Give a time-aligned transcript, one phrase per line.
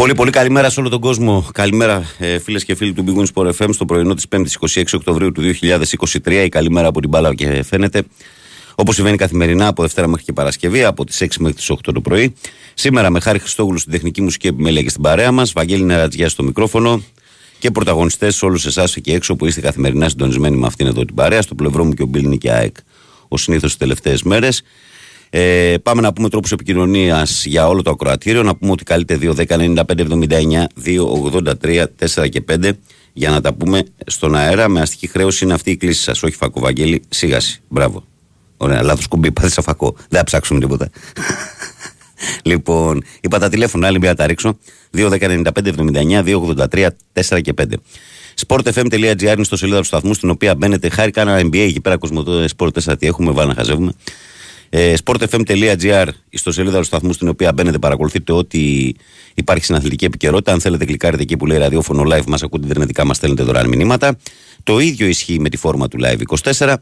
[0.00, 1.46] Πολύ πολύ καλημέρα σε όλο τον κόσμο.
[1.52, 4.82] Καλημέρα ε, φίλες και φίλοι του Big Wings Sport FM στο πρωινό της 5η 26
[4.94, 5.42] Οκτωβρίου του
[6.22, 6.30] 2023.
[6.30, 8.02] Η καλημέρα από την μπάλα και φαίνεται.
[8.74, 12.00] Όπως συμβαίνει καθημερινά από Δευτέρα μέχρι και Παρασκευή, από τις 6 μέχρι τις 8 το
[12.00, 12.34] πρωί.
[12.74, 15.52] Σήμερα με χάρη Χριστόγλου στην τεχνική μουσική επιμέλεια και στην παρέα μας.
[15.52, 17.02] Βαγγέλη Νερατζιά στο μικρόφωνο.
[17.58, 21.42] Και πρωταγωνιστές όλους εσάς εκεί έξω που είστε καθημερινά συντονισμένοι με αυτήν εδώ την παρέα.
[21.42, 22.76] Στο πλευρό μου και ο Μπίλ Νικιάεκ,
[23.28, 24.62] ο συνήθως τις τελευταίες μέρες.
[25.30, 28.42] Ε, πάμε να πούμε τρόπους επικοινωνίας για όλο το ακροατήριο.
[28.42, 31.06] Να πούμε ότι καλείτε 2, 10, 95, 79, 2,
[31.62, 32.70] 83, 4 και 5
[33.12, 34.68] για να τα πούμε στον αέρα.
[34.68, 36.22] Με αστική χρέωση είναι αυτή η κλίση σας.
[36.22, 37.60] Όχι φακό, Βαγγέλη, σίγαση.
[37.68, 38.04] Μπράβο.
[38.56, 39.94] Ωραία, λάθος κουμπί, πάτε σαν φακό.
[39.96, 40.90] Δεν θα ψάξουμε τίποτα.
[42.50, 44.58] λοιπόν, είπα τα τηλέφωνα, άλλη μια τα ρίξω.
[44.96, 46.40] 2, 10, 95, 79, 2,
[46.72, 46.88] 83,
[47.28, 47.64] 4 και 5.
[48.46, 50.88] sportfm.gr είναι στο σελίδα του σταθμού στην οποία μπαίνετε.
[50.88, 53.92] Χάρη κάνα NBA εκεί πέρα κοσμοτό Sport 4 τι έχουμε, βάλει να χαζεύουμε.
[54.72, 58.94] Ε, sportfm.gr, στο σελίδα του σταθμού στην οποία μπαίνετε, παρακολουθείτε ότι
[59.34, 60.52] υπάρχει στην αθλητική επικαιρότητα.
[60.52, 64.16] Αν θέλετε, κλικάρετε εκεί που λέει ραδιόφωνο live, μας ακούτε ιντερνετικά, μας στέλνετε δωρεάν μηνύματα.
[64.62, 66.74] Το ίδιο ισχύει με τη φόρμα του live 24.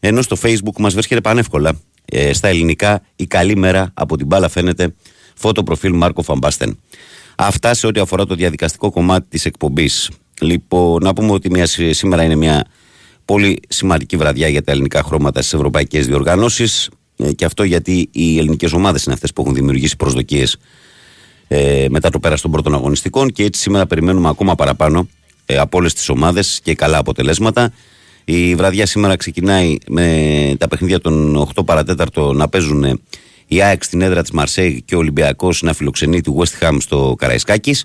[0.00, 4.48] Ενώ στο facebook μας βρίσκεται πανεύκολα ε, στα ελληνικά η καλή μέρα από την μπάλα
[4.48, 4.94] φαίνεται
[5.34, 6.78] φώτο προφίλ Μάρκο Φαμπάστεν.
[7.36, 10.10] Αυτά σε ό,τι αφορά το διαδικαστικό κομμάτι της εκπομπής.
[10.40, 12.66] Λοιπόν, να πούμε ότι μια, σήμερα είναι μια
[13.24, 16.88] πολύ σημαντική βραδιά για τα ελληνικά χρώματα στις ευρωπαϊκές διοργανώσεις.
[17.16, 20.56] Ε, και αυτό γιατί οι ελληνικές ομάδες είναι αυτές που έχουν δημιουργήσει προσδοκίες
[21.48, 25.08] ε, μετά το πέρα των πρώτων αγωνιστικών και έτσι σήμερα περιμένουμε ακόμα παραπάνω
[25.46, 27.72] ε, από όλες τις ομάδες και καλά αποτελέσματα.
[28.24, 33.00] Η βραδιά σήμερα ξεκινάει με τα παιχνίδια των 8 παρατέταρτο να παίζουν
[33.46, 37.14] η ΑΕΚ στην έδρα της Μαρσέη και ο Ολυμπιακός να φιλοξενεί του West Ham στο
[37.18, 37.84] Καραϊσκάκης.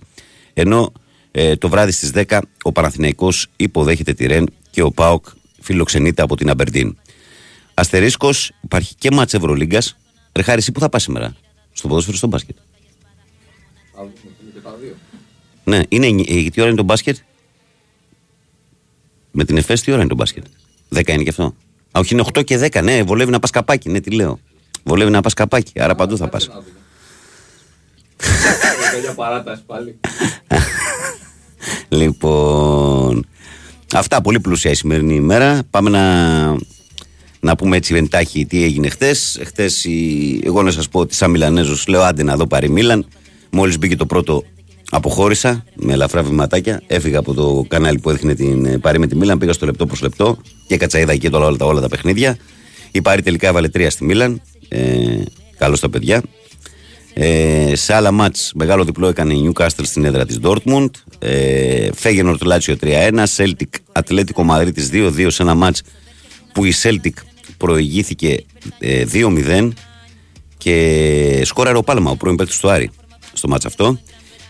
[0.53, 0.91] Ενώ
[1.31, 5.25] ε, το βράδυ στις 10 ο Παναθηναϊκός υποδέχεται τη Ρεν και ο Πάοκ
[5.61, 6.97] φιλοξενείται από την Αμπερντίν.
[7.81, 9.97] Αστερίσκος, υπάρχει και μάτσε Ευρωλίγκας.
[10.35, 11.35] Ρε χάρη, εσύ που θα πας σήμερα,
[11.71, 12.55] στο ποδόσφαιρο στο μπάσκετ;
[15.63, 17.17] Ναι, είναι, ε, τι ώρα είναι το μπάσκετ;
[19.31, 20.45] Με την ΕΦΕΣ τι ώρα είναι το μπάσκετ.
[20.89, 21.43] 10 είναι και αυτό.
[21.43, 22.83] Α, όχι, είναι 8 και 10.
[22.83, 23.89] Ναι, βολεύει να πας καπάκι.
[23.89, 24.39] Ναι, τι λέω.
[24.83, 25.79] Βολεύει να πας καπάκι.
[25.79, 26.49] Άρα παντού θα πας.
[31.99, 33.25] λοιπόν.
[33.93, 35.63] Αυτά πολύ πλούσια η σημερινή ημέρα.
[35.69, 36.01] Πάμε να
[37.41, 39.39] να πούμε έτσι εντάχει τι έγινε χθες.
[39.45, 39.85] Χθες,
[40.43, 43.05] εγώ να σας πω ότι σαν Μιλανέζος λέω άντε να δω πάρει Μίλαν.
[43.49, 44.43] Μόλις μπήκε το πρώτο,
[44.89, 46.81] αποχώρησα με ελαφρά βηματάκια.
[46.87, 49.37] Έφυγα από το κανάλι που έδειχνε την ε, Πάρη με τη Μίλαν.
[49.37, 50.37] Πήγα στο λεπτό προς λεπτό
[50.67, 52.37] και κατσαίδα εκεί όλα, τα, όλα τα παιχνίδια.
[52.91, 54.41] Η Πάρη τελικά έβαλε τρία στη Μίλαν.
[54.67, 55.21] Ε,
[55.61, 56.23] Καλώς τα παιδιά.
[57.13, 60.89] Ε, σε άλλα μάτς, μεγάλο διπλό έκανε η Newcastle στην έδρα της Dortmund.
[61.19, 63.23] Ε, Φέγενορ του Λάτσιο 3-1.
[63.35, 65.81] Celtic Ατλέτικο Μαδρίτη 2-2 σε ένα μάτς
[66.53, 67.13] που η Celtic
[67.61, 68.45] προηγήθηκε
[69.13, 69.67] 2-0 ε,
[70.57, 72.89] και σκόραρε ο Πάλμα, ο πρώην παίκτης του Άρη,
[73.33, 73.99] στο μάτς αυτό.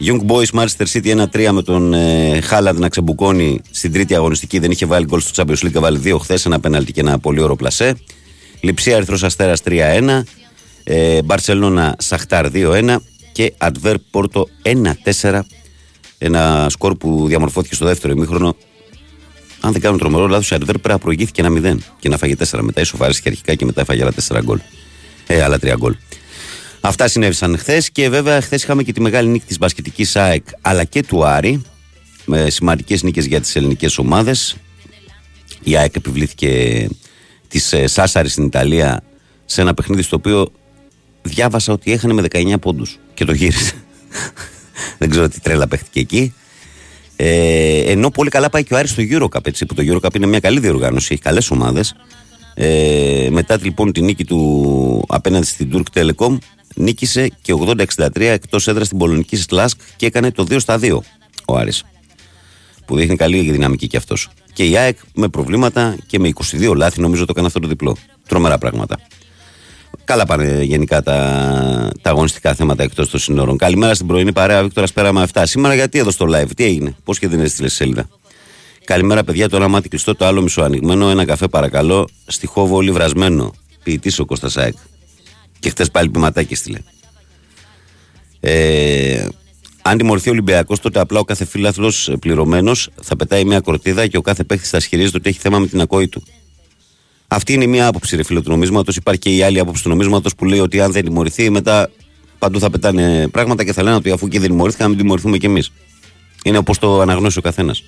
[0.05, 4.59] Young Boys Manchester City 1-3 με τον ε, Χάλαντ να ξεμπουκώνει στην τρίτη αγωνιστική.
[4.59, 7.41] Δεν είχε βάλει γκολ στο Champions League, βάλει δύο χθες, ένα πέναλτι και ένα πολύ
[7.41, 7.95] ωραίο πλασέ.
[8.59, 10.21] Λιψία Ερυθρό Αστέρας 3-1.
[10.83, 12.95] Ε, Μπαρσελόνα Σαχτάρ 2-1
[13.31, 14.47] και Αντβέρ Πόρτο
[15.21, 15.39] 1-4.
[16.17, 18.55] Ένα σκορ που διαμορφώθηκε στο δεύτερο ημίχρονο
[19.61, 22.59] αν δεν κάνω τρομερό λάθος, η Αντβέρ πέρα προηγήθηκε ένα 0 και να φάγει 4.
[22.61, 24.59] Μετά ισοφάρισε αρχικά και μετά έφαγε άλλα 4 γκολ.
[25.27, 25.95] Ε, άλλα 3 γκολ.
[26.81, 30.83] Αυτά συνέβησαν χθες και βέβαια χθες είχαμε και τη μεγάλη νίκη της μπασκετικής ΑΕΚ αλλά
[30.83, 31.61] και του Άρη
[32.25, 34.55] με σημαντικές νίκες για τις ελληνικές ομάδες.
[35.63, 36.87] Η ΑΕΚ επιβλήθηκε
[37.47, 39.03] της ε, Σάσαρη στην Ιταλία
[39.45, 40.51] σε ένα παιχνίδι στο οποίο
[41.21, 43.73] διάβασα ότι έχανε με 19 πόντους και το γύρισε.
[44.99, 46.33] δεν ξέρω τι τρέλα παίχτηκε εκεί.
[47.23, 50.25] Ε, ενώ πολύ καλά πάει και ο Άρης στο Eurocup, έτσι, που το Eurocup είναι
[50.25, 51.95] μια καλή διοργάνωση, έχει καλές ομάδες.
[52.53, 56.37] Ε, μετά λοιπόν τη νίκη του απέναντι στην Turk Telecom,
[56.75, 57.53] νίκησε και
[57.97, 60.97] 80-63 εκτός έδρας στην πολωνική Σλάσκ και έκανε το 2 στα 2
[61.45, 61.83] ο Άρης.
[62.85, 64.29] Που δείχνει καλή δυναμική κι αυτός.
[64.53, 67.97] Και η ΑΕΚ με προβλήματα και με 22 λάθη, νομίζω το έκανε αυτό το διπλό.
[68.27, 68.99] Τρομερά πράγματα.
[70.03, 73.57] Καλά πάνε γενικά τα, τα αγωνιστικά θέματα εκτός των σύνορων.
[73.57, 75.41] Καλημέρα στην πρωινή παρέα, Βίκτορα Πέραμα 7.
[75.45, 78.07] Σήμερα γιατί εδώ στο live, τι έγινε, πώς και δεν έστειλε σελίδα.
[78.85, 79.49] Καλημέρα, παιδιά.
[79.49, 81.09] Το ένα μάτι κλειστό, το άλλο μισοανοιγμένο.
[81.09, 82.07] Ένα καφέ, παρακαλώ.
[82.25, 83.53] Στη χόβο όλοι βρασμένο.
[83.83, 84.75] Ποιητής ο Κώστας Σάικ.
[85.59, 86.79] Και χτε πάλι ποιηματάκι στείλε.
[88.39, 89.27] Ε,
[89.81, 94.17] αν τιμωρηθεί ο Ολυμπιακός, τότε απλά ο κάθε φίλαθλος πληρωμένος θα πετάει μια κορτίδα και
[94.17, 96.23] ο κάθε παίχτη θα ισχυρίζεται ότι έχει θέμα με την ακόη του.
[97.33, 98.95] Αυτή είναι μία άποψη, ρε φίλο του νομίσματος.
[98.95, 101.91] Υπάρχει και η άλλη άποψη του νομίσματος που λέει ότι αν δεν τιμωρηθεί, μετά
[102.39, 105.37] παντού θα πετάνε πράγματα και θα λένε ότι αφού και δεν τιμωρήθηκαν, να μην τιμωρηθούμε
[105.37, 105.71] κι εμείς.
[106.43, 107.83] Είναι όπως το αναγνώσει ο καθένας.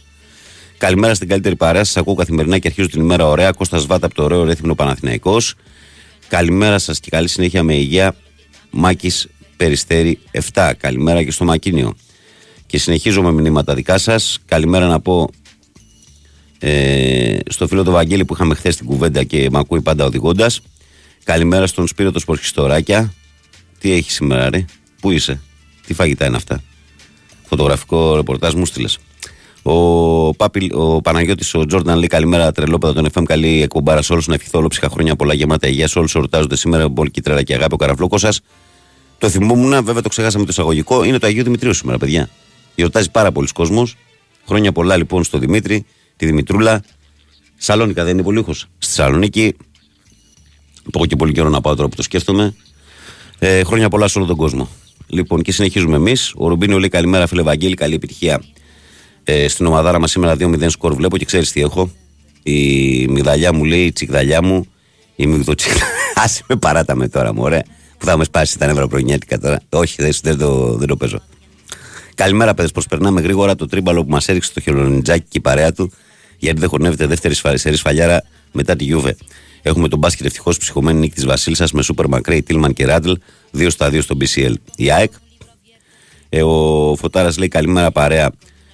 [0.77, 1.83] Καλημέρα στην καλύτερη παρέα.
[1.83, 3.51] Σας ακούω καθημερινά και αρχίζω την ημέρα ωραία.
[3.51, 5.55] Κώστας Βάτα από το ωραίο ρέθυμνο Παναθηναϊκός.
[6.27, 8.15] Καλημέρα σας και καλή συνέχεια με υγεία.
[8.69, 10.19] Μάκης Περιστέρη
[10.53, 10.71] 7.
[10.77, 11.95] Καλημέρα και στο Μακίνιο.
[12.65, 14.39] Και συνεχίζω με μηνύματα δικά σας.
[14.45, 15.29] Καλημέρα να πω
[16.65, 20.61] ε, στο φίλο του Βαγγέλη που είχαμε χθες την κουβέντα και με ακούει πάντα οδηγώντας.
[21.23, 23.13] Καλημέρα στον Σπύρο το Σπορχιστοράκια.
[23.79, 24.65] Τι έχει σήμερα, ρε,
[25.01, 25.41] Πού είσαι,
[25.87, 26.61] Τι φαγητά είναι αυτά;
[27.43, 28.99] Φωτογραφικό ρεπορτάζ μου στείλες.
[29.63, 33.23] Ο, Πάπη, ο Παναγιώτης, ο Τζόρνταν λέει καλημέρα τρελόπεδα των FM.
[33.23, 34.27] Καλή εκπομπάρα σε όλους.
[34.27, 35.87] Να ευχηθώ όλο ψυχα χρόνια πολλά γεμάτα υγεία.
[35.87, 36.89] Σε όλους εορτάζονται σήμερα.
[36.89, 38.41] Πολύ τρέλα και αγάπη ο καραφλόκος σας.
[39.17, 41.03] Το θυμούμουν, βέβαια το ξεχάσαμε το εισαγωγικό.
[41.03, 42.29] Είναι το Αγίου Δημητρίου σήμερα, παιδιά.
[42.75, 43.95] Γιορτάζει πάρα πολλοί κόσμος.
[44.47, 46.83] Χρόνια πολλά λοιπόν στο Δημήτρη, τη Δημητρούλα.
[47.57, 48.67] Σαλόνικα δεν είναι πολύ ήχος.
[48.77, 49.55] Στη Σαλονίκη.
[50.95, 52.55] Έχω και πολύ καιρό να πάω τώρα που το σκέφτομαι.
[53.39, 54.69] Ε, χρόνια πολλά σε όλο τον κόσμο.
[55.07, 56.33] Λοιπόν, και συνεχίζουμε εμείς.
[56.35, 58.43] Ο Ρουμπίνιο λέει καλημέρα, φίλε Βαγγέλη, καλή επιτυχία
[59.23, 60.93] ε, στην ομαδάρα μας σήμερα 2-0 σκορ.
[60.93, 61.91] Βλέπω και ξέρεις τι έχω.
[62.43, 64.65] Η μυγδαλιά μου λέει, η τσιγδαλιά μου,
[65.15, 65.85] η μυγδοτσιγδαλιά.
[66.23, 67.63] Άσε με παράτα με τώρα, μου, ωραία.
[67.97, 69.61] Που θα με σπάσει τα νεύρα προνιέτικα τώρα.
[69.69, 71.21] Όχι, δεν, δεν, το, δεν το παίζω.
[72.15, 72.71] Καλημέρα, παιδες.
[72.71, 75.91] Προσπερνάμε γρήγορα το τρίμπαλο που μας έριξε το χελονιτζάκι και η παρέα του,
[76.37, 79.15] γιατί δεν χωνεύεται δεύτερη σφαρισερή σφαλιάρα μετά τη Γιούβε.
[79.61, 83.11] Έχουμε τον μπάσκετ ευτυχώς ψυχωμένη νίκη της Βασίλισσας με Σούπερ Μακρέι, Τίλμαν και Ράντλ,
[83.51, 84.53] 2 στα 2 στο BCL.
[84.75, 85.11] Η ΑΕΚ.
[86.29, 88.31] Ε, ο Φωτάρας λέει καλημέρα παρέα.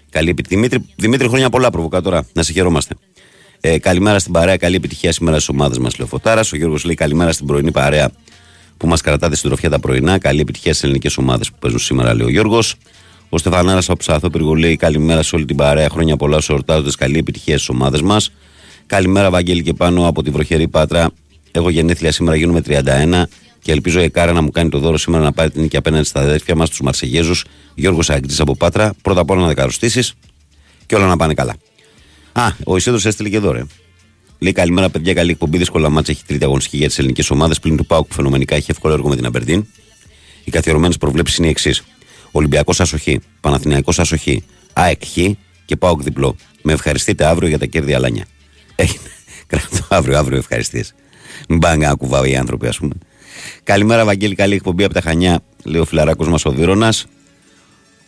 [0.10, 0.58] Καλή επιτυχία.
[0.58, 2.28] Δημήτρη, Δημήτρη, χρόνια πολλά προβοκάτορα.
[2.34, 2.96] Να σε χαιρόμαστε.
[3.60, 4.58] Ε, καλημέρα στην παρέα.
[4.58, 6.54] Καλή επιτυχία σήμερα στις ομάδες μας, λέει ο Φωτάρας.
[6.54, 8.12] Ο Γιώργος λέει καλημέρα στην πρωινή παρέα
[8.78, 10.18] που μας κρατάτε στην τροφιά τα πρωινά.
[10.18, 12.76] Καλή επιτυχία στις ελληνικές ομάδες που παίζουν σήμερα, λέει ο Γιώργος.
[13.30, 15.90] Ο Στεφανάρας από Ψαθόπυργο λέει καλημέρα σε όλη την παρέα.
[15.90, 16.90] Χρόνια πολλά στου εορτάζοντε.
[16.98, 18.32] Καλή επιτυχία στις ομάδες μας.
[18.86, 21.10] Καλημέρα, Βαγγέλη και πάνω από τη βροχερή Πάτρα.
[21.52, 23.28] Έχω γενέθλια σήμερα, γίνουμε 31
[23.62, 26.04] και ελπίζω η Εκάρα να μου κάνει το δώρο σήμερα να πάρει την νίκη απέναντι
[26.04, 27.46] στα αδέρφια μας, τους Μαρσεγέζους,
[27.76, 28.94] Γιώργος Αγγλή από Πάτρα.
[29.02, 30.12] Πρώτα απ' όλα να δεκαροστήσει
[30.86, 31.56] και όλα να πάνε καλά.
[32.32, 33.68] Α, ο Ισίδρο έστειλε και δώρο.
[34.40, 35.14] Λέει καλημέρα, παιδιά.
[35.14, 35.58] Καλή εκπομπή.
[35.58, 37.60] Δύσκολα μάτσα έχει τρίτη αγωνιστική για τις ελληνικές ομάδες.
[37.60, 39.66] Πλην του Πάουκ που φαινομενικά έχει εύκολο έργο με την Αμπερντίν.
[40.44, 41.84] Οι καθιερωμένες προβλέψεις είναι οι εξής.
[42.32, 44.44] Ολυμπιακός Ασοχή, Παναθηναϊκός Ασοχή,
[44.74, 45.18] ΑΕΚ Χ
[45.66, 46.36] και Πάουκ διπλό.
[46.62, 48.26] Με ευχαριστείτε αύριο για τα κέρδη Αλάνια.
[48.76, 49.10] Έγινε.
[49.48, 50.94] Κρατώ αύριο, αύριο ευχαριστίες.
[51.50, 52.94] Μην πάνε να κουβάω οι άνθρωποι, ας πούμε.
[53.64, 54.36] Καλημέρα, Βαγγέλη.
[54.36, 56.94] Καλή εκπομπή από τα Χανιά, λέει ο φιλαράκος μας ο Δήρονα.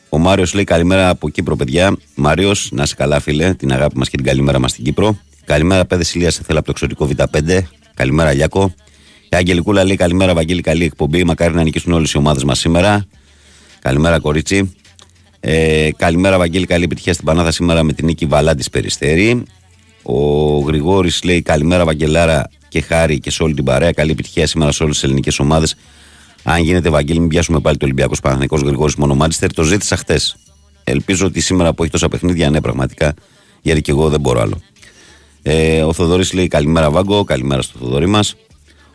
[0.09, 1.97] Ο Μάριος λέει καλημέρα από Κύπρο, παιδιά.
[2.15, 3.53] Μάριος, να σε καλά, φίλε.
[3.53, 5.19] Την αγάπη μας και την καλημέρα μας στην Κύπρο.
[5.45, 7.59] Καλημέρα, παιδε Ηλία, σε θέλω από το εξωτικό Β5.
[7.93, 8.73] Καλημέρα, Λιάκο.
[9.29, 10.61] Η Αγγελικούλα λέει καλημέρα, Βαγγέλη.
[10.61, 11.23] Καλή εκπομπή.
[11.23, 13.05] Μακάρι να νικήσουν όλες οι ομάδες μας σήμερα.
[13.81, 14.75] Καλημέρα, κορίτσι.
[15.39, 16.65] Ε, καλημέρα, Βαγγέλη.
[16.65, 19.43] Καλή επιτυχία στην Πανάδα σήμερα με την νίκη Βαλάντη Περιστέρη.
[20.03, 23.91] Ο Γρηγόρης λέει καλημέρα, Βαγγελάρα και χάρη και σε όλη την παρέα.
[23.91, 25.75] Καλή επιτυχία σήμερα σε όλες τις ελληνικές ομάδες.
[26.43, 29.53] Αν γίνεται, Βαγγέλη, μην πιάσουμε πάλι το Ολυμπιακός Παναθανικό Γρηγόρης Μονομάντστερ.
[29.53, 30.19] Το ζήτησα χτε.
[30.83, 33.13] Ελπίζω ότι σήμερα που έχει τόσα παιχνίδια, ναι, πραγματικά,
[33.61, 34.61] γιατί και εγώ δεν μπορώ άλλο.
[35.41, 37.23] Ε, ο Θοδωρής λέει καλημέρα, Βάγκο.
[37.23, 38.35] Καλημέρα στο Θοδωρή μας.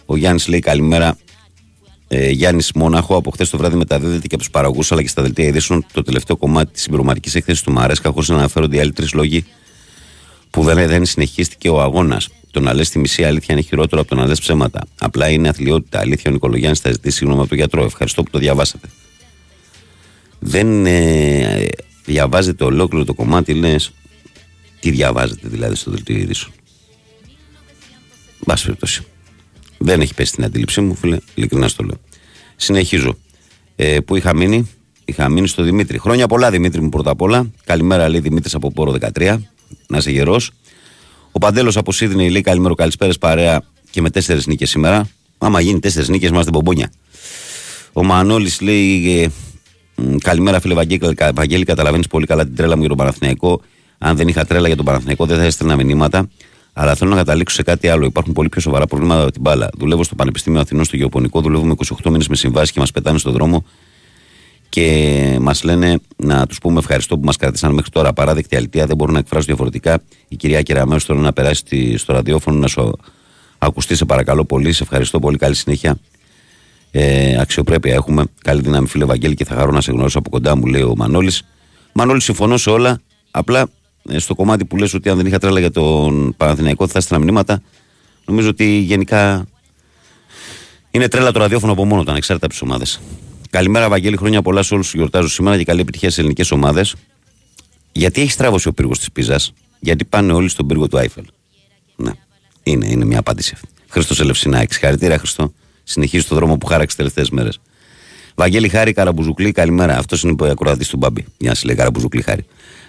[0.07, 1.17] Ο Γιάννης λέει καλημέρα.
[2.09, 5.23] Ε, Γιάννης Μόναχο, από χθες το βράδυ μεταδίδεται και από τους παραγωγούς αλλά και στα
[5.23, 8.93] δελτία ειδήσεων το τελευταίο κομμάτι της συμπληρωματικής έκθεσης του Μαρέσκα, χωρίς να αναφέρονται οι άλλοι
[8.93, 9.45] τρεις λόγοι
[10.51, 12.29] που δεν, δεν συνεχίστηκε ο αγώνας.
[12.51, 14.87] Το να λες τη μισή αλήθεια είναι χειρότερο από το να λες ψέματα.
[14.99, 16.01] Απλά είναι αθλειότητα.
[16.01, 17.85] Αλήθεια, ο Νικολογιάννης θα ζητήσει συγγνώμη από τον γιατρό.
[17.85, 18.89] Ευχαριστώ που το διαβάσατε.
[20.39, 21.67] Δεν ε,
[22.05, 23.93] διαβάζετε ολόκληρο το κομμάτι, λες.
[24.81, 26.53] Τι διαβάζετε δηλαδή στο δελτίο ειδήσεων;
[28.47, 29.05] Μπα περιπτώσει.
[29.79, 31.19] Δεν έχει πέσει την αντίληψή μου, φίλε.
[31.35, 31.97] Ειλικρινά στο λέω.
[32.57, 33.19] Συνεχίζω.
[33.77, 34.71] Ε, πού είχα μείνει,
[35.05, 35.99] είχα μείνει στο Δημήτρη.
[35.99, 37.51] Χρόνια πολλά, Δημήτρη μου, πρώτα απ' όλα.
[37.65, 39.39] Καλημέρα, λέει Δημήτρης από Πόρο 13.
[39.89, 40.51] Να είσαι γερός.
[41.33, 45.09] Ο Παντέλος από Σίδνεϊ λέει καλημέρα, καλησπέρα παρέα και με τέσσερις νίκες σήμερα.
[45.39, 46.93] Άμα γίνει τέσσερις νίκες, είμαστε μπομπόνια.
[47.93, 49.29] Ο Μανώλης λέει ε,
[50.19, 51.15] καλημέρα, φίλε Βαγγέλη.
[51.35, 53.61] Βαγγέλη Καταλαβαίνεις πολύ καλά την τρέλα μου για τον Παναθηναϊκό.
[53.99, 56.29] Αν δεν είχα τρέλα για τον Παναθηναϊκό, δεν θα έστελνα μηνύματα.
[56.79, 58.05] Αλλά θέλω να καταλήξω σε κάτι άλλο.
[58.07, 59.71] Υπάρχουν πολύ πιο σοβαρά προβλήματα από την μπάλα.
[59.79, 63.33] Δουλεύω στο Πανεπιστήμιο Αθηνών στο Γεωπονικό, δουλεύουμε 28 μήνες με συμβάσεις και μας πετάνε στον
[63.33, 63.65] δρόμο
[64.69, 68.13] και μας λένε να τους πούμε ευχαριστώ που μας κρατήσαν μέχρι τώρα.
[68.13, 70.03] Παράδεκτη αλήθεια, δεν μπορώ να εκφράσω διαφορετικά.
[70.29, 72.93] Η κυρία Κεραμέο θέλω να περάσει στο ραδιόφωνο να σου
[73.59, 74.73] ακουστεί, σε παρακαλώ πολύ.
[74.73, 75.37] Σε ευχαριστώ πολύ.
[75.37, 75.99] Καλή συνέχεια.
[76.91, 78.25] Ε, αξιοπρέπεια έχουμε.
[78.43, 80.95] Καλή δύναμη, φίλε Βαγγέλη, και θα χαρώ να σε γνωρίσω από κοντά μου, λέει ο
[80.97, 81.43] Μανώλης.
[81.93, 83.01] Μανώλη, συμφωνώ σε όλα.
[83.31, 83.65] Απλά ε,
[84.17, 87.63] στο κομμάτι που λες ότι αν δεν είχα τρέλα για τον Παναθηναϊκό θα έστειλα μηνύματα.
[88.25, 89.47] Νομίζω ότι γενικά
[90.91, 93.01] είναι τρέλα το ραδιόφωνο από μόνο του, ανεξάρτητα από τις ομάδες.
[93.51, 94.17] Καλημέρα, Βαγγέλη.
[94.17, 96.95] Χρόνια πολλά σε όλους τους γιορτάζουν σήμερα και καλή επιτυχία στις ελληνικές ομάδες.
[97.93, 101.25] Γιατί έχει τράβωση ο πύργος της Πίζας, Γιατί πάνε όλοι στον πύργο του Άιφελ;
[101.97, 102.11] Ναι,
[102.63, 103.69] είναι, είναι μια απάντηση αυτή.
[103.89, 105.53] Χριστό Ελευσινά, Χαρητήρα, Χριστό.
[105.85, 107.61] Συνεχίζει το δρόμο που χάραξε τις τελευταίες μέρες.
[108.35, 109.97] Βαγγέλη Χάρη, Καραμπουζουκλή, καλημέρα.
[109.99, 111.25] Αυτός είναι ο ακροατής του Μπάμπη.
[111.39, 112.45] Μια να λέει Καραμπουζουκλή Χάρη.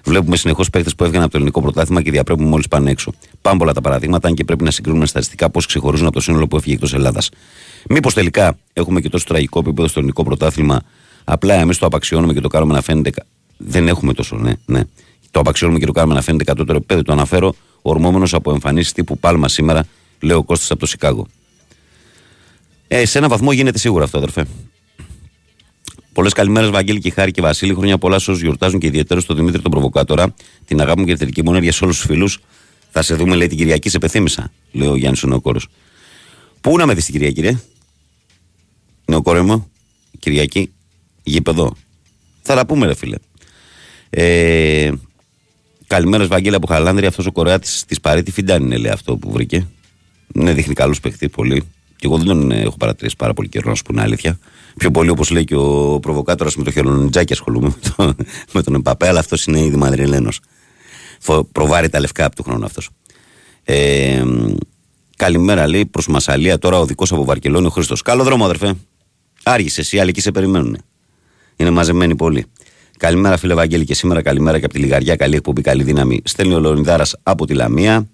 [0.07, 3.13] Βλέπουμε συνεχώς παίχτε που έβγαιναν από το ελληνικό πρωτάθλημα και διαπρέπουν μόλις πάνε έξω.
[3.41, 6.47] Πάμε πολλά τα παραδείγματα, αν και πρέπει να συγκρίνουμε στατιστικά πώς ξεχωρίζουν από το σύνολο
[6.47, 7.29] που έφυγε εκτός Ελλάδας.
[7.89, 10.81] Μήπως τελικά έχουμε και τόσο τραγικό επίπεδο στο ελληνικό πρωτάθλημα,
[11.23, 13.11] απλά εμείς το απαξιώνουμε και το κάνουμε να φαίνεται
[13.57, 14.51] Δεν έχουμε τόσο, ναι.
[14.65, 14.81] ναι.
[15.31, 17.01] Το απαξιώνουμε και το κάνουμε να φαίνεται κατώτερο επίπεδο.
[17.01, 19.85] Το αναφέρω ορμόμενος από εμφανίσεις τύπου Πάλμα σήμερα,
[20.19, 21.27] λέω Κώστας από το Σικάγο.
[22.87, 24.45] Ε, σε ένα βαθμό γίνεται σίγουρα αυτό, αδερφέ.
[26.17, 27.73] Πολλές καλημέρες, Βαγγέλη και Χάρη και Βασίλη.
[27.73, 30.33] Χρόνια πολλά σε όσους γιορτάζουν και ιδιαίτερα στον Δημήτρη τον Προβοκάτορα.
[30.65, 32.39] Την αγάπη μου και τη θετική μου ενέργεια σε όλους τους φίλους.
[32.91, 35.67] Θα σε δούμε, λέει την Κυριακή, σε πεθύμησα, λέει ο Γιάννης ο Νεοκόρος.
[36.61, 37.59] Πού να με δεις την Κυριακή, ρε;
[39.05, 39.71] Νεοκόρε μου,
[40.19, 40.73] Κυριακή,
[41.23, 41.75] γήπεδο.
[42.41, 43.17] Θα τα πούμε, ρε φίλε.
[44.09, 44.91] Ε,
[45.87, 47.05] καλημέρα, Βαγγέλη από Χαλάνδρη.
[47.05, 49.67] Αυτός ο Κορεάτης της Παρίτη Φιντάνη είναι, λέει αυτό που βρήκε.
[50.27, 51.63] Ναι, δείχνει καλό παιχτή πολύ.
[51.97, 54.39] Και εγώ δεν τον έχω παρατηρήσει πάρα πολύ καιρό, να σου πούνε αλήθεια.
[54.77, 58.13] Πιο πολύ, όπως λέει και ο προβοκάτορας με το χελονιτζάκι, ασχολούμαι με, το,
[58.53, 60.39] με τον Εμπαπέ, αλλά αυτός είναι ήδη Μαδριλένος.
[61.51, 62.89] Προβάρει τα λευκά από του χρόνου αυτός.
[63.63, 64.23] Ε,
[65.15, 68.01] καλημέρα, λέει προς Μασαλία τώρα ο δικός από Βαρκελόνη ο Χρήστος.
[68.01, 68.73] Καλό δρόμο, αδερφέ.
[69.43, 70.77] Άργησες, οι άλλοι εκεί σε περιμένουν.
[71.55, 72.45] Είναι μαζεμένοι πολύ.
[72.97, 75.15] Καλημέρα, φίλε Βαγγέλη, και σήμερα καλημέρα και από τη Λιγαριά.
[75.15, 76.21] Καλή εκπομπή, καλή δύναμη.
[76.23, 78.07] Στέλνει ο Λεωνιδάρας από τη Λαμία.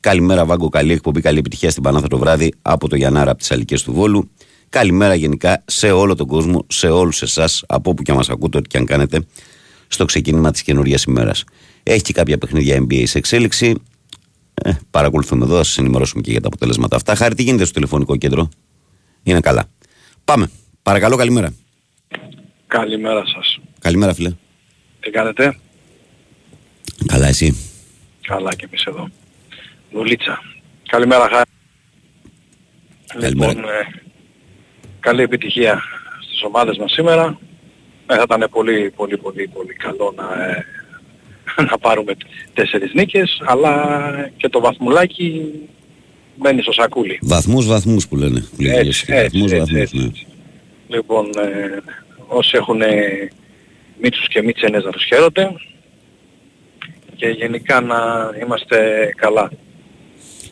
[0.00, 3.50] Καλημέρα, Βάγκο, καλή εκπομπή, καλή επιτυχία στην Πανάθα το βράδυ από το Γιαννάρα από τις
[3.50, 4.30] Αλικές του Βόλου.
[4.68, 8.68] Καλημέρα γενικά σε όλο τον κόσμο, σε όλους εσάς, από όπου και μας ακούτε, ό,τι
[8.68, 9.26] και αν κάνετε,
[9.88, 11.44] στο ξεκίνημα της καινούργια ημέρας.
[11.82, 13.74] Έχει και κάποια παιχνίδια NBA σε εξέλιξη.
[14.54, 17.14] Ε, παρακολουθούμε εδώ, θα σας ενημερώσουμε και για τα αποτελέσματα αυτά.
[17.14, 18.48] Χάρη, τι γίνεται στο τηλεφωνικό κέντρο;
[19.22, 19.64] Είναι καλά.
[20.24, 20.50] Πάμε.
[20.82, 21.54] Παρακαλώ, καλημέρα.
[22.66, 23.58] Καλημέρα σας.
[23.78, 24.32] Καλημέρα, φίλε.
[25.00, 25.58] Τι κάνετε;
[27.06, 27.56] Καλά, εσύ;
[28.20, 29.08] Καλά και εμείς εδώ.
[29.90, 30.42] Δουλίτσα.
[30.88, 31.50] Καλημέρα, Χάρη.
[33.06, 33.52] Καλημέρα.
[33.52, 34.02] Λοιπόν, ε,
[35.00, 35.82] καλή επιτυχία
[36.22, 37.38] στις ομάδες μας σήμερα.
[38.06, 40.64] Ε, θα ήταν πολύ πολύ πολύ πολύ καλό να, ε,
[41.70, 42.16] να πάρουμε
[42.54, 45.52] τέσσερις νίκες, αλλά και το βαθμουλάκι
[46.34, 47.18] μπαίνει στο σακούλι.
[47.22, 48.40] Βαθμούς, βαθμούς που λένε.
[48.56, 50.04] Που λένε Έτσι, έτσι, έτσι, βαθμούς, έτσι, βαθμούς, έτσι, ναι.
[50.04, 50.26] έτσι.
[50.88, 51.80] Λοιπόν, ε,
[52.26, 52.80] όσοι έχουν
[54.00, 55.52] μίτσους και μίτσενες να τους χαίρονται
[57.16, 57.96] και γενικά να
[58.40, 59.50] είμαστε καλά.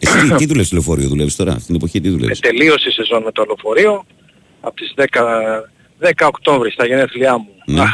[0.01, 2.41] Εσύ τι, τι δουλεύεις στο λεωφορείο, δουλεύεις τώρα, στην εποχή τι Ε, δουλεύεις.
[2.41, 4.05] τελείωσε η σεζόν με το λεωφορείο
[4.61, 5.05] από τις 10,
[5.99, 7.49] 10 Οκτώβρη στα γενέθλιά μου.
[7.67, 7.81] Ναι.
[7.81, 7.89] Αχ.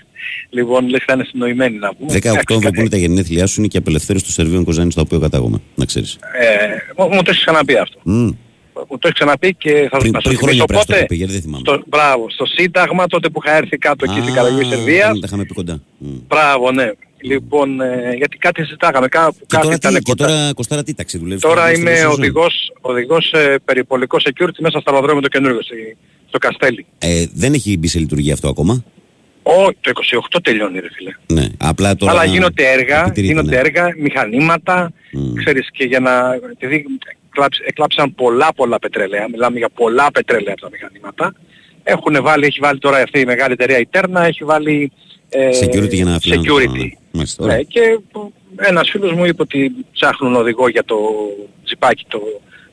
[0.49, 2.11] λοιπόν, λες θα είναι συνοημένοι να πούμε.
[2.11, 4.63] 10 Εντάξει, Οκτώβρη που είναι κάτι- τα γενέθλιά σου είναι και η απελευθέρωση του Σερβίων
[4.63, 6.17] Κοζάνης στο οποίο κατάγομαι, να ξέρεις.
[6.39, 7.99] Ε, μου, μου το έχεις ξαναπεί αυτό.
[8.03, 8.29] Μμ.
[8.75, 10.93] Μου το έχεις ξαναπεί και θα Πριν, να σου πριν χρόνια θυμίσω πρέπει να το
[10.93, 11.03] πότε.
[11.03, 11.63] είπε, γιατί δεν θυμάμαι.
[11.67, 15.13] Στο, μπράβο, στο Σύνταγμα τότε που είχα έρθει κάτω εκεί στην Α, Καραγιώη Σερβίας.
[15.13, 15.81] ναι, Τα είχαμε πει κοντά.
[15.97, 16.09] Μμ.
[16.27, 16.91] Μπράβο, ναι.
[17.23, 20.25] Λοιπόν, ε, γιατί κάτι συζητάγαμε, κάπου Και κάτι τώρα, ήταν τι, και κοντά.
[20.27, 21.41] τώρα Κωστάρα τι τάξη δουλεύεις.
[21.41, 22.13] Τώρα δουλεύεις είμαι στη σεζόν.
[22.19, 26.85] οδηγός, οδηγός ε, περιπολικό security μέσα στο αεροδρόμιο το καινούργιο, στη- στο Καστέλι.
[26.99, 28.83] Ε, δεν έχει μπει σε λειτουργία αυτό ακόμα;
[29.43, 29.91] Όχι, το
[30.33, 31.11] 28 τελειώνει ρε φίλε.
[31.41, 32.11] Ναι, απλά τώρα...
[32.11, 33.61] Αλλά γίνονται έργα, επιτηρείται, γίνονται ναι.
[33.61, 35.33] έργα, μηχανήματα, Μμ.
[35.33, 36.33] ξέρεις και για να...
[36.51, 36.85] επειδή
[37.29, 41.33] κλάψ- εκλάψαν πολλά πολλά πετρέλαια, μιλάμε για πολλά πετρέλαια από τα μηχανήματα,
[41.83, 44.91] έχουν βάλει, έχει βάλει τώρα αυτή η μεγάλη εταιρεία η Τέρνα, έχει βάλει
[45.29, 46.87] ε, Security για να φυλάνε το security.
[47.13, 47.17] Πράγμα, ναι.
[47.17, 47.55] Μάλιστα, ωραία.
[47.55, 47.99] Ναι, και
[48.57, 50.95] ένας φίλος μου είπε ότι ψάχνουν οδηγό για το
[51.65, 52.19] τζιπάκι το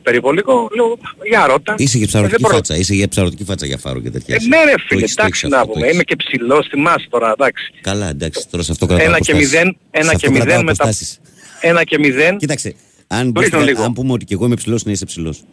[0.02, 1.74] περιβολικό, λέω για ρώτα.
[1.78, 2.54] Είσαι και Ε, ψαρωτική δεν μπορώ.
[2.54, 4.34] φάτσα, είσαι για ψαρωτική φάτσα για φάρο και τέτοια.
[4.34, 4.48] Ε, είσαι.
[4.48, 5.94] ναι ρε Το φίλε, έχεις, το εντάξει έχεις να αυτό, το πούμε, έχεις.
[5.94, 7.72] είμαι και ψηλός, θυμάσαι τώρα, εντάξει.
[7.80, 9.52] Καλά, εντάξει, τώρα σε αυτό κρατάω Ένα και αποστάσεις.
[9.58, 10.82] μηδέν, ένα Σε και αυτό κρατάω μηδέν με τα...
[10.84, 11.20] αποστάσεις.
[11.60, 12.36] Ένα και μηδέν.
[12.36, 12.74] Κοίταξε,
[13.06, 13.82] αν, Το ρίχνω μπεις- λίγο.
[13.82, 15.42] αν πούμε ότι και εγώ είμαι ψηλός, να είσαι ψηλός.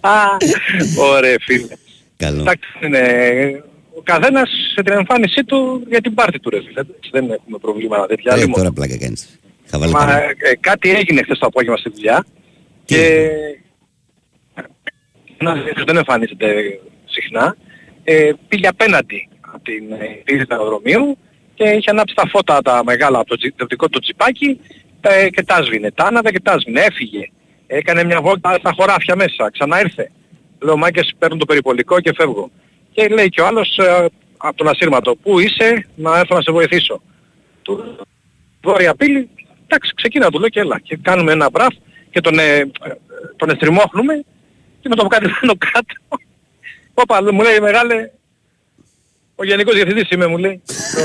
[0.00, 0.12] Α,
[0.98, 1.66] Ωραία φίλε.
[2.16, 2.40] Καλό.
[2.40, 3.00] Εντάξει, είναι,
[4.00, 6.80] ο καθένας σε την εμφάνισή του για την πάρτη του ρε φίλε.
[6.80, 8.34] Εντάξει, Δεν έχουμε προβλήματα τέτοια.
[8.34, 9.38] Ε, Λοιπόν, τώρα πλάκα κάνεις.
[9.64, 10.12] Θα βάλω Μα, πάνω.
[10.12, 12.24] ε, κάτι έγινε χθες το απόγευμα στη δουλειά
[12.84, 13.30] Τι και
[15.38, 16.54] ένας τέτοιος δεν εμφανίζεται
[17.04, 17.56] συχνά.
[18.04, 21.18] Ε, πήγε απέναντι από την ε, πύλη του αεροδρομίου
[21.54, 24.60] και είχε ανάψει τα φώτα τα μεγάλα από το, τζι- το δικό του τσιπάκι
[25.00, 25.90] ε, και τα σβήνε.
[25.90, 26.80] Τα άναβε και τα σβήνε.
[26.80, 27.30] Έφυγε.
[27.66, 29.50] Έκανε μια βόλτα στα χωράφια μέσα.
[29.52, 30.10] Ξανά ήρθε.
[30.62, 32.50] Λέω μάγκες παίρνουν το περιπολικό και φεύγω.
[32.92, 34.06] Και λέει και ο άλλος ε,
[34.36, 35.16] από τον ασύρματο.
[35.16, 37.02] Πού είσαι να έρθω να σε βοηθήσω.
[37.62, 37.96] Του
[38.62, 39.28] βόρεια πύλη,
[39.66, 40.80] εντάξει, ξεκίνα του λέω και έλα.
[40.82, 41.74] Και κάνουμε ένα μπραφ
[42.10, 42.68] και τον, ε, ε,
[43.36, 44.24] τον εστριμώχνουμε
[44.80, 46.18] και με το που κάτι πάνω κάτω.
[46.94, 48.10] Όπα, μου λέει μεγάλε,
[49.34, 50.62] ο Γενικός Διευθυντής είμαι, μου λέει.
[50.66, 51.00] Το...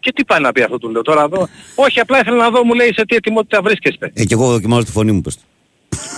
[0.00, 1.48] και τι πάει να πει αυτό του λέω τώρα εδώ.
[1.74, 4.10] Όχι, απλά ήθελα να δω, μου λέει, σε τι ετοιμότητα βρίσκεστε.
[4.14, 5.42] Ε, και εγώ δοκιμάζω τη φωνή μου, πες το.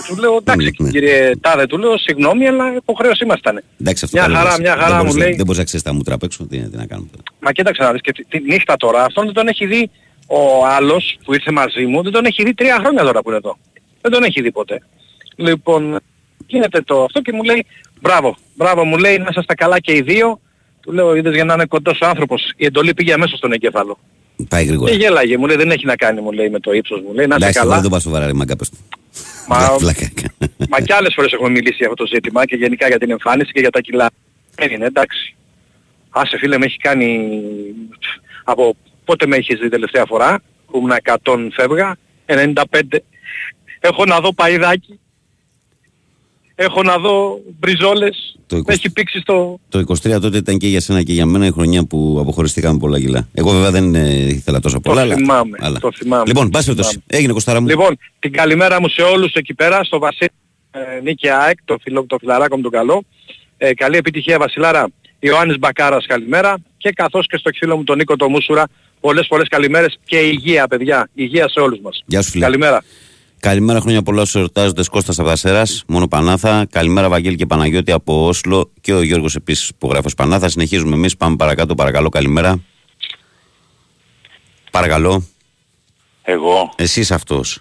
[0.07, 0.91] Του λέω, εντάξει Ναι, ναι.
[0.91, 3.63] κύριε Τάδε, του λέω, συγγνώμη, αλλά υποχρέωση ήμασταν.
[3.81, 4.59] Εντάξει, αυτό Μια καλό χαρά, λες.
[4.59, 5.35] μια χαρά δεν μου μπορείς, να- λέει.
[5.35, 7.23] Δεν μπορείς να ξέρεις τα μούτρα απ' έξω, τι, τι να κάνουμε τώρα.
[7.39, 9.89] Μα κοίταξε να δεις και τη, τη νύχτα τώρα, αυτόν δεν τον έχει δει
[10.27, 13.37] ο άλλος που ήρθε μαζί μου, δεν τον έχει δει τρία χρόνια τώρα που είναι
[13.37, 13.57] εδώ.
[14.01, 14.81] Δεν τον έχει δει ποτέ.
[15.35, 15.99] Λοιπόν,
[16.47, 17.65] γίνεται το αυτό και μου λέει,
[18.01, 20.39] μπράβο, μπράβο μου λέει, να είσαστε καλά και οι δύο.
[20.81, 23.97] Του λέω, είδες για να είναι κοντός ο άνθρωπος, η εντολή πήγε αμέσως στον εγκέφαλο.
[24.49, 24.91] Πάει Και γρήγορα.
[24.93, 27.13] γέλαγε, μου λέει, δεν έχει να κάνει, μου λέει, με το ύψος μου.
[27.13, 27.73] Λέει, να είσαι Εντάξει, εγώ καλά.
[27.75, 28.75] δεν το πάω σοβαρά, ρε μάγκα, πες το.
[29.47, 30.51] Μα- Πλάκα έκανα.
[30.69, 33.51] Μα κι άλλες φορές έχουμε μιλήσει για αυτό το ζήτημα και γενικά για την εμφάνιση
[33.51, 34.09] και για τα κιλά.
[34.55, 35.35] Δεν είναι, εντάξει.
[36.09, 37.29] Άσε φίλε με έχει κάνει
[38.43, 40.91] από πότε με έχεις δει τελευταία φορά που ήμουν
[41.23, 42.63] 100 φεύγα 95
[43.79, 44.99] έχω να δω παϊδάκι
[46.55, 50.67] έχω να δω μπριζόλες Το 20 με έχει πήξει στο Το 23 τότε ήταν και
[50.67, 53.27] για σένα και για μένα η χρονιά που αποχωριστήκαμε πολλά κιλά.
[53.33, 55.01] Εγώ βέβαια δεν ε, ήθελα τόσο πολλά.
[55.01, 56.89] αλλά- θυμάμαι, αλλά- το θυμάμαι, Λοιπόν, το πάση περιπτώσει.
[56.89, 57.05] θυμάμαι.
[57.17, 57.67] Έγινε Κωστάρα μου.
[57.67, 60.29] Λοιπόν, την καλημέρα μου σε όλους εκεί πέρα, στο Βασίλη
[60.71, 63.03] ε, Νίκη ΑΕΚ, το, φιλό, το φιλαράκο μου τον καλό.
[63.57, 64.87] Ε, καλή επιτυχία Βασιλάρα.
[65.19, 68.67] Ιωάννης Μπακάρας καλημέρα και καθώς και στο φίλο μου τον Νίκο το Μούσουρα
[68.99, 72.03] πολλές πολλές καλημέρες και υγεία παιδιά, υγεία σε όλους μας.
[72.05, 72.43] Γεια σου φίλε.
[72.43, 72.83] Καλημέρα.
[73.43, 76.65] Καλημέρα, χρόνια πολλά στους εορτάζοντες Κώστας Αβδασέρα, μόνο Πανάθα.
[76.71, 80.49] Καλημέρα, Βαγγέλη και Παναγιώτη από Όσλο και ο Γιώργος επίσης που γράφει ως Πανάθα.
[80.49, 82.59] Συνεχίζουμε εμείς, πάμε παρακάτω, παρακαλώ, καλημέρα.
[84.71, 85.23] Παρακαλώ,
[86.23, 86.73] Εγώ.
[86.75, 87.59] εσύ αυτός.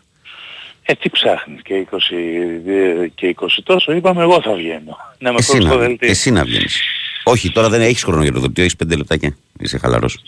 [0.83, 4.97] Ε, τι ψάχνεις και 20, και 20 τόσο, είπαμε εγώ θα βγαίνω.
[5.19, 6.11] Να με Εσύ κόψεις το να, δελτίο.
[6.11, 6.81] εσύ να βγαίνεις.
[7.25, 9.37] Όχι, τώρα δεν έχεις χρόνο για το δελτίο, έχεις πέντε λεπτάκια.
[9.61, 10.23] Είσαι χαλαρός.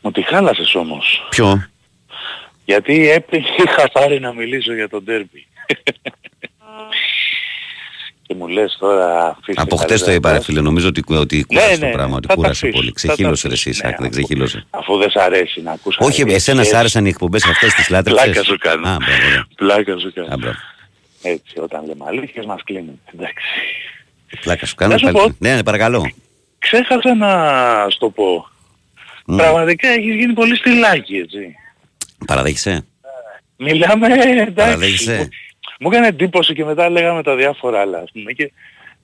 [0.00, 1.26] Μου τη χάλασες όμως.
[1.30, 1.66] Ποιο;
[2.64, 5.46] Γιατί έπρεπε είχα πάρει να μιλήσω για τον τέρμπι.
[8.26, 10.60] και μου λες τώρα αφήστε Από χτες καλύτερα το είπα, ρε να φίλε.
[10.60, 12.08] Νομίζω ότι, ότι Ναι, κούρασε ναι, το πράγμα.
[12.10, 12.92] ναι, Ότι θα τα κούρασε αφήσω, πολύ.
[12.96, 13.70] θα τα Ξεχύλωσε ρε αφήσω.
[13.70, 14.66] εσύ, Ναι, Σάκ, δεν αφού- ξεχύλωσε.
[14.70, 16.78] Αφού δεν σ' αρέσει να ακούς Όχι, αρέσεις, εσένα σ' σχέσεις.
[16.78, 18.14] άρεσαν οι εκπομπές αυτές τις λάτρες.
[18.22, 18.88] Πλάκα σου κάνω.
[18.88, 19.46] Α, μπράβο, ωραία.
[19.54, 20.34] Πλάκα σου κάνω.
[20.34, 20.56] Α, μπράβο.
[21.22, 23.00] Έτσι, όταν λέμε αλήθειες μας κλείνουν.
[23.14, 23.44] Εντάξει.
[24.40, 24.92] Πλάκα σου κάνω.
[24.92, 25.16] Να σου πάλι.
[25.16, 25.34] πω.
[25.38, 26.12] Ναι, ναι, παρακαλώ.
[26.58, 27.30] Ξέχασα να
[27.90, 28.48] σου το πω.
[29.26, 29.36] Μμ.
[29.36, 31.56] Πραγματικά έχεις γίνει πολύ στυλάκι, έτσι.
[32.26, 32.86] Παραδέχεσαι;
[33.56, 34.52] Μιλάμε, εντάξει.
[34.54, 35.28] Παραδέχεσαι; Μου,
[35.80, 38.52] μου έκανε εντύπωση και μετά λέγαμε τα διάφορα άλλα, ας πούμε, και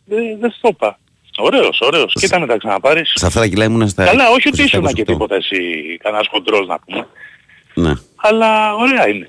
[0.04, 0.98] δεν δεν στο είπα.
[1.36, 2.12] Ωραίος, ωραίος.
[2.20, 3.12] Κοίτα με τα ξαναπάρεις.
[3.14, 4.04] Σε αυτά τα κιλά ήμουνα στα.
[4.04, 5.04] Καλά, όχι ότι 27, ήσουν και 28.
[5.04, 5.56] τίποτα εσύ,
[6.02, 7.06] κανένας χοντρός να πούμε.
[7.74, 7.92] Ναι.
[8.16, 9.28] Αλλά ωραία είναι.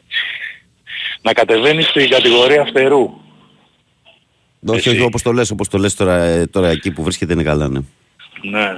[1.22, 3.20] Να κατεβαίνεις στην κατηγορία φτερού.
[4.68, 4.90] Όχι, Εσύ.
[4.90, 7.68] όχι, όπως το λες, όπως το λες τώρα, ε, τώρα εκεί που βρίσκεται είναι καλά,
[7.70, 7.80] ναι.
[8.42, 8.74] Ναι.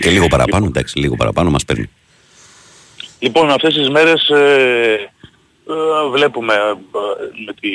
[0.00, 1.90] Και λίγο παραπάνω, εντάξει, λίγο παραπάνω μας παίρνει.
[3.26, 5.10] Λοιπόν, αυτές τις μέρες ε,
[5.68, 6.74] ε, βλέπουμε ε,
[7.46, 7.70] με, τη,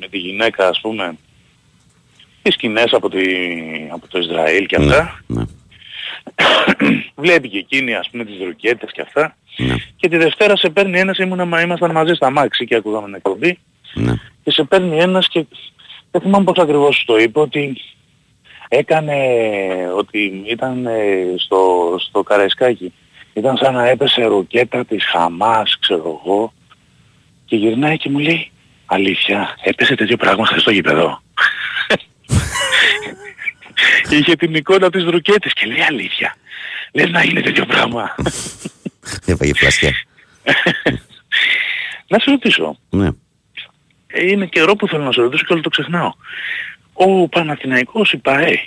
[0.00, 1.16] με τη γυναίκα, ας πούμε,
[2.42, 3.22] τις σκηνές από, τη,
[3.92, 5.20] από το Ισραήλ και αυτά.
[5.26, 5.46] Ναι, ναι,
[7.24, 9.36] Βλέπει και εκείνη, ας πούμε, τις δρουκέτες και αυτά.
[9.56, 13.04] ναι, Και τη Δευτέρα σε παίρνει ένας, ήμουνα, μα ήμασταν μαζί στα Μάξι και ακούγαμε
[13.06, 13.58] την εκπομπή.
[13.94, 14.12] ναι.
[14.44, 15.46] Και σε παίρνει ένας και
[16.10, 17.76] δεν θυμάμαι πώς ακριβώς σου το είπε, ότι
[18.68, 19.16] έκανε,
[19.96, 22.92] ότι ήταν ε, στο, στο Καραϊσκάκι.
[23.32, 26.52] Ήταν σαν να έπεσε ρουκέτα της Χαμάς, ξέρω εγώ.
[27.44, 28.50] Και γυρνάει και μου λέει,
[28.86, 31.22] αλήθεια, έπεσε τέτοιο πράγμα χθες στο γήπεδο.
[34.10, 36.36] Είχε την εικόνα της ρουκέτης και λέει αλήθεια.
[36.92, 38.14] Λες να είναι τέτοιο πράγμα.
[39.26, 39.92] Έφαγε φλασιά.
[42.08, 43.08] να σε ρωτήσω, Ναι.
[44.06, 46.12] Ε, είναι καιρό που θέλω να σε ρωτήσω και όλο το ξεχνάω.
[46.92, 48.58] Ο Παναθηναϊκός η ΠαΕ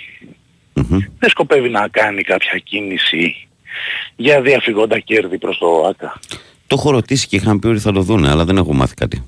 [0.74, 0.98] Μμμ.
[1.18, 3.45] δεν σκοπεύει να κάνει κάποια κίνηση
[4.16, 6.20] για διαφυγόντα κέρδη προς το ΆΚΑ.
[6.66, 9.24] Το έχω ρωτήσει και είχαν πει ότι θα το δούνε, αλλά δεν έχω μάθει κάτι.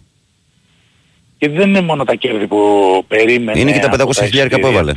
[1.38, 2.58] Και δεν είναι μόνο τα κέρδη που
[3.08, 3.60] περίμενε.
[3.60, 4.68] είναι και τα από 500 χιλιάρικα που εισιτήρια.
[4.68, 4.92] έβαλε.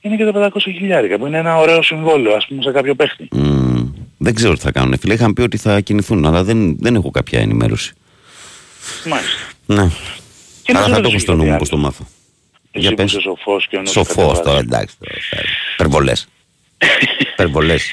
[0.00, 3.28] Είναι και τα 500 χιλιάρικα που είναι ένα ωραίο συμβόλαιο ας πούμε σε κάποιο παίχτη.
[3.32, 3.84] Μμ,
[4.18, 4.98] δεν ξέρω τι θα κάνουν.
[4.98, 7.92] Φίλε, είχαν πει ότι θα κινηθούν, αλλά δεν, δεν έχω κάποια ενημέρωση.
[9.06, 9.38] Μάλιστα.
[9.66, 9.90] Ναι.
[10.62, 11.58] Και να αλλά σε θα το έχω ρωτήσω στο κάτι νου μου άλλο.
[11.58, 12.06] πώς το μάθω.
[12.70, 13.12] Εσύ Για που πες.
[13.12, 14.40] είσαι σοφός και ο νους Σοφός κατεβάζει.
[14.42, 14.96] τώρα, εντάξει.
[14.98, 15.36] τώρα, θα-
[15.74, 16.28] Υπερβολές.
[17.32, 17.90] Υπερβολές.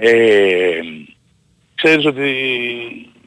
[0.00, 0.80] Ε,
[1.74, 2.30] ξέρεις ότι,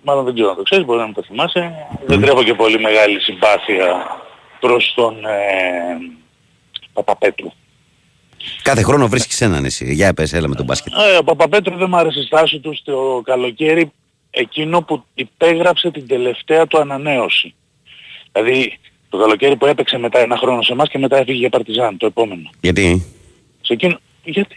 [0.03, 1.73] μάλλον δεν ξέρω να το ξέρεις, μπορεί να μην το θυμάσαι,
[2.05, 4.05] δεν τρέχω και πολύ μεγάλη συμπάθεια
[4.60, 5.39] προς τον ε,
[6.93, 7.51] Παπαπέτρου.
[8.62, 9.93] Κάθε χρόνο βρίσκεις έναν εσύ.
[9.93, 10.93] Για πες, έλα με τον μπάσκετ.
[10.93, 13.91] Ε, ο Παπαπέτρου δεν μου άρεσε η στάση του στο καλοκαίρι
[14.29, 17.53] εκείνο που υπέγραψε την τελευταία του ανανέωση.
[18.31, 18.79] Δηλαδή
[19.10, 22.05] το καλοκαίρι που έπαιξε μετά ένα χρόνο σε εμάς και μετά έφυγε για Παρτιζάν το
[22.05, 22.49] επόμενο.
[22.62, 23.05] Γιατί,
[23.62, 24.55] Σε εκείνο, γιατί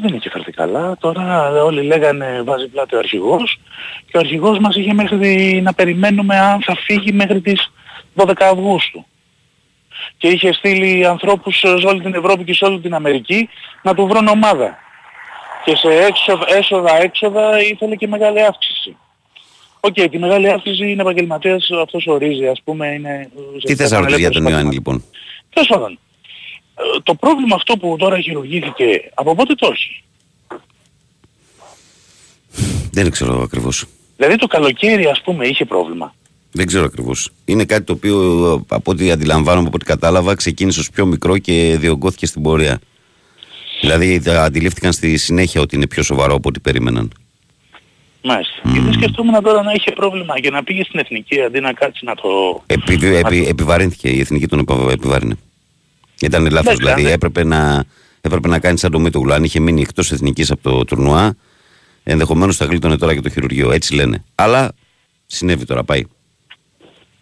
[0.00, 0.96] δεν είχε φερθεί καλά.
[1.00, 3.60] Τώρα όλοι λέγανε βάζει πλάτη ο αρχηγός
[4.06, 7.72] και ο αρχηγός μας είχε μέχρι να περιμένουμε αν θα φύγει μέχρι τις
[8.14, 9.04] 12 Αυγούστου.
[10.16, 13.48] Και είχε στείλει ανθρώπους σε όλη την Ευρώπη και σε όλη την Αμερική
[13.82, 14.78] να του βρουν ομάδα.
[15.64, 18.96] Και σε έξοδα, έσοδα, έξοδα ήθελε και μεγάλη αύξηση.
[19.80, 23.30] Οκ, τη μεγάλη αύξηση είναι επαγγελματίας, αυτός ορίζει, ας πούμε, είναι...
[23.64, 25.04] τι θες να ρωτήσεις για τον Ιωάννη λοιπόν;
[25.54, 26.11] Τέλος πάντων, ε,
[27.02, 30.02] το πρόβλημα αυτό που τώρα χειρουργήθηκε, από πότε το έχει;
[32.90, 33.84] Δεν ξέρω ακριβώς.
[34.16, 36.14] Δηλαδή το καλοκαίρι ας πούμε είχε πρόβλημα.
[36.54, 37.30] Δεν ξέρω ακριβώς.
[37.44, 38.16] Είναι κάτι το οποίο
[38.68, 42.80] από ό,τι αντιλαμβάνομαι, από ό,τι κατάλαβα, ξεκίνησε ως πιο μικρό και διογκώθηκε στην πορεία.
[43.80, 47.12] Δηλαδή τα αντιλήφθηκαν στη συνέχεια ότι είναι πιο σοβαρό από ό,τι περίμεναν.
[48.22, 48.54] Μάλιστα.
[48.72, 52.04] Και δεν σκεφτόμουν τώρα να είχε πρόβλημα και να πήγε στην εθνική αντί να κάτσει
[52.04, 52.62] να το...
[52.66, 55.36] Επι, επι, επιβαρύνθηκε, η εθνική τον επα- επιβάρυνε.
[56.26, 57.14] Ήταν λάθος, Δεν δηλαδή κάνε.
[57.14, 57.84] έπρεπε να,
[58.20, 59.32] έπρεπε να κάνεις σαν το Μίτογλου.
[59.32, 61.36] Αν είχε μείνει εκτός εθνικής από το τουρνουά,
[62.04, 63.70] ενδεχομένως θα γλίτωνε τώρα και το χειρουργείο.
[63.70, 64.24] Έτσι λένε.
[64.34, 64.72] Αλλά
[65.26, 66.02] συνέβη τώρα, πάει.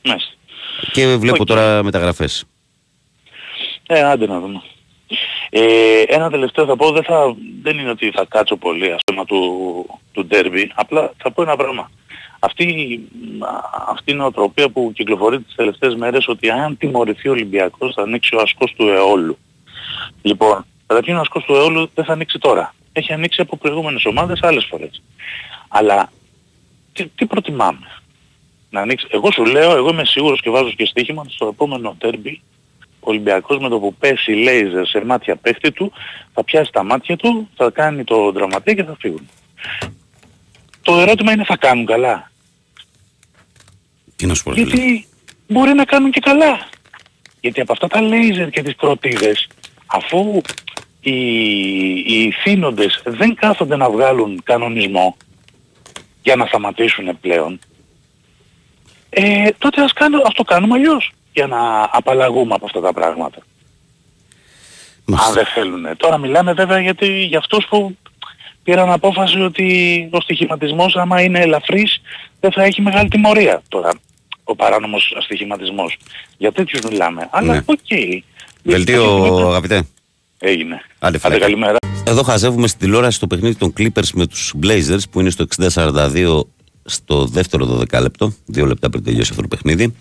[0.04, 0.32] Μάλιστα.
[0.92, 1.46] Και βλέπω Οκ.
[1.46, 2.44] τώρα μεταγραφές.
[3.86, 4.62] Ε, άντε να δούμε.
[5.50, 9.24] Ε, ένα τελευταίο θα πω, δεν, θα, δεν είναι ότι θα κάτσω πολύ ας πούμε
[9.24, 11.90] του, του derby, απλά θα πω ένα πράγμα.
[12.42, 13.00] Αυτή,
[13.88, 18.34] αυτή η νοοτροπία που κυκλοφορεί τις τελευταίες μέρες ότι αν τιμωρηθεί ο Ολυμπιακός θα ανοίξει
[18.34, 19.38] ο ασκός του αιώλου.
[20.22, 22.74] Λοιπόν, καταρχήν ο ασκός του αιώλου δεν θα ανοίξει τώρα.
[22.92, 25.02] Έχει ανοίξει από προηγούμενες ομάδες άλλες φορές.
[25.68, 26.12] Αλλά
[26.92, 27.86] τι, τι προτιμάμε;
[28.70, 29.06] Να ανοίξει.
[29.10, 32.34] Εγώ σου λέω, εγώ είμαι σίγουρος και βάζω και στοίχημα ότι στο επόμενο derby
[33.00, 35.92] ο Ολυμπιακός με το που πέσει λέιζερ σε μάτια παίχτη του
[36.32, 39.28] θα πιάσει τα μάτια του, θα κάνει το δραματέ και θα φύγουν.
[40.82, 42.29] Το ερώτημα είναι θα κάνουν καλά;
[44.20, 44.74] Τι να σου πω, ρε φίλε.
[44.74, 45.06] Γιατί
[45.48, 46.68] μπορεί να κάνουν και καλά.
[47.40, 49.48] Γιατί από αυτά τα λέιζερ και τις κροτίδες,
[49.86, 50.40] αφού
[51.00, 51.12] οι,
[51.90, 55.16] οι θύνοντες δεν κάθονται να βγάλουν κανονισμό
[56.22, 57.58] για να σταματήσουν πλέον,
[59.10, 63.38] ε, τότε ας, κάνω, ας το κάνουμε αλλιώς για να απαλλαγούμε από αυτά τα πράγματα.
[63.38, 63.44] Αν
[65.04, 65.32] Μάλιστα.
[65.32, 65.96] δεν θέλουν.
[65.96, 67.96] Τώρα μιλάμε βέβαια γιατί για αυτούς που
[68.62, 72.00] πήραν απόφαση ότι ο στοιχηματισμός άμα είναι ελαφρύς
[72.40, 73.62] δεν θα έχει μεγάλη τιμωρία.
[73.68, 73.90] Τώρα
[74.50, 75.96] ο παράνομος στοιχηματισμός.
[76.38, 77.28] Για τέτοιους μιλάμε.
[77.32, 77.62] Αλλά Ναι.
[77.64, 77.78] οκ.
[78.62, 79.82] Βελτίο, αγαπητέ.
[80.38, 80.80] Έγινε.
[80.98, 81.44] Άντε, φιλάκια.
[81.46, 81.76] καλημέρα.
[82.04, 86.42] Εδώ χαζεύουμε στην τηλεόραση το παιχνίδι των Clippers με τους Blazers που είναι στο 60-42
[86.84, 88.32] στο δεύτερο 12 λεπτό.
[88.46, 89.94] Δύο λεπτά πριν τελειώσει αυτό το παιχνίδι.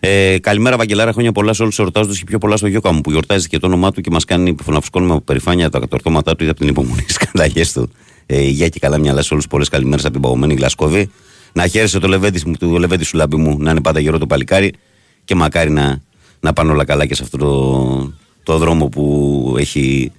[0.00, 1.12] Ε, καλημέρα, Βαγγελάρα.
[1.12, 3.58] Χρόνια πολλά σε όλους του εορτάζοντε και πιο πολλά στο Γιώκα μου που γιορτάζει και
[3.58, 6.58] το όνομά του και μας κάνει να φουσκώνουμε από περηφάνεια τα κατορθώματά του ή από
[6.58, 7.92] την υπομονή στι καταγέ του.
[8.26, 9.46] Ε, υγεία και καλά μυαλά σε όλους.
[9.46, 11.10] Πολλές καλημέρες από την παγωμένη Γλασκόβη.
[11.52, 14.26] Να χαίρεσαι το λεβέντι μου, το λεβέντι σου λάμπη μου, να είναι πάντα γερό το
[14.26, 14.72] παλικάρι
[15.24, 16.02] και μακάρι να,
[16.40, 18.12] να πάνε όλα καλά και σε αυτό το,
[18.42, 20.12] το δρόμο που έχει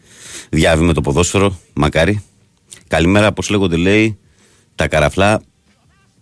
[0.50, 1.58] διάβει με το ποδόσφαιρο.
[1.74, 2.24] Μακάρι.
[2.88, 4.18] Καλημέρα, πώς λέγονται λέει,
[4.76, 5.42] τα καραφλά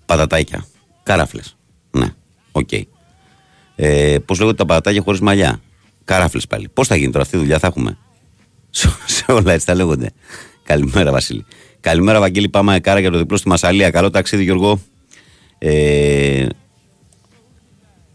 [0.06, 0.66] πατατάκια.
[1.04, 1.58] Καράφλες.
[1.92, 2.08] Ναι,
[2.52, 2.70] οκ.
[3.76, 5.62] Ε, Πώς λέγονται τα πατατάκια χωρίς μαλλιά;
[6.06, 6.70] Καράφλες πάλι.
[6.74, 7.98] Πώς θα γίνει τώρα αυτή η δουλειά, θα έχουμε;
[8.70, 10.12] Σε, σε όλα έτσι τα λέγονται.
[10.64, 11.46] Καλημέρα, Βασίλη.
[11.80, 12.50] Καλημέρα, Βαγγέλη.
[12.50, 13.90] Πάμε κάρα για το διπλό στη Μασσαλία.
[13.90, 14.80] Καλό ταξίδι, Γιώργο.
[15.64, 16.48] Ε,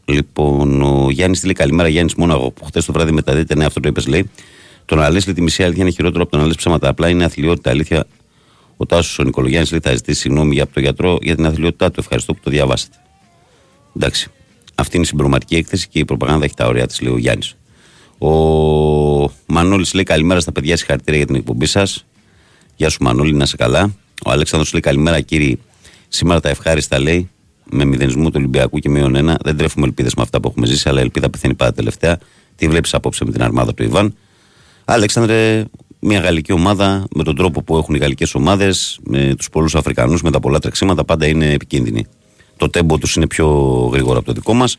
[0.04, 1.88] λοιπόν, ο Γιάννης λέει καλημέρα.
[1.88, 3.54] Γιάννης Μόναχο που χθες το βράδυ μεταδίδεται.
[3.54, 4.30] Ναι, αυτό το είπες, λέει.
[4.84, 6.88] Το να λε τη μισή αλήθεια είναι χειρότερο από το να λε ψέματα.
[6.88, 7.70] Απλά είναι αθλειότητα.
[7.70, 8.06] Αλήθεια.
[8.76, 11.90] Ο Τάσος ο Νικολογιάννης λέει θα ζητήσει συγγνώμη για από τον γιατρό για την αθλειότητά
[11.90, 12.00] του.
[12.00, 12.96] Ευχαριστώ που το διαβάσατε.
[13.96, 14.30] Εντάξει.
[14.74, 17.54] Αυτή είναι η συμπροματική έκθεση και η προπαγάνδα έχει τα ωραία της, λέει ο Γιάννης.
[18.18, 18.30] Ο
[19.46, 22.04] Μανώλης λέει καλημέρα στα παιδιά, συγχαρητήρια για την εκπομπή σας.
[22.76, 23.94] Γεια σου Μανώλη, να είσαι καλά.
[24.24, 25.58] Ο Αλέξανδρος λέει καλημέρα κύριοι.
[26.08, 27.30] Σήμερα τα ευχάριστα λέει
[27.70, 29.38] με μηδενισμό του Ολυμπιακού και μείον ένα.
[29.42, 32.18] Δεν τρέφουμε ελπίδες με αυτά που έχουμε ζήσει, αλλά η ελπίδα πεθαίνει πάντα τελευταία.
[32.56, 34.14] Τι βλέπεις απόψε με την αρμάδα του Ιβάν.
[34.84, 35.64] Αλέξανδρε,
[36.00, 40.22] μια γαλλική ομάδα με τον τρόπο που έχουν οι γαλλικές ομάδες, με τους πολλούς Αφρικανούς,
[40.22, 42.06] με τα πολλά τρεξίματα, πάντα είναι επικίνδυνοι.
[42.56, 43.46] Το τέμπο τους είναι πιο
[43.92, 44.78] γρήγορο από το δικό μας.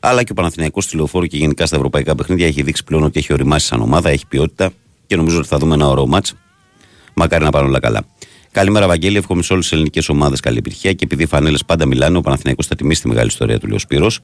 [0.00, 3.18] Αλλά και ο Παναθηναϊκός στη λεωφόρο και γενικά στα ευρωπαϊκά παιχνίδια έχει δείξει πλέον ότι
[3.18, 4.70] έχει οριμάσει σαν ομάδα, έχει ποιότητα
[5.06, 6.34] και νομίζω ότι θα δούμε ένα ωραίο μάτς.
[7.14, 8.04] Μακάρι να πάνε όλα καλά.
[8.52, 9.16] Καλημέρα, Βαγγέλη.
[9.16, 12.20] Εύχομαι σε όλες τις ελληνικές ομάδες καλή επιτυχία και επειδή οι φανέλες πάντα μιλάνε, ο
[12.20, 14.20] Παναθηναϊκός θα τιμήσει τη μεγάλη ιστορία του, λέει ο Σπύρος.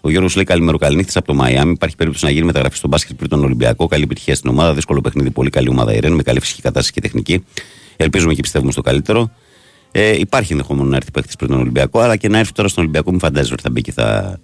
[0.00, 1.70] Ο Γιώργος λέει καλημέρα, καληνύχτη από το Μαϊάμι.
[1.70, 3.86] Υπάρχει περίπτωση να γίνει μεταγραφή στο μπάσκετ πριν τον Ολυμπιακό.
[3.86, 4.74] Καλή επιτυχία στην ομάδα.
[4.74, 7.44] Δύσκολο παιχνίδι, πολύ καλή ομάδα η Ρεν, με καλή φυσική κατάσταση και τεχνική.
[7.96, 9.30] Ελπίζουμε και πιστεύουμε στο καλύτερο.
[9.92, 12.82] Ε, υπάρχει ενδεχόμενο να έρθει παίχτη πριν τον Ολυμπιακό, αλλά και να έρθει τώρα στον
[12.82, 14.38] Ολυμπιακό, μην φαντάζεσαι ότι θα μπει και θα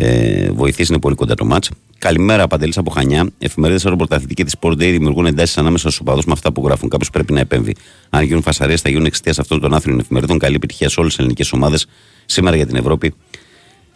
[0.00, 0.92] ε, βοηθήσει.
[0.92, 1.70] Είναι πολύ κοντά το μάτς.
[1.98, 3.30] Καλημέρα, Παντελής από Χανιά.
[3.38, 6.88] Εφημερίδες αεροπορταθλητική της Sport Day δημιουργούν εντάσεις ανάμεσα στους οπαδούς με αυτά που γράφουν.
[6.88, 7.74] Κάποιος πρέπει να επέμβει.
[8.10, 10.38] Αν γίνουν φασαρίες, θα γίνουν εξαιτίας αυτών των άθλιων εφημερίδων.
[10.38, 11.86] Καλή επιτυχία σε όλες τις ελληνικές ομάδες
[12.26, 13.14] σήμερα για την Ευρώπη.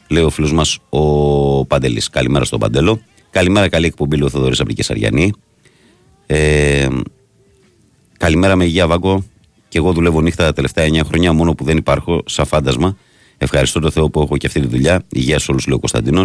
[0.09, 2.11] Λέει ο φίλος μας ο Παντελής.
[2.11, 3.01] Καλημέρα στον Παντέλο.
[3.31, 5.33] Καλημέρα, καλή εκπομπή, λέει ο Θοδωρής από την Κεσαριανή.
[6.27, 6.89] Ε,
[8.19, 9.25] καλημέρα με υγεία, Βάγκο.
[9.69, 12.97] Και εγώ δουλεύω νύχτα τα τελευταία 9 χρόνια, μόνο που δεν υπάρχω σαν φάντασμα.
[13.39, 15.03] Ευχαριστώ τον Θεό που έχω και αυτή τη δουλειά.
[15.09, 16.23] Υγεία σε όλους, λέει ο Κωνσταντίνο.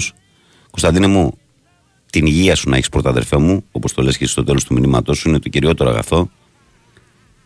[0.71, 1.37] Κωνσταντίνε μου,
[2.09, 4.73] την υγεία σου να έχεις πρώτα, αδερφέ μου, όπως το λες και στο τέλος του
[4.73, 6.29] μηνύματός σου, είναι το κυριότερο αγαθό.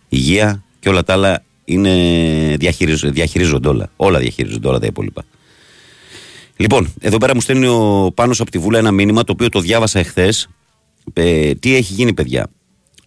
[0.10, 3.90] Υγεία και όλα τα άλλα είναι, διαχειρίζ, διαχειρίζονται όλα.
[3.96, 5.24] Όλα διαχειρίζονται, όλα τα υπόλοιπα.
[6.56, 9.60] Λοιπόν, εδώ πέρα μου στέλνει ο Πάνος από τη Βούλα ένα μήνυμα το οποίο το
[9.60, 10.48] διάβασα εχθές.
[11.14, 12.48] Ε, τι έχει γίνει, παιδιά.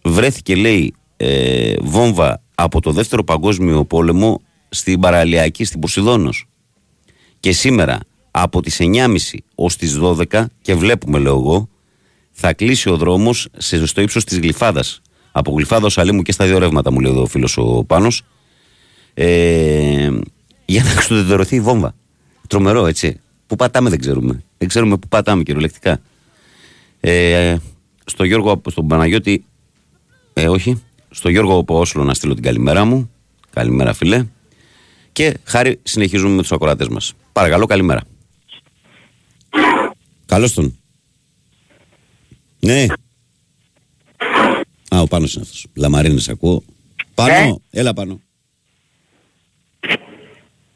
[0.03, 6.45] Βρέθηκε, λέει, ε, βόμβα από το δεύτερο παγκόσμιο πόλεμο στην Παραλιακή, στην Ποσειδόνος.
[7.39, 7.99] Και σήμερα
[8.31, 11.69] από τις 9.30 ως τις 12 και βλέπουμε λέω εγώ
[12.31, 15.01] θα κλείσει ο δρόμος σε, στο ύψος της Γλυφάδας.
[15.31, 18.23] Από Γλυφάδα ως Αλήμου και στα δύο ρεύματα μου λέει εδώ ο φίλος ο Πάνος.
[19.13, 20.11] Ε,
[20.65, 21.95] για να εξουδετερωθεί η βόμβα.
[22.47, 23.19] Τρομερό έτσι.
[23.47, 24.43] Πού πατάμε δεν ξέρουμε.
[24.57, 25.99] Δεν ξέρουμε πού πατάμε κυριολεκτικά.
[26.99, 27.55] Ε,
[28.05, 29.45] στο Γιώργο, στον Παναγιώτη,
[30.33, 33.11] ε, όχι, στο Γιώργο Πόσλο να στείλω την καλημέρα μου.
[33.49, 34.25] Καλημέρα, φίλε.
[35.17, 37.13] Και χάρη συνεχίζουμε με τους ακροατές μας.
[37.31, 38.01] Παρακαλώ, καλημέρα.
[40.25, 40.79] Καλώς τον.
[42.59, 42.85] Ναι.
[44.89, 45.65] Α, ο Πάνος είναι αυτός.
[45.75, 46.63] Λαμαρίνες ακούω.
[47.15, 47.53] Πάνω, Ναι.
[47.69, 48.21] έλα πάνω.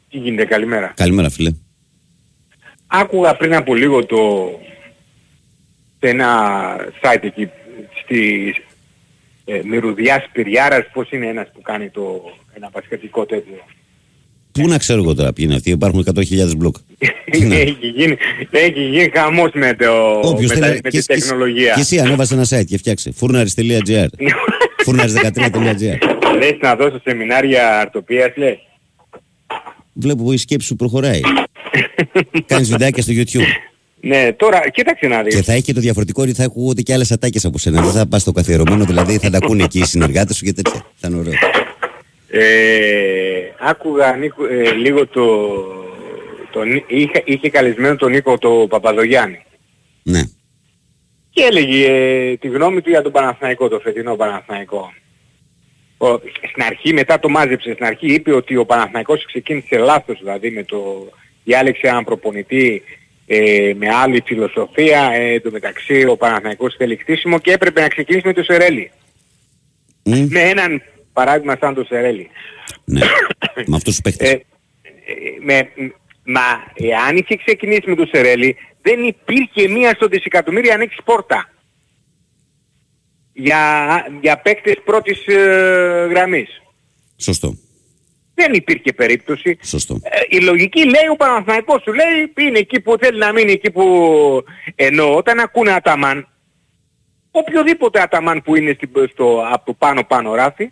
[0.08, 0.92] Τι γίνεται, καλημέρα.
[0.96, 1.52] Καλημέρα φίλε.
[2.86, 4.50] Άκουγα πριν από λίγο το...
[6.00, 6.56] σε ένα
[7.02, 7.48] site εκεί
[8.02, 8.54] στη
[9.44, 12.22] ε, Μυρουδιά Σπυριάρας, πώς είναι ένας που κάνει το
[12.54, 13.64] ένα πασχετικό τέτοιο.
[14.52, 16.76] Πού να ξέρω εγώ τώρα ποιοι είναι αυτοί, υπάρχουν 100.000 μπλοκ.
[17.46, 17.54] Ναι.
[17.56, 18.16] έχει, γίνει,
[18.50, 21.72] έχει γίνει χαμός με, το, Όποιος με, τα- θέλει- με και- τη και- τεχνολογία.
[21.74, 23.12] Και εσύ ανέβασε ένα site και φτιάξε.
[23.12, 24.06] Φούρναρης.gr
[24.86, 25.96] Φούρναρης13.gr
[26.38, 28.56] Λες να δώσω σεμινάρια αρτοπίας, λες.
[29.92, 31.20] Βλέπω που η σκέψη σου προχωράει.
[32.46, 33.46] Κάνεις βιντεάκια στο YouTube.
[34.00, 35.34] Ναι, τώρα κοίταξε να δεις.
[35.34, 37.82] Και θα έχει και το διαφορετικό ότι θα ακούγονται και άλλες ατάκες από σένα.
[37.82, 40.86] Δεν θα πας στο καθιερωμένο, δηλαδή θα τα ακούνε εκεί οι συνεργάτες σου και τέτοια.
[40.94, 41.32] Θα είναι ωραίο.
[42.34, 45.48] Ε, άκουγα Νίκο, ε, λίγο το...
[46.52, 49.44] το Νί- είχε, είχε καλεσμένο τον Νίκο το Παπαδογιάννη.
[50.02, 50.20] Ναι.
[51.30, 54.92] Και έλεγε ε, τη γνώμη του για τον Παναθηναϊκό, το φετινό Παναθηναϊκό.
[55.98, 56.06] Ο,
[56.50, 60.64] στην αρχή, μετά το μάζεψε, στην αρχή είπε ότι ο Παναθηναϊκός ξεκίνησε λάθος, δηλαδή με
[60.64, 61.08] το
[61.44, 62.82] διάλεξε έναν προπονητή
[63.26, 67.88] ε, με άλλη φιλοσοφία, ε, εν τω μεταξύ ο Παναθηναϊκός θέλει χτίσιμο και έπρεπε να
[67.88, 68.90] ξεκινήσει με το Σερέλι.
[70.04, 72.28] Μμ, Με έναν παράδειγμα σαν το Σερέλι.
[72.84, 73.00] ναι.
[73.66, 74.30] Με αυτούς τους Ε, παίχτες.
[74.30, 74.40] ε,
[75.44, 75.68] με,
[76.24, 76.40] μα
[76.74, 81.48] εάν είχε ξεκινήσει με το Σερέλι δεν υπήρχε μία στο δισεκατομμύρια ανοίξει πόρτα
[83.32, 83.60] για,
[84.20, 86.62] για παίκτες πρώτης ε, γραμμής.
[87.16, 87.56] Σωστό.
[88.34, 89.58] Δεν υπήρχε περίπτωση.
[89.62, 90.00] Σωστό.
[90.02, 93.70] Ε, η λογική λέει ο Παναθηναϊκός σου λέει είναι εκεί που θέλει να μείνει εκεί
[93.70, 93.84] που
[94.74, 96.28] ενώ όταν ακούνε Αταμάν
[97.30, 100.70] οποιοδήποτε Αταμάν που είναι στην, στο, από το πάνω πάνω ράφι ε,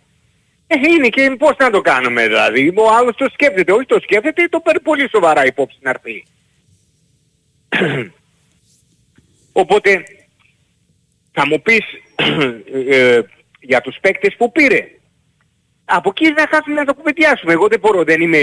[0.75, 2.73] είναι και πώς να το κάνουμε δηλαδή.
[2.75, 6.23] Ο άλλος το σκέφτεται, όχι το σκέφτεται, το παίρνει πολύ σοβαρά υπόψη να έρθει.
[9.61, 10.03] Οπότε
[11.31, 11.85] θα μου πεις
[12.89, 13.21] ε,
[13.59, 14.87] για τους παίκτες που πήρε.
[15.85, 17.53] Από εκεί δεν χάσουμε να το κουβεντιάσουμε.
[17.53, 18.39] Εγώ δεν μπορώ, δεν είμαι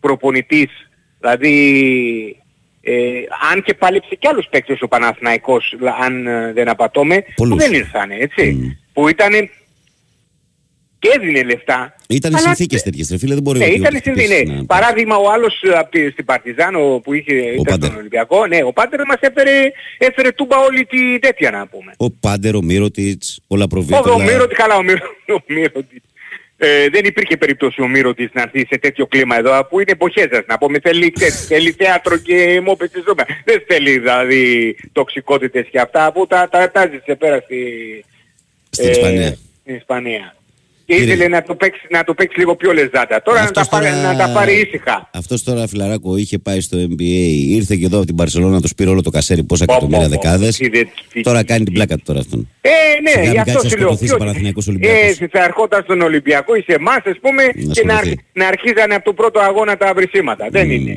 [0.00, 0.70] προπονητής.
[1.20, 2.36] Δηλαδή,
[2.80, 2.92] ε,
[3.52, 7.56] αν και πάλεψε κι άλλους παίκτες ο Παναθηναϊκός, αν ε, δεν απατώμε, που Πολλούς.
[7.56, 8.50] δεν ήρθανε, έτσι.
[8.50, 8.70] Μμ.
[8.92, 9.50] Που ήτανε
[11.04, 11.96] και έδινε λεφτά.
[12.08, 14.26] Ήταν οι αλλά- συνθήκες τέτοιες, ρε φίλε, δεν μπορεί Ναι, ότι- ήταν ότι συνθήκες.
[14.30, 14.60] χτυπήσεις Ναι.
[14.60, 17.88] να- Παράδειγμα ο άλλος ε, από τη, στην Παρτιζάνο που είχε, ήταν Πάντερ.
[17.88, 21.92] στον Ολυμπιακό, ναι, ο Πάντερ μας έφερε, έφερε τούμπα όλη τη τέτοια να πούμε.
[21.96, 24.12] Ο Πάντερ, ο Μύρωτιτς, ο Ο, Λαπροβίτολα.
[24.14, 25.04] ο Μύρωτη, καλά ο Μύρωτη.
[25.38, 26.02] Ο Μύρωτη.
[26.56, 30.28] Ε, δεν υπήρχε περίπτωση ο Μύρωτης να έρθει σε τέτοιο κλίμα εδώ που είναι εποχές
[30.32, 33.24] σας να πούμε θέλει, ξέρεις, θέλει θέατρο και μόπες στη ζώμα.
[33.44, 37.58] Δεν θέλει δηλαδή τοξικότητες και αυτά που τα, τα, τα ζήσε πέρα στη,
[38.70, 39.36] Στην Ισπανία.
[39.62, 40.36] Στην Ισπανία.
[40.86, 43.22] Και Κύριε- ήθελε να το, παίξει, να το παίξει λίγο πιο λεζάτα.
[43.24, 45.10] Τώρα να τα, Αυτός πάρει, τώρα- να τα πάρει ήσυχα.
[45.12, 48.90] Αυτός τώρα φιλαράκο είχε πάει στο NBA, ήρθε και εδώ από την Παρσελόνα, το πήρε
[48.90, 50.20] όλο το κασέρι, πόσα Πω, εκατομμύρια πω, πω.
[50.22, 50.58] δεκάδες.
[50.60, 52.48] Είδε τι- Τώρα κάνει την πλάκα του τώρα αυτόν.
[52.60, 52.68] Ε,
[53.08, 53.86] Σιγά ναι, μην γι' αυτό κάτσεις να σου λέω.
[53.86, 55.20] σκοτωθείς ο ποιος- Παναθηναϊκός Ολυμπιακός.
[55.20, 58.08] Ε, θα ερχόταν στον Ολυμπιακό ή σε εμάς, ας πούμε, και να, σκοτωθεί.
[58.08, 60.46] αρχ- να αρχίζανε από το πρώτο αγώνα τα βρυσίματα.
[60.50, 60.96] Δεν είναι.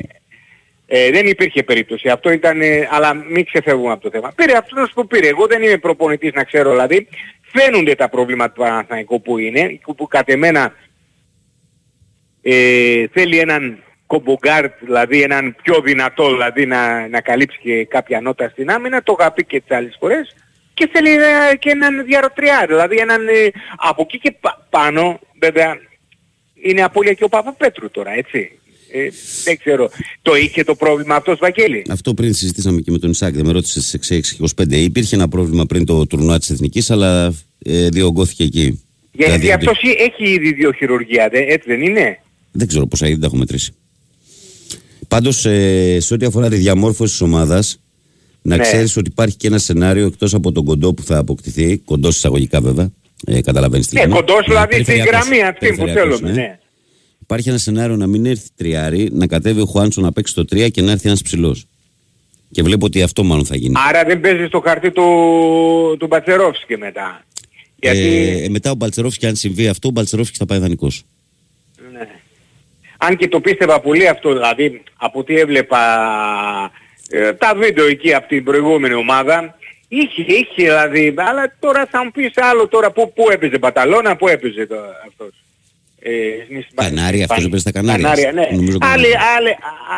[0.90, 2.08] Ε, δεν υπήρχε περίπτωση.
[2.08, 4.32] Αυτό ήταν, ε, αλλά μην ξεφεύγουμε από το θέμα.
[4.36, 5.28] Πήρε αυτός που πήρε.
[5.28, 7.08] Εγώ δεν είμαι προπονητής να ξέρω δηλαδή.
[7.40, 10.74] Φαίνονται τα προβλήματα του Παναθηναϊκού που είναι, που, που κατ' εμένα
[12.42, 18.48] ε, θέλει έναν κομπογκάρτ, δηλαδή έναν πιο δυνατό, δηλαδή να, να καλύψει και κάποια νότα
[18.48, 20.34] στην άμυνα, το είχα πει και τις άλλες φορές,
[20.74, 25.78] και θέλει ε, και έναν διαρροτριά, δηλαδή έναν, ε, από εκεί και πα- πάνω, βέβαια,
[26.54, 28.60] είναι απώλεια και ο Παπαπέτρου τώρα, έτσι.
[28.90, 29.08] Ε,
[29.44, 29.90] δεν ξέρω.
[30.22, 33.52] Το είχε το πρόβλημα αυτός Βαγγέλη; Αυτό πριν συζητήσαμε και με τον Ισάκ, δεν με
[33.52, 34.72] ρώτησες στις 6-25.
[34.76, 38.82] Υπήρχε ένα πρόβλημα πριν το τουρνουά της Εθνικής, αλλά ε, διωγγώθηκε εκεί.
[39.12, 42.18] Γιατί Δηλαδή, αυτός έχει ήδη δύο χειρουργία, δε- έτσι δεν είναι;
[42.52, 43.72] Δεν ξέρω πόσα είδη τα έχω μετρήσει.
[45.08, 47.80] Πάντως, ε, σε ό,τι αφορά τη διαμόρφωση της ομάδας,
[48.42, 48.62] να Ναι.
[48.62, 52.60] ξέρεις ότι υπάρχει και ένα σενάριο εκτός από τον κοντό που θα αποκτηθεί, κοντός εισαγωγικά
[52.60, 52.90] βέβαια.
[53.26, 54.14] Ε, Καταλαβαίνεις τι Ναι, λέμε.
[54.14, 56.40] κοντός δηλαδή στην περιφερειακός, γραμμή αυτή που περιφερειακός, θέλουμε.
[56.40, 56.58] Ναι.
[57.30, 60.70] Υπάρχει ένα σενάριο να μην έρθει τριάρι, να κατέβει ο Χουάντσο να παίξει το 3
[60.70, 61.66] και να έρθει ένας ψηλός.
[62.50, 63.74] Και βλέπω ότι αυτό μάλλον θα γίνει.
[63.88, 65.02] Άρα δεν παίζει στο χαρτί του,
[65.98, 67.24] του Μπατσερόφσκι μετά.
[67.76, 67.98] Γιατί...
[67.98, 71.04] Ε, ε, μετά ο Μπαλτσερόφσκι, αν συμβεί αυτό, ο Μπαλτσερόφσκι θα πάει δανεικός.
[71.92, 72.08] Ναι.
[72.98, 75.80] Αν και το πίστευα πολύ αυτό, δηλαδή από ό,τι έβλεπα
[77.08, 82.10] ε, τα βίντεο εκεί από την προηγούμενη ομάδα, είχε, είχε δηλαδή, αλλά τώρα θα μου
[82.10, 85.32] πεις άλλο τώρα πού, πού έπαιζε Μπαταλώνα, πού έπαιζε το, αυτός;
[86.00, 86.10] Ε,
[86.44, 87.46] στην Ισπα- Κανάρια, αυτός Ισπανία.
[87.46, 88.02] έπαιζε στα Κανάρια.
[88.08, 88.48] Κανάρια, ναι.
[88.56, 89.20] Νομίζω Άλλη, Κανάρια.
[89.36, 89.56] άλλη,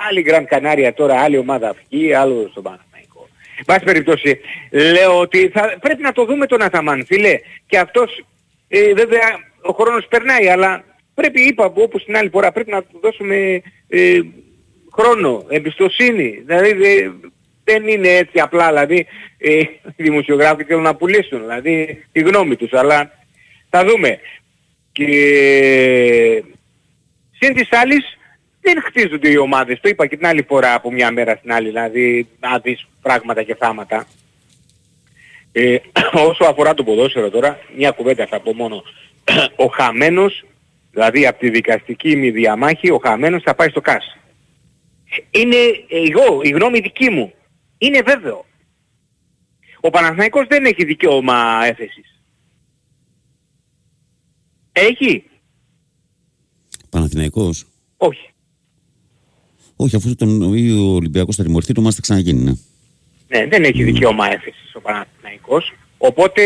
[0.08, 3.28] άλλη Γκραν Κανάρια τώρα, άλλη ομάδα αυτή, άλλο στον Παναμαϊκό.
[3.58, 4.38] Εν πάση περιπτώσει,
[4.70, 7.38] λέω ότι θα, πρέπει να το δούμε τον Αταμάν, φίλε.
[7.66, 8.24] Και αυτός,
[8.68, 9.28] ε, βέβαια,
[9.62, 10.84] ο χρόνος περνάει, αλλά
[11.14, 14.18] πρέπει, είπα, όπως την άλλη φορά, πρέπει να του δώσουμε ε,
[14.92, 16.42] χρόνο, εμπιστοσύνη.
[16.46, 17.10] Δηλαδή, δε-
[17.64, 19.06] δεν είναι έτσι απλά, δηλαδή,
[19.38, 23.10] ε, οι δημοσιογράφοι θέλουν να πουλήσουν, δηλαδή, τη γνώμη τους, αλλά
[23.70, 24.18] θα δούμε.
[25.04, 26.44] Και
[27.38, 28.18] συν της άλλης,
[28.60, 29.80] δεν χτίζονται οι ομάδες.
[29.80, 33.42] Το είπα και την άλλη φορά από μια μέρα στην άλλη, δηλαδή να δεις πράγματα
[33.42, 34.06] και θάματα.
[35.52, 35.76] Ε,
[36.28, 38.82] όσο αφορά το ποδόσφαιρο τώρα, μια κουβέντα θα πω μόνο.
[39.64, 40.44] Ο χαμένος,
[40.90, 44.18] δηλαδή από τη δικαστική μη διαμάχη, ο χαμένος θα πάει στο ΚΑΣ.
[45.30, 45.56] Είναι
[45.88, 47.32] εγώ, η γνώμη δική μου.
[47.78, 48.44] Είναι βέβαιο.
[49.80, 52.09] Ο Παναθηναϊκός δεν έχει δικαίωμα έφεσης.
[54.80, 55.24] Έχει;
[56.90, 57.64] Παναθηναϊκός.
[57.96, 58.28] Όχι.
[59.76, 62.52] Όχι, αφού τον, ο Ολυμπιακός θα τιμωρηθεί, το μας θα ξαναγίνει, ναι.
[63.28, 65.72] Ναι, δεν έχει δικαίωμα έφεσης ο Παναθηναϊκός.
[65.98, 66.42] Οπότε,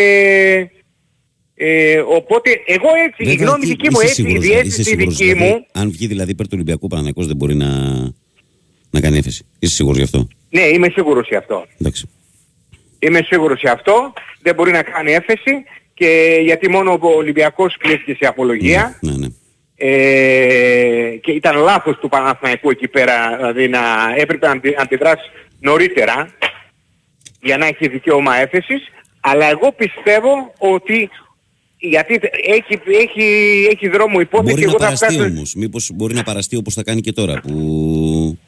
[1.54, 4.80] ε, οπότε εγώ έτσι, η Βέβαια, γνώμη τι- δική μου είσαι έτσι, η σίγουρος, διέστηση
[4.80, 7.54] είσαι σίγουρος, δική δηλαδή, μου, Αν βγει δηλαδή υπέρ του Ολυμπιακού, ο Παναθηναϊκός δεν μπορεί
[7.54, 7.68] να,
[8.90, 9.44] να κάνει έφεση.
[9.58, 11.66] Είσαι σίγουρος γι' αυτό; ναι είμαι σίγουρος γι' αυτό.
[11.80, 12.08] Εντάξει.
[12.98, 15.50] Είμαι σίγουρος γι' αυτό, δεν μπορεί να κάνει έφεση
[15.94, 18.98] και γιατί μόνο ο Ολυμπιακός κλείστηκε σε απολογία.
[19.00, 19.26] Ναι, ναι.
[19.76, 23.80] Ε, και ήταν λάθος του Παναθηναϊκού εκεί πέρα, δηλαδή να
[24.16, 25.30] έπρεπε να αντι- αντιδράσει
[25.60, 26.28] νωρίτερα
[27.40, 28.82] για να έχει δικαίωμα έφεσης,
[29.20, 31.10] αλλά εγώ πιστεύω ότι
[31.78, 33.24] γιατί έχει, έχει,
[33.70, 35.28] έχει δρόμο υπόθεση Μπορεί να εγώ θα παραστεί φτάσω...
[35.28, 35.54] όμως.
[35.54, 38.38] Μήπως μπορεί να παραστεί όπως θα κάνει και τώρα που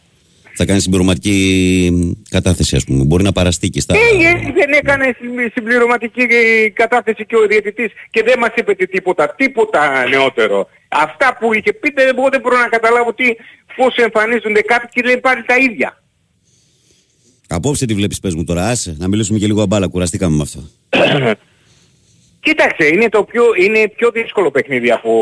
[0.56, 3.04] θα κάνει συμπληρωματική κατάθεση ας πούμε.
[3.04, 3.94] Μπορεί να παραστεί και στα...
[3.94, 8.74] Ε, ε, δεν έκανε συμ- συμπληρωματική ε, κατάθεση και ο διαιτητής και δεν μας είπε
[8.74, 10.68] τι- τίποτα, τίποτα νεότερο.
[10.88, 13.24] Αυτά που είχε πει δεν, εγώ δεν μπορώ να καταλάβω τι,
[13.76, 16.02] πώς εμφανίζονται κάποιοι και λένε πάλι τα ίδια.
[17.48, 20.60] Απόψε τι βλέπεις πες μου τώρα, άσε, να μιλήσουμε και λίγο αμπάλα, κουραστήκαμε με αυτό.
[22.40, 25.12] Κοίταξε, είναι, το πιο, είναι πιο δύσκολο παιχνίδι από,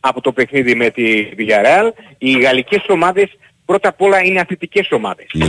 [0.00, 1.90] από το παιχνίδι με τη Villarreal.
[2.18, 3.28] Οι γαλλικές ομάδες
[3.68, 5.26] πρώτα απ' όλα είναι αθλητικές ομάδες.
[5.32, 5.46] Ναι.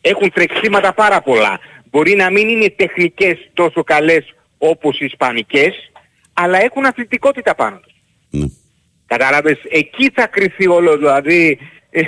[0.00, 1.58] Έχουν τρεξίματα πάρα πολλά.
[1.90, 5.74] Μπορεί να μην είναι τεχνικές τόσο καλές όπως οι Ισπανικές,
[6.32, 7.92] αλλά έχουν αθλητικότητα πάνω τους.
[8.30, 8.46] Ναι.
[9.06, 11.58] Κατάλαβες, εκεί θα κρυθεί όλο, δηλαδή
[11.90, 12.02] ε,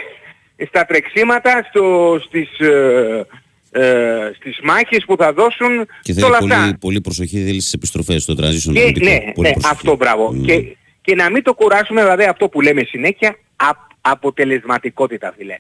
[0.66, 3.26] στα τρεξίματα, στο, στις, ε,
[3.70, 6.76] ε, στις μάχες που θα δώσουν Και σε θέλει όλα πολύ, αυτά.
[6.80, 8.72] πολύ προσοχή, θέλει στις επιστροφές στο transition.
[8.72, 9.06] Και, αμυντικό.
[9.06, 9.74] ναι, Πολύ ναι, προσοχή.
[9.74, 10.34] αυτό μπράβο.
[10.36, 10.42] Mm.
[10.46, 15.56] Και, και να μην το κουράσουμε, δηλαδή αυτό που λέμε συνέχεια, α- αποτελεσματικότητα φίλε.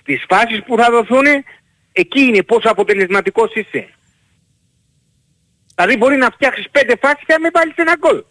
[0.00, 1.26] Στις φάσεις που θα δοθούν,
[1.92, 3.88] εκεί είναι πόσο αποτελεσματικός είσαι.
[5.74, 8.24] Δηλαδή μπορεί να φτιάξεις πέντε φάσεις και να μην βάλεις ένα γκολ.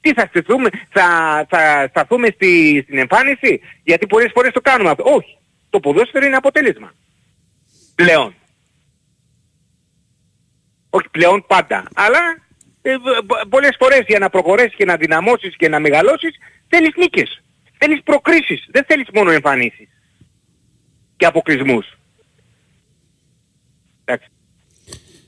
[0.00, 1.06] Τι θα στηθούμε, θα,
[1.48, 5.04] θα σταθούμε στη, στην εμφάνιση, γιατί πολλές φορές το κάνουμε αυτό.
[5.06, 5.38] Όχι.
[5.70, 6.92] Το ποδόσφαιρο είναι αποτέλεσμα.
[7.94, 8.34] Πλέον.
[10.90, 11.88] Όχι πλέον πάντα.
[11.94, 12.18] Αλλά
[12.82, 16.36] ε, β- β- πολλές φορές για να προχωρήσεις και να δυναμώσεις και να μεγαλώσεις
[16.68, 17.42] θέλεις νίκες.
[17.78, 18.66] Θέλεις προκρίσεις.
[18.70, 19.88] Δεν θέλεις μόνο εμφανίσεις.
[21.16, 21.86] Και αποκλεισμούς.
[24.04, 24.28] Εντάξει.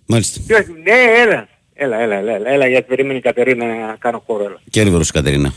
[0.06, 0.40] Μάλιστα.
[0.46, 1.48] Ποιος- Ναι, έλα.
[1.78, 4.60] Έλα, έλα, έλα, έλα, έλα, γιατί περίμενε η Κατερίνα να κάνω χώρο, έλα.
[4.70, 5.52] Κέρβερος Κατερίνα.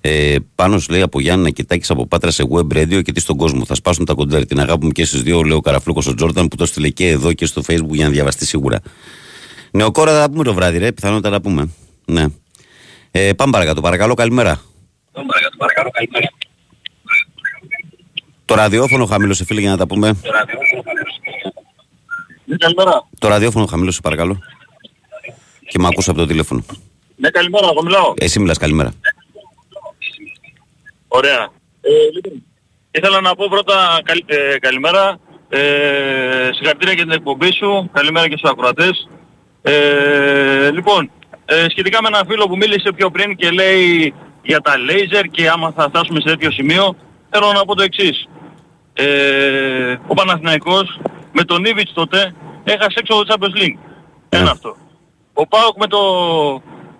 [0.00, 3.20] Ε, πάνω σου λέει από Γιάννη να κοιτάξεις από πάτρα σε web radio και τι
[3.20, 3.64] στον κόσμο.
[3.64, 4.46] Θα σπάσουν τα κοντέρ.
[4.46, 7.08] Την αγάπη μου και στι δύο, λέει ο Καραφλούκος ο Τζόρταν που το στείλε και
[7.08, 8.80] εδώ και στο facebook για να διαβαστεί σίγουρα.
[9.70, 10.92] Νεοκόρα θα τα πούμε το βράδυ, ρε.
[10.92, 11.68] Πιθανότατα να τα πούμε.
[12.04, 12.26] Ναι.
[13.10, 13.80] Ε, πάμε παρακάτω.
[13.80, 14.60] Παρακαλώ, καλημέρα.
[18.44, 20.16] Το ραδιόφωνο χαμήλωσε, φίλε, για να τα πούμε.
[22.44, 23.08] Ναι, καλημέρα.
[23.18, 24.38] Το ραδιόφωνο χαμήλωσε, παρακαλώ.
[25.68, 26.64] Και με ακούσα από το τηλέφωνο.
[27.16, 28.14] Ναι, καλημέρα, εγώ μιλάω.
[28.16, 28.92] Εσύ μιλάς, καλημέρα.
[31.08, 31.48] Ωραία.
[31.80, 32.42] Ε, λοιπόν,
[32.90, 35.18] ήθελα να πω πρώτα καλ- ε, καλημέρα.
[35.48, 37.90] Ε, συγχαρητήρια για την εκπομπή σου.
[37.92, 39.08] Καλημέρα και στους ακροατές.
[39.62, 41.10] Ε, λοιπόν,
[41.44, 45.48] ε, σχετικά με ένα φίλο που μίλησε πιο πριν και λέει για τα λέιζερ και
[45.48, 46.96] άμα θα φτάσουμε σε τέτοιο σημείο,
[47.30, 48.26] θέλω να πω το εξής.
[48.94, 51.00] Ε, ο Παναθηναϊκός
[51.32, 52.34] με τον Ήβιτς τότε
[52.64, 53.76] έχασε έξω το Champions League.
[54.28, 54.50] Ένα Ναι.
[54.50, 54.76] αυτό.
[55.32, 55.98] Ο Πάοκ με το,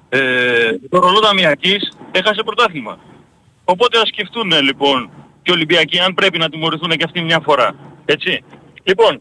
[0.09, 0.19] ε,
[0.91, 2.99] το ρολό ταμιακής έχασε πρωτάθλημα.
[3.65, 5.11] Οπότε ας σκεφτούν λοιπόν
[5.43, 7.75] και οι Ολυμπιακοί αν πρέπει να τιμωρηθούν και αυτοί μια φορά.
[8.05, 8.45] Έτσι.
[8.83, 9.21] Λοιπόν,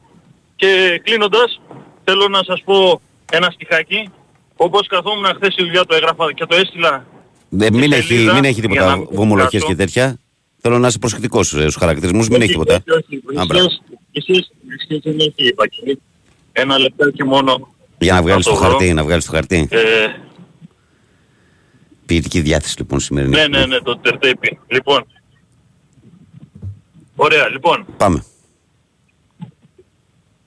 [0.56, 1.62] και κλείνοντας
[2.04, 3.02] θέλω να σας πω
[3.32, 4.10] ένα στιχάκι.
[4.56, 7.04] Όπως καθόμουν χθες η δουλειά το έγραφα και το έστειλα Ε,
[7.52, 9.68] μην, Στη έχει, σελίδα, μην έχει για να τίποτα μην βομολογίες κουράσω.
[9.68, 10.18] και τέτοια.
[10.62, 12.74] Θέλω να είσαι προσεκτικός στους χαρακτηρισμούς, μην έχει τίποτα.
[12.88, 13.66] Όχι, όχι, Α, μπράβο.
[13.66, 13.80] Εσείς,
[14.12, 14.50] εσείς,
[14.90, 15.64] εσείς δεν έχει είπα.
[16.52, 17.74] Ένα λεπτάκι μόνο.
[18.00, 18.70] Για να βγάλεις Να το το βρω.
[18.78, 19.68] χαρτί, να βγάλεις το χαρτί.
[19.72, 19.80] Ε,
[22.06, 23.36] Ποιητική διάθεση λοιπόν σημερινή.
[23.36, 24.60] ναι, ναι, ναι, το τερτέπι.
[24.68, 25.06] Λοιπόν.
[27.16, 27.86] Ωραία, λοιπόν.
[27.98, 28.24] Πάμε.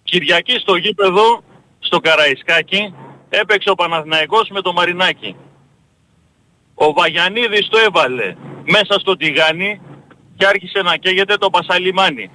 [0.02, 1.42] Κυριακή στο γήπεδο,
[1.78, 2.94] στο Καραϊσκάκι,
[3.28, 5.36] έπαιξε ο Παναθηναϊκός με το Μαρινάκι.
[6.74, 9.80] Ο Βαγιανίδης το έβαλε μέσα στο τηγάνι
[10.36, 12.30] και άρχισε να καίγεται το Πασαλιμάνι.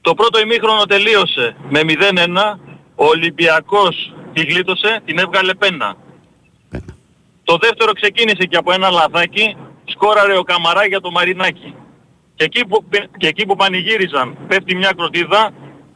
[0.00, 2.58] Το πρώτο ημίχρονο τελείωσε με 0-1,
[2.94, 5.96] ο Ολυμπιακός τη γλίτωσε, την έβγαλε πένα.
[7.44, 11.74] Το δεύτερο ξεκίνησε και από ένα λαδάκι, σκόραρε ο Καμαρά για το Μαρινάκι.
[12.34, 12.84] Και εκεί που,
[13.16, 15.50] και εκεί που πανηγύριζαν πέφτει μια κροτίδα,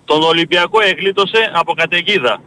[0.05, 2.43] τον Ολυμπιακό εγλίτωσε από καταιγίδα.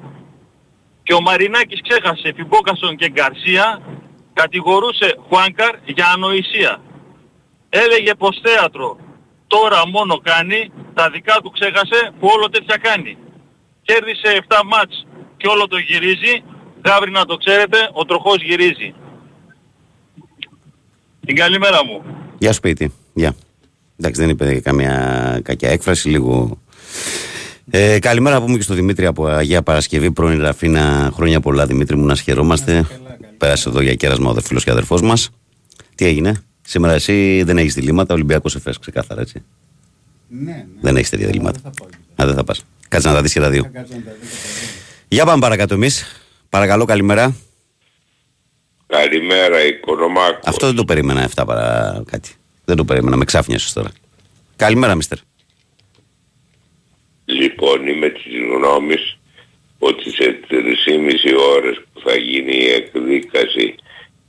[1.03, 3.81] Και ο Μαρινάκης ξέχασε Φιμπόκασον και Γκαρσία,
[4.33, 6.81] κατηγορούσε Χουάνκαρ για ανοησία.
[7.69, 8.97] Έλεγε πως θέατρο
[9.47, 13.17] τώρα μόνο κάνει, τα δικά του ξέχασε που όλο τέτοια κάνει.
[13.81, 15.07] Κέρδισε 7 μάτς
[15.37, 16.43] και όλο το γυρίζει,
[16.85, 18.93] γάβρι να το ξέρετε, ο τροχός γυρίζει.
[21.25, 22.03] Την καλή μέρα μου.
[22.37, 22.93] Γεια σπίτι.
[23.13, 23.35] Γεια.
[23.99, 24.95] Εντάξει, δεν είπε καμία
[25.43, 26.59] κακιά έκφραση, λίγο.
[27.69, 31.11] Ε, καλημέρα να πούμε και στο Δημήτρη από Αγία Παρασκευή, πρώην Ραφίνα.
[31.13, 32.85] Χρόνια πολλά, Δημήτρη μου, να σχερόμαστε.
[33.41, 35.29] Πέρασε εδώ για κέρασμα ο φίλο και αδερφός μας.
[35.95, 39.43] Τι έγινε, σήμερα εσύ δεν έχεις διλήμματα, Ολυμπιακός Εφέ, ξεκάθαρα έτσι.
[40.27, 40.65] Ναι, ναι.
[40.81, 41.59] Δεν έχεις τέτοια διλήμματα.
[41.63, 41.89] Δεν θα πάω.
[42.21, 42.65] Α, δεν θα πας.
[42.87, 43.63] Κάτσε να τα δεις και τα δύο.
[43.63, 45.07] Θα κάτσω να τα δω και τα δύο.
[45.07, 46.05] Για πάμε παρακάτω εμείς.
[46.49, 47.35] Παρακαλώ, καλημέρα.
[48.87, 50.43] Καλημέρα, Οικονομάκος.
[50.43, 52.29] Αυτό δεν το περίμενα, αυτά παρά κάτι.
[52.65, 53.89] Δεν το περίμενα, με ξάφνιασες τώρα.
[54.55, 55.17] Καλημέρα, μιστερ.
[57.25, 58.23] Λοιπόν, είμαι της
[58.55, 59.19] γνώμης
[59.87, 63.75] ότι σε 3,5 ώρες που θα γίνει η εκδίκαση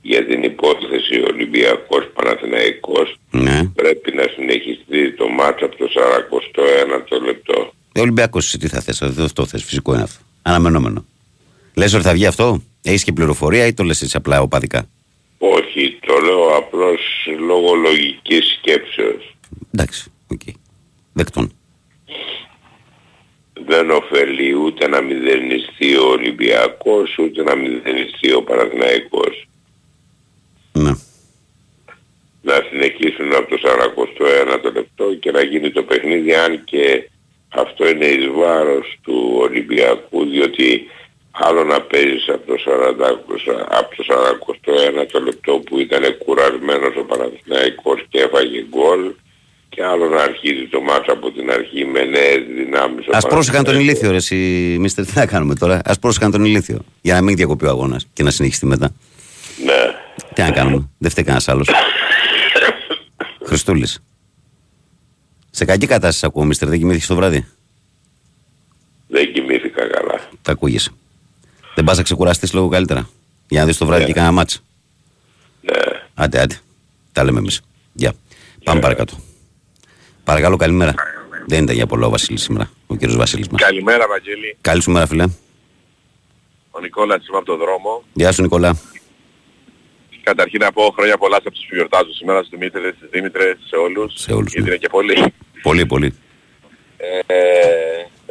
[0.01, 3.63] για την υπόθεση Ολυμπιακός Παναθηναϊκός Ναι.
[3.75, 7.73] πρέπει να συνεχιστεί το ματς από το 41ο λεπτό.
[7.93, 9.63] Ε, Ολυμπιακός, εσύ τι θα θες, δεν αυτό θες.
[9.63, 10.23] Φυσικό είναι αυτό.
[10.41, 11.05] Αναμενόμενο.
[11.73, 14.89] Λες ότι θα βγει αυτό, έχεις και πληροφορία ή το λες έτσι απλά οπαδικά;
[15.37, 16.99] Όχι, το λέω απλώς
[17.47, 19.35] λόγω λογικής σκέψεως.
[19.73, 20.41] Εντάξει, οκ.
[21.13, 21.51] Δεκτόν.
[23.65, 29.47] Δεν ωφελεί ούτε να μηδενιστεί ο Ολυμπιακός ούτε να μηδενιστεί ο Παναθηναϊκός.
[30.73, 30.91] Ναι.
[32.41, 37.09] να συνεχίσουν από το 41ο λεπτό και να γίνει το παιχνίδι αν και
[37.49, 40.87] αυτό είναι εις βάρος του Ολυμπιακού διότι
[41.31, 42.95] άλλο να παίζεις από το, 40,
[43.67, 44.73] από το
[45.17, 49.13] 41ο λεπτό που ήταν κουρασμένος ο Παναθηναϊκός και έφαγε γκολ
[49.75, 53.07] και άλλο να αρχίζει το μάτς από την αρχή με νέες δυνάμεις.
[53.07, 53.81] ο Α πρόσεχαν τον Παναθηναϊκός.
[53.81, 54.35] ηλίθιο, ρε, εσύ,
[54.79, 55.81] μίστερ, τι να κάνουμε τώρα.
[55.85, 56.79] Α πρόσεχαν τον ηλίθιο.
[57.01, 58.91] Για να μην διακοπεί ο αγώνας και να συνεχιστεί μετά.
[59.65, 59.95] Ναι.
[60.33, 60.89] Τι να κάνουμε.
[60.97, 61.69] Δεν φταίει κανένας άλλος.
[63.45, 64.03] Χριστούλης.
[65.49, 67.45] Σε κακή κατάσταση ακούω, μίστερ, δεν κοιμήθηκες το βράδυ;
[69.07, 70.21] Δεν κοιμήθηκα καλά.
[70.41, 70.91] Τα ακούγεσαι.
[71.75, 73.09] Δεν πας να ξεκουραστείς λίγο καλύτερα.
[73.47, 74.07] Για να δεις το βράδυ Ναι.
[74.07, 74.59] και κανένα μάτσα.
[75.61, 75.73] Ναι.
[76.13, 76.59] Άντε, άντε.
[77.11, 77.61] Τα λέμε εμείς.
[77.93, 78.13] Γεια.
[78.63, 79.13] Πάμε παρακάτω.
[80.23, 80.93] Παρακαλώ, καλημέρα.
[81.47, 83.61] Δεν ήταν για πολλά ο Βασίλης σήμερα, ο κύριος Βασίλης μας.
[83.61, 84.57] Καλημέρα Βαγγέλη.
[84.61, 85.25] Καλή σου μέρα, φίλε.
[86.71, 88.03] Ο Νικόλας είμαι από το δρόμο.
[88.13, 88.77] Γεια σου, Νικόλα.
[90.23, 93.75] Καταρχήν να πω χρόνια πολλά σε αυτούς που γιορτάζουν σήμερα, στους Δημήτρες, στις Δήμητρες, σε
[93.75, 94.13] όλους.
[94.15, 94.73] Σε όλους, Γιατί ναι.
[94.73, 95.33] είναι και πολλοί.
[95.61, 96.17] Πολύ, πολύ.
[96.97, 97.43] Ε,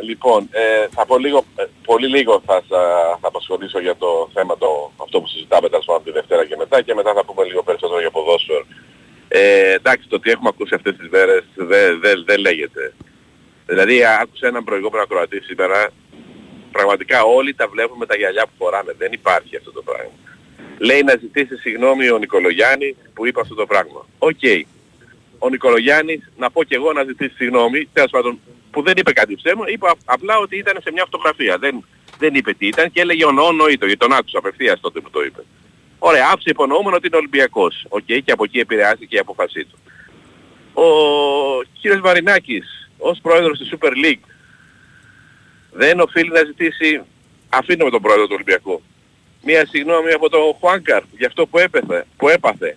[0.02, 4.58] λοιπόν, ε, θα πω λίγο, ε, πολύ λίγο θα, σα- θα απασχολήσω για το θέμα
[4.58, 7.62] το, αυτό που συζητάμε τέλος πάντων τη Δευτέρα και μετά και μετά θα πούμε λίγο
[7.62, 8.64] περισσότερο για ποδόσφαιρο.
[9.34, 12.92] Ε, εντάξει, το τι έχουμε ακούσει αυτές τις μέρες δεν δεν- δεν λέγεται.
[13.66, 15.90] Δηλαδή άκουσα έναν προηγούμενο ακροατή σήμερα,
[16.72, 18.94] πραγματικά όλοι τα βλέπουν με τα γυαλιά που φοράνε.
[18.98, 20.10] Δεν υπάρχει αυτό το πράγμα.
[20.78, 24.06] Λέει να ζητήσει συγγνώμη ο Νικολογιάννης που είπε αυτό το πράγμα.
[24.18, 24.40] Οκ.
[25.38, 29.34] Ο Νικολογιάννης, να πω και εγώ να ζητήσει συγγνώμη, τέλος πάντων, που δεν είπε κάτι
[29.34, 31.58] ψέμα, είπε α- απλά ότι ήταν σε μια φωτογραφία.
[31.58, 31.84] Δεν,
[32.18, 35.42] δεν είπε τι ήταν και έλεγε εννοείτο, γιατί τον άκουσα απευθείας τότε που το είπε.
[36.04, 37.84] Ωραία, άφησε υπονοούμενο ότι είναι Ολυμπιακός.
[37.88, 39.78] Οκ, και από εκεί επηρεάστηκε η απόφασή του.
[40.72, 40.86] Ο
[41.80, 44.24] κύριος Μαρινάκης, ως πρόεδρος της Super League,
[45.72, 47.02] δεν οφείλει να ζητήσει,
[47.48, 48.82] αφήνουμε τον πρόεδρο του Ολυμπιακού,
[49.42, 52.06] μία συγγνώμη από τον Χουάνκαρ για αυτό που έπαθε.
[52.16, 52.76] Που έπαθε.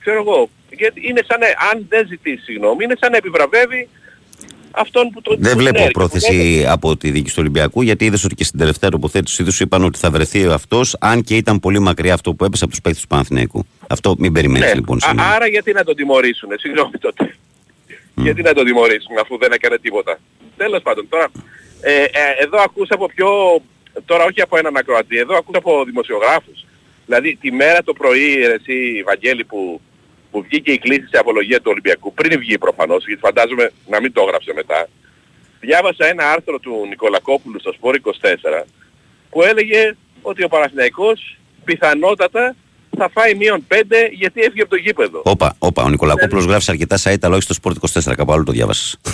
[0.00, 3.88] Ξέρω εγώ, γιατί είναι σαν να, αν δεν ζητήσει συγγνώμη, είναι σαν να επιβραβεύει
[4.76, 8.24] αυτόν που το Δεν που βλέπω την πρόθεση από τη δίκη του Ολυμπιακού, γιατί είδες
[8.24, 11.78] ότι και στην τελευταία τοποθέτησή του είπαν ότι θα βρεθεί αυτός, αν και ήταν πολύ
[11.78, 13.66] μακριά αυτό που έπεσε από τους παίκτες του Παναθηναϊκού.
[13.88, 14.74] Αυτό μην περιμένεις Ναι.
[14.74, 15.28] λοιπόν Α, σήμερα.
[15.28, 17.36] άρα γιατί να τον τιμωρήσουν, συγγνώμη τότε.
[18.14, 20.18] Γιατί να τον τιμωρήσουν αφού δεν έκανε τίποτα.
[20.56, 21.28] Τέλος πάντων, τώρα,
[21.80, 22.04] ε, ε,
[22.38, 23.28] εδώ ακούσα από πιο,
[24.04, 26.64] τώρα όχι από έναν ακροατή, εδώ ακούσα από δημοσιογράφους.
[27.06, 29.80] Δηλαδή τη μέρα το πρωί, ρε, εσύ Βαγγέλη, που,
[30.36, 34.12] που βγήκε η κλίση σε απολογία του Ολυμπιακού, πριν βγει προφανώς, γιατί φαντάζομαι να μην
[34.12, 34.88] το έγραψε μετά,
[35.60, 38.64] διάβασα ένα άρθρο του Νικολακόπουλου στο Σπόρ 24,
[39.30, 42.54] που έλεγε ότι ο Παναθηναϊκός πιθανότατα
[42.98, 43.74] θα φάει μείον 5
[44.12, 45.20] γιατί έφυγε από το γήπεδο.
[45.24, 48.44] Όπα, όπα, ο Νικολακόπουλος γράφει σε αρκετά site, αλλά όχι στο Sport 24, κάπου άλλο
[48.44, 48.96] το διάβασες.
[49.00, 49.10] στο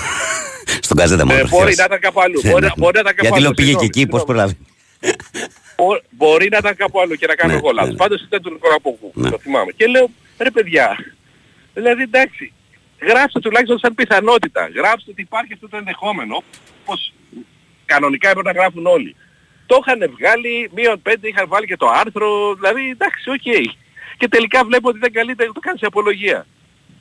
[0.87, 1.39] Στον καζέτα μόνο.
[1.39, 2.41] Ε, μπορεί να ήταν κάπου αλλού.
[2.43, 2.71] Ναι, Μπορεί, ναι.
[2.77, 3.43] μπορεί να ήταν κάπου Γιατί αλλού.
[3.43, 4.27] λέω πήγε και συγγνώμη, εκεί, πώς συγγνώμη.
[4.27, 4.72] προλάβει.
[5.77, 7.87] Μπο- Μπορεί να ήταν κάπου αλλού και να κάνω Ναι, εγώ λάθος.
[7.89, 7.99] ναι, ναι.
[7.99, 9.13] Πάντως ήταν του Νικολακόπουλου.
[9.15, 9.31] Ναι.
[9.31, 9.73] Το θυμάμαι.
[9.73, 10.97] Και λέω, ρε παιδιά,
[11.75, 12.53] δηλαδή εντάξει,
[13.01, 14.69] γράψτε τουλάχιστον σαν πιθανότητα.
[14.75, 16.43] Γράψτε ότι υπάρχει αυτό το ενδεχόμενο,
[16.85, 17.13] όπως
[17.85, 19.17] κανονικά έπρεπε να γράφουν όλοι.
[19.67, 23.73] Το είχαν βγάλει, μείον πέντε είχαν βάλει και το άρθρο, δηλαδή εντάξει, οκ.
[24.17, 26.47] Και τελικά βλέπω ότι δεν καλείται κανείς σε απολογία.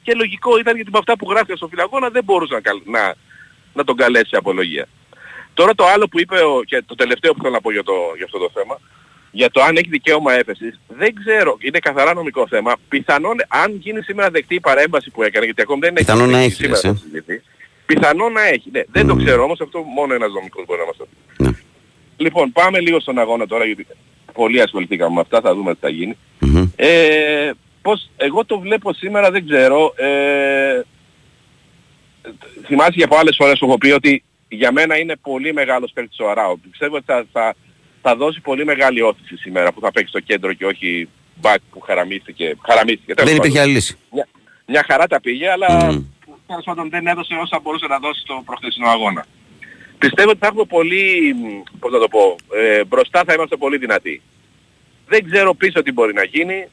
[0.03, 2.85] Και λογικό ήταν γιατί με αυτά που γράφει στο φύλλο αγώνα δεν μπορούσε να, καλ-
[2.87, 3.15] να,
[3.73, 4.87] να τον καλέσει σε απολογία.
[5.53, 7.93] Τώρα το άλλο που είπε ο, και το τελευταίο που θέλω να πω για, το,
[8.15, 8.79] για αυτό το θέμα,
[9.31, 12.75] για το αν έχει δικαίωμα έφεσης, δεν ξέρω, είναι καθαρά νομικό θέμα.
[12.89, 16.37] Πιθανόν αν γίνει σήμερα δεκτή η παρέμβαση που έκανε, γιατί ακόμη δεν έχει Πιθανόν να
[16.37, 16.87] δεχτεί έχει, σήμερα λες, ε.
[16.87, 17.41] να συζητηθεί,
[17.85, 18.69] πιθανόν να έχει.
[18.71, 19.23] Ναι, δεν το Μμμ.
[19.23, 21.43] ξέρω όμως, αυτό μόνο ένας νομικός μπορεί να μας το πει.
[21.43, 21.49] Ναι.
[22.17, 23.87] Λοιπόν, πάμε λίγο στον αγώνα τώρα, γιατί
[24.33, 26.17] πολύ ασχοληθήκαμε με αυτά, θα δούμε τι θα γίνει.
[26.39, 26.69] Μμμ.
[26.75, 29.93] Ε, πώς, εγώ το βλέπω σήμερα, δεν ξέρω.
[29.95, 30.81] Ε,
[32.65, 34.23] θυμάσαι για από άλλες φορές που έχω πει ότι
[34.55, 36.59] για μένα είναι πολύ μεγάλος παίκτης ο Αράου.
[36.71, 37.55] Πιστεύω ότι θα, θα,
[38.01, 41.09] θα δώσει πολύ μεγάλη όθηση σήμερα που θα παίξει στο κέντρο και όχι
[41.41, 42.55] back που χαραμίστηκε.
[42.67, 43.49] χαραμίστηκε τέλος Δεν πάντων.
[43.49, 43.97] υπήρχε άλλη λύση.
[44.11, 44.27] Μια,
[44.65, 46.03] μια χαρά τα πήγε, αλλά Μμμ.
[46.47, 49.25] τέλος πάντων δεν έδωσε όσα μπορούσε να δώσει στο προχθεσινό αγώνα.
[49.97, 53.77] Πιστεύω ότι θα έχουμε πολύ, μ, πώς να το πω, ε, μπροστά θα είμαστε πολύ
[53.77, 54.21] δυνατοί.
[55.07, 56.67] Δεν ξέρω πίσω τι μπορεί να γίνει.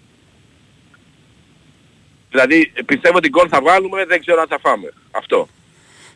[2.30, 4.92] Δηλαδή πιστεύω ότι γκολ θα βάλουμε, δεν ξέρω αν θα φάμε.
[5.10, 5.48] Αυτό.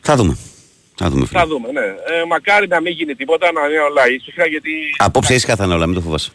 [0.01, 0.37] Θα δούμε.
[0.95, 1.39] Θα δούμε, φίλε.
[1.39, 1.79] Θα δούμε, ναι.
[1.81, 4.71] Ε, μακάρι να μην γίνει τίποτα, να είναι όλα ήσυχα γιατί...
[4.97, 6.31] Απόψε ήσυχα θα είναι όλα, μην το φοβάσαι.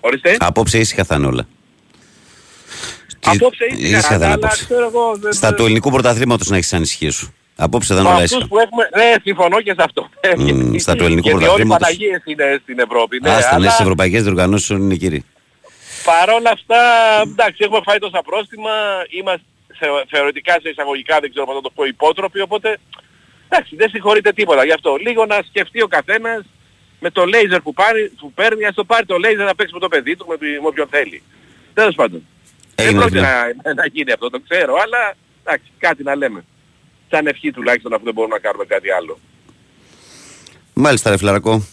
[0.00, 0.36] Ορίστε.
[0.38, 1.46] Απόψε ήσυχα θα είναι όλα.
[3.24, 4.64] Απόψε ήσυχα, ήσυχα θα είναι αλλά απόψε.
[4.64, 5.16] ξέρω εγώ...
[5.16, 7.34] δεν- Στα του ελληνικού πρωταθλήματος να έχεις τις ανησυχίες σου.
[7.56, 8.48] Απόψε θα είναι Με όλα αυτούς ήσυχα.
[8.48, 8.88] που έχουμε...
[8.96, 10.08] Ναι, συμφωνώ και σε αυτό.
[10.36, 11.86] Μμ, στα του ελληνικού Γιατί όλοι οι πρωταθλήματος.
[11.86, 13.18] Παναγίες είναι στην Ευρώπη.
[13.22, 15.24] Ναι, Άστα, ναι, αλλά στις ευρωπαϊκές διοργανώσεις όλοι είναι κύριοι.
[16.04, 16.80] παρόλα αυτά,
[17.22, 18.70] εντάξει, έχουμε φάει τόσα πρόστιμα,
[19.18, 19.44] είμαστε
[19.78, 22.78] θεω- θεωρητικά σε εισαγωγικά, δεν ξέρω πώς να το πω, υπότροποι, οπότε
[23.48, 24.94] εντάξει, δεν συγχωρείται τίποτα γι' αυτό.
[24.96, 26.44] Λίγο να σκεφτεί ο καθένας
[27.00, 29.80] με το λέιζερ που, πάρει, που παίρνει, ας το πάρει το λέιζερ να παίξει με
[29.80, 31.22] το παιδί του, με, το- με όποιον θέλει.
[31.74, 32.26] Τέλος πάντων.
[32.74, 33.54] Έγινε, δεν πρόκειται φίλε.
[33.64, 36.44] να, να γίνει αυτό, το ξέρω, αλλά εντάξει, κάτι να λέμε.
[37.10, 39.18] Σαν ευχή τουλάχιστον αφού δεν μπορούμε να κάνουμε κάτι άλλο.
[40.72, 41.66] Μάλιστα ρε φιλαρακό.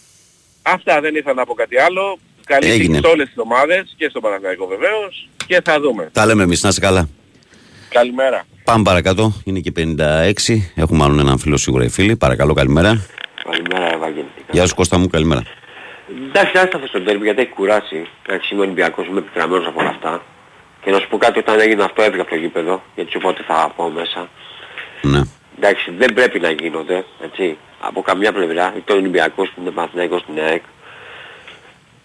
[0.61, 2.19] Αυτά δεν ήθελα να πω κάτι άλλο.
[2.45, 2.87] Καλή Έγινε.
[2.87, 6.09] τύχη σε όλες τις ομάδες και στον Παναθηναϊκό βεβαίως και θα δούμε.
[6.13, 7.09] Τα λέμε εμείς, να είσαι καλά.
[7.89, 8.45] Καλημέρα.
[8.63, 9.33] Πάμε παρακάτω.
[9.43, 10.31] Είναι και 56.
[10.75, 12.15] Έχουμε μάλλον έναν φίλο σίγουρα οι φίλοι.
[12.15, 13.05] Παρακαλώ, καλημέρα.
[13.43, 14.27] Καλημέρα, Ευαγγέλη.
[14.51, 15.43] Γεια σου Κώστα μου, καλημέρα.
[16.27, 18.07] Εντάξει, άστα αυτό στο τέρμι γιατί έχει κουράσει.
[18.27, 20.21] Εντάξει, είμαι Ολυμπιακός, είμαι επικραμμένος από όλα αυτά.
[20.83, 23.29] Και να σου πω κάτι, όταν έγινε αυτό έφυγα από το γήπεδο, γιατί σου είπα
[23.29, 24.29] ότι θα πάω μέσα.
[25.01, 25.21] Ναι.
[25.57, 30.21] Εντάξει, δεν πρέπει να γίνονται, έτσι, από καμιά πλευρά, είτε ο Ολυμπιακός που είναι Παναθηναϊκός
[30.21, 30.63] στην ΑΕΚ.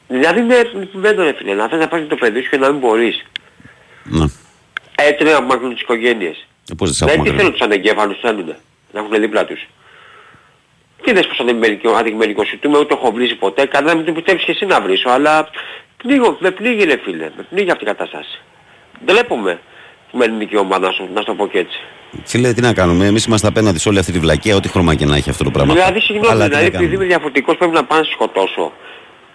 [0.08, 2.80] Δηλαδή είναι δεν ρε φίλε, να θες να πάρεις το παιδί σου και να μην
[2.80, 3.24] μπορείς.
[4.04, 4.24] ναι.
[5.00, 6.46] Έτσι δεν απομακρύνουν τις οικογένειες.
[6.70, 8.58] Ε, πώς δεν σ' Δηλαδή τι ακούμε, θέλουν τους ανεγκέφαλους, θέλουνε.
[8.92, 9.66] Να έχουν δίπλα τους.
[11.02, 11.38] Τι δες πως
[11.98, 15.48] αντιμερικοσιτούμε, ούτε έχω βρίσει ποτέ, κανένα μην το πιστεύεις και εσύ να βρίσω, αλλά
[15.96, 18.40] πνίγω, με πνίγει ρε φίλε, με πνίγει αυτή η κατάσταση.
[19.04, 19.60] Ντρέπομαι
[20.12, 21.78] με ελληνική ομάδα, να σου, να σου το πω και έτσι.
[22.24, 23.06] Φίλε, τι να κάνουμε.
[23.06, 25.50] Εμείς είμαστε απέναντι σε όλη αυτή τη βλακία, ό,τι χρώμα και να έχει αυτό το
[25.50, 25.72] πράγμα.
[25.74, 27.06] Δηλαδή, συγγνώμη, Αλλά τι δηλαδή να επειδή είμαι κάνουμε.
[27.06, 28.72] διαφορετικός πρέπει να πάνε να σε σκοτώσω.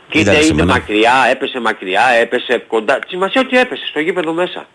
[0.09, 0.79] Και είτε Κοίταξε, είναι εμένα.
[0.79, 2.99] μακριά, έπεσε μακριά, έπεσε κοντά.
[3.07, 4.67] Σημασία ότι έπεσε στο γήπεδο μέσα.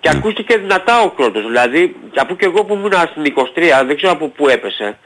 [0.00, 0.18] Και Ναι.
[0.18, 1.42] ακούστηκε δυνατά ο κρότος.
[1.46, 4.98] Δηλαδή, και αφού και εγώ που ήμουν στην 23, δεν ξέρω από πού έπεσε.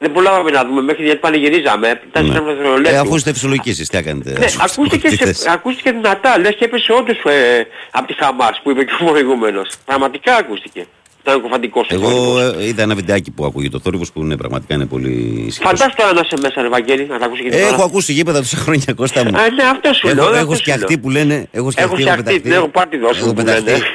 [0.00, 2.00] Δεν προλάβαμε να δούμε μέχρι γιατί πανηγυρίζαμε.
[2.08, 2.32] Ήταν Ναι.
[2.32, 2.94] σε ένα δευτερολέπτο.
[2.94, 4.30] Ε, αφού είστε φυσιολογικοί εσείς, τι έκανετε.
[4.38, 5.46] Ναι, ας πούμε, ακούστηκε, τι σε, θες.
[5.46, 9.68] ακούστηκε δυνατά, λες και έπεσε όντως ε, από τη Χαμάς που είπε και ο προηγούμενος.
[9.84, 10.86] Πραγματικά ακούστηκε.
[11.22, 12.62] Ήταν κοφαντικός ο Εγώ θόρυβος.
[12.62, 15.10] ε, είδα ένα βιντεάκι που ακούγεται το θόρυβος που είναι πραγματικά είναι πολύ
[15.46, 15.70] ισχυρός.
[15.70, 17.66] Φαντάσου τώρα να είσαι μέσα, ρε Βαγγέλη, να τα ακούσει και Ε, τώρα.
[17.74, 19.38] Έχω ακούσει γήπεδα τόσα χρόνια Κώστα μου.
[19.38, 20.14] Α, ναι, αυτό σου λέω.
[20.16, 20.98] Έχω, αυτό έχω σου σκιαχτεί λέω.
[21.02, 21.34] που λένε.
[21.34, 22.40] Έχω Έχω σκιαχτεί, έχω φτιαχτεί, πεταχτεί.
[22.42, 23.60] την έχω πάρει τη δόση Έχω μου που λένε.
[23.60, 23.86] πεταχτεί.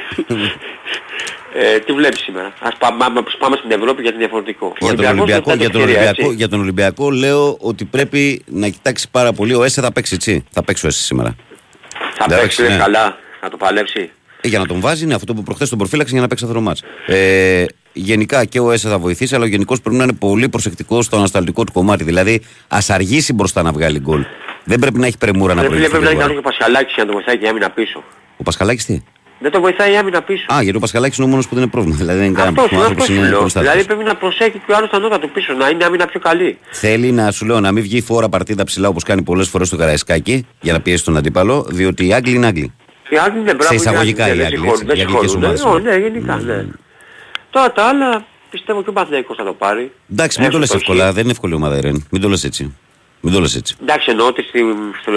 [1.60, 2.52] ε, τι βλέπεις σήμερα.
[2.60, 4.66] Ας πάμε, ας πάμε στην Ευρώπη γιατί είναι διαφορετικό.
[4.66, 6.36] Ο Για τον, Ολυμπιακός Ολυμπιακό, δεν για, τον ευκαιρία, Ολυμπιακό, έτσι.
[6.36, 9.54] για τον Ολυμπιακό λέω ότι πρέπει να κοιτάξει πάρα πολύ.
[9.54, 10.44] Ο Έσε θα παίξει έτσι.
[10.50, 11.34] Θα παίξει ο Έσε σήμερα.
[12.14, 12.78] Θα εντάξει, παίξει ναι.
[12.78, 14.10] καλά, θα το παλέψει.
[14.44, 16.56] Ε, για να τον βάζει είναι αυτό που προχθές τον προφύλαξε για να παίξει αυτό
[16.56, 16.82] το μάτς.
[17.06, 21.04] Ε, γενικά και ο Έσε θα βοηθήσει, αλλά ο γενικός πρέπει να είναι πολύ προσεκτικός
[21.04, 22.04] στο ανασταλτικό του κομμάτι.
[22.04, 24.24] Δηλαδή ας αργήσει μπροστά να βγάλει γκολ.
[24.64, 25.90] Δεν πρέπει να έχει πρεμούρα να Ρε φίλε, προηγηθεί.
[25.90, 26.40] πρέπει να είναι γρήγορα.
[26.40, 28.02] καλό και ο Πασχαλάκης για να το βοηθάει και η άμυνα πίσω.
[28.36, 29.02] Ο Πασχαλάκης τι;
[29.38, 30.46] Δεν το βοηθάει η άμυνα πίσω.
[30.54, 31.96] Α, γιατί ο Πασχαλάκης είναι ο μόνος που δεν είναι πρόβλημα.
[31.96, 33.00] Δηλαδή δεν είναι κανένα Αυτός σου, πρόβλημα.
[33.00, 33.38] Ο αυτό άνθρωπος σου είναι λέω.
[33.40, 33.68] προστάτης.
[33.70, 36.20] Δηλαδή πρέπει να προσέχει και ο άλλος τα νότα του πίσω, να είναι άμυνα πιο
[36.20, 36.58] καλή.
[36.70, 39.76] Θέλει να σου λέω να μην βγει φόρα παρτίδα ψηλά όπως κάνει πολλές φορές στο
[39.76, 42.72] Καραϊσκάκι για να πιέσει τον αντίπαλο, διότι οι Άγγλοι είναι Άγγλοι.
[43.14, 43.74] Οι άλλοι είναι μπράβο.
[43.74, 45.60] εισαγωγικά είναι οι Άγγλοι, Άγγλοι, δεν έτσι, οι συγχωρούν, αγγλικές δεν ομάδες.
[45.60, 45.82] συγχωρούν.
[45.84, 46.64] Ναι, ναι, γενικά, ναι.
[47.50, 49.92] Τώρα τα άλλα πιστεύω και ο Παναθηναϊκός θα το πάρει.
[50.12, 50.90] Εντάξει, μην το λες Εύστοχη.
[50.90, 52.06] εύκολα, δεν είναι εύκολη ομάδα η Ρεν.
[52.10, 52.76] Μην το λες έτσι.
[53.20, 53.76] Μην το λες έτσι.
[53.82, 54.60] Εντάξει εννοώ ότι στη,
[55.02, 55.12] στο,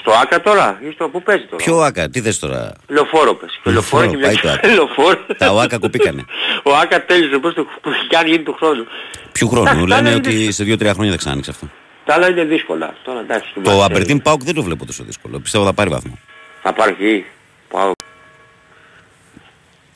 [0.00, 3.60] στο Άκα τώρα ή στο που παίζει τώρα; Ποιο άκα, τι θες τώρα; Λεωφόρο πες.
[3.62, 4.68] Και λεωφόρο και Λεωφόρο, μια πάει το Άκα.
[4.78, 5.18] λεωφόρο.
[5.38, 6.24] Τα ΟΑΚΑ κοπήκανε.
[6.68, 8.84] Ο Άκα τέλειωσε πώς το που έχει κάνει γίνει του χρόνου.
[9.32, 9.86] Ποιο Εντάξει, χρόνο.
[9.86, 11.66] τα άλλα Λένε είναι- ότι σε 2-3 χρόνια θα ξανανοίξει αυτό.
[12.04, 12.94] Τα άλλα είναι δύσκολα.
[13.04, 13.48] Τώρα εντάξει.
[13.54, 13.84] του Το Μαρσέλη.
[13.84, 15.38] Αμπερτίν Πάουκ δεν το βλέπω τόσο δύσκολο.
[15.40, 16.18] Πιστεύω θα πάρει βαθμό.
[16.62, 17.24] Θα πάρει εκεί.
[17.68, 17.92] Πάω.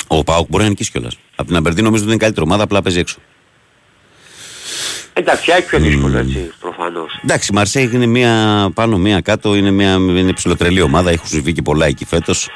[0.07, 1.17] Ο Πάουκ μπορεί να νικήσει κιόλας.
[1.37, 3.17] Από την Αμπερτίν νομίζω ότι είναι η καλύτερη ομάδα, απλά παίζει έξω.
[5.13, 7.19] Εντάξει, έχει πιο δύσκολο έτσι προφανώς.
[7.25, 11.11] Εντάξει, η Μαρσέη είναι μία πάνω, μία κάτω, είναι μια είναι ψηλοτρελή ομάδα.
[11.11, 12.49] Έχουν συμβεί και πολλά εκεί φέτος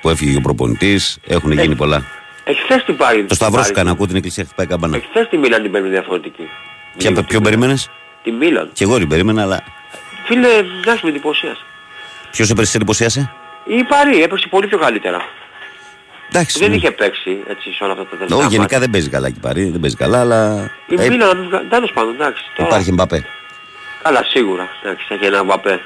[0.00, 1.18] που έφυγε ο προπονητής.
[1.26, 2.04] Έχουν γίνει πολλά.
[2.44, 3.24] Εχθές την πάρει.
[3.24, 4.96] Το σταυρό σου κάνει, ακούω την εκκλησία χτυπάει καμπάνα.
[4.96, 6.48] Εχθές τη Μίλαν την παίρνει διαφορετική.
[6.96, 7.42] Ποια, Λίγο ποιον τη Μίλαν.
[7.42, 7.90] περίμενες,
[8.22, 8.70] Τη Μίλαν.
[8.72, 9.62] και εγώ την περίμενα, αλλά
[10.26, 10.48] Φίλε,
[10.80, 11.60] εντάξει με εντυπωσίασε.
[12.30, 13.32] ποιος έπεσε σε εντυπωσίασε;
[13.64, 15.28] Η Παρή έπαιξε πολύ πιο καλύτερα.
[16.28, 16.58] Εντάξει.
[16.58, 16.76] Δεν ναι.
[16.76, 18.78] είχε παίξει έτσι σε όλα αυτά τα τελευταία Όχι, γενικά μάτια.
[18.78, 20.70] δεν παίζει καλά εκεί πάρει, δεν παίζει καλά, αλλά.
[20.86, 22.42] Η ε, Μίλαν, τέλος πάντων, εντάξει.
[22.56, 22.68] Τώρα...
[22.68, 23.26] υπάρχει Μπαπέ.
[24.02, 24.68] Καλά, σίγουρα.
[24.82, 25.80] Εντάξει, έχει ένα βαπέ.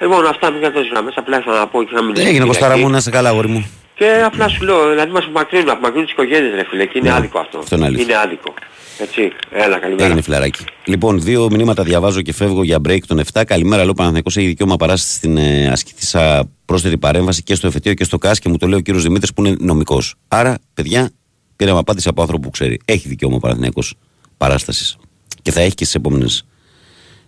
[0.00, 2.88] Λοιπόν, αυτά μην κατώσεις γραμμές, απλά ήθελα να πω και να μην Έγινε Κωστάρα μου,
[2.88, 3.70] να είσαι καλά, αγόρι μου.
[3.94, 7.16] Και απλά σου λέω, δηλαδή μας απομακρύνουν, απομακρύνουν τις οικογένειες ρε φίλε, και είναι Ναι,
[7.16, 7.58] άδικο αυτό.
[7.58, 8.20] αυτό είναι αλήθεια.
[8.20, 8.54] άδικο.
[8.98, 10.04] Έτσι, έλα, καλημέρα.
[10.04, 10.64] Έγινε φιλαράκι.
[10.84, 13.42] Λοιπόν, δύο μηνύματα διαβάζω και φεύγω για break των 7.
[13.46, 18.04] Καλημέρα, λέω Παναθηναϊκός έχει δικαίωμα παράσταση στην ε, ασκηθήσα πρόσθετη παρέμβαση και στο εφετείο και
[18.04, 20.14] στο ΚΑΣ και μου το λέει ο κύριος Δημήτρης που είναι νομικός.
[20.28, 21.10] Άρα, παιδιά,
[21.56, 22.80] πήραμε απάντηση από άνθρωπο που ξέρει.
[22.84, 23.94] Έχει δικαίωμα ο Παναθηναϊκός
[24.36, 24.96] παράστασης.
[25.42, 26.46] Και θα έχει και στις επόμενες,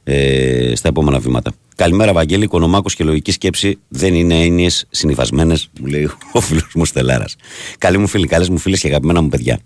[0.04, 1.52] ε, στα επόμενα βήματα.
[1.76, 2.44] Καλημέρα, Βαγγέλη.
[2.44, 7.36] Οικονομάκος και λογική σκέψη δεν είναι έννοιες συνηθισμένε, μου λέει ο φίλος μου Στελάρας.
[7.78, 9.60] Καλή μου φίλη, καλές μου φίλες και αγαπημένα μου παιδιά.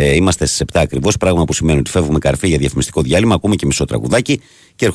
[0.00, 3.34] Ε, είμαστε στις 7 ακριβώς, πράγμα που σημαίνει ότι φεύγουμε καρφί για διαφημιστικό διάλειμμα.
[3.34, 4.40] Ακούμε και μισό τραγουδάκι
[4.76, 4.90] και.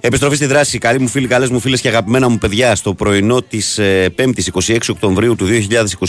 [0.00, 0.78] Επιστροφή στη δράση.
[0.78, 2.74] Καλή μου φίλοι, καλές μου φίλες και αγαπημένα μου παιδιά.
[2.74, 3.80] Στο πρωινό της
[4.16, 5.46] 5η 26 Οκτωβρίου του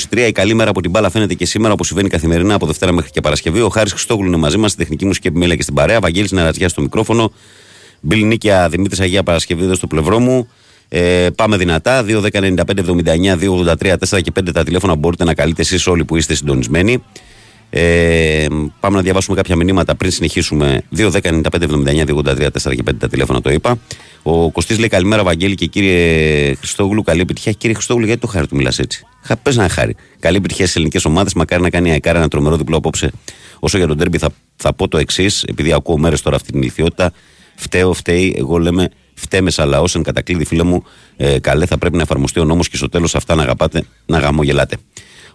[0.09, 2.91] 2023, η καλή μέρα από την μπάλα φαίνεται και σήμερα όπως συμβαίνει καθημερινά από Δευτέρα
[2.91, 3.61] μέχρι και Παρασκευή.
[3.61, 5.99] Ο Χάρης Χριστόγλου είναι μαζί μας στην τεχνική μουσική επιμέλεια και στην παρέα.
[5.99, 7.31] Βαγγέλης Ναρατζιά στο μικρόφωνο.
[8.07, 10.47] Μπιλ Νίκια Δημήτρης Αγία Παρασκευή εδώ στο πλευρό μου.
[10.89, 12.03] Ε, πάμε δυνατά.
[12.07, 15.61] 2, 10, 95, 79, 2, 83, 4 και 5 τα τηλέφωνα που μπορείτε να καλείτε
[15.61, 17.03] εσείς όλοι που είστε συντονισμένοι.
[17.69, 18.45] Ε,
[18.79, 20.81] πάμε να διαβάσουμε κάποια μηνύματα πριν συνεχίσουμε.
[20.97, 23.79] 2, 10, 95, 79, 2, 83, 4 και 5 τα τηλέφωνα το είπα.
[24.23, 27.03] Ο Κωστής λέει καλημέρα, Βαγγέλη και κύριε Χριστόγλου.
[27.03, 27.51] Καλή επιτυχία.
[27.51, 29.05] Κύριε Χριστόγλου, γιατί το χάρη του μιλάς έτσι;
[29.43, 29.95] Πες να χάρη.
[30.19, 31.33] Καλή επιτυχία στις ελληνικές ομάδες.
[31.33, 33.11] Μακάρι να κάνει η ΑΕΚΑΡ ένα τρομερό διπλό απόψε.
[33.59, 36.61] Όσο για τον τέρμπι, θα, θα πω το εξής, επειδή ακούω μέρες τώρα αυτή την
[36.61, 37.11] ηλικιότητα.
[37.57, 39.95] Φταίω, φταίει, εγώ λέμε φταίμε σαν λαός.
[39.95, 40.83] Εν κατακλείδη, φίλε μου,
[41.17, 44.19] ε, καλέ θα πρέπει να εφαρμοστεί ο νόμος και στο τέλος αυτά να αγαπάτε, να
[44.19, 44.77] γαμογελάτε.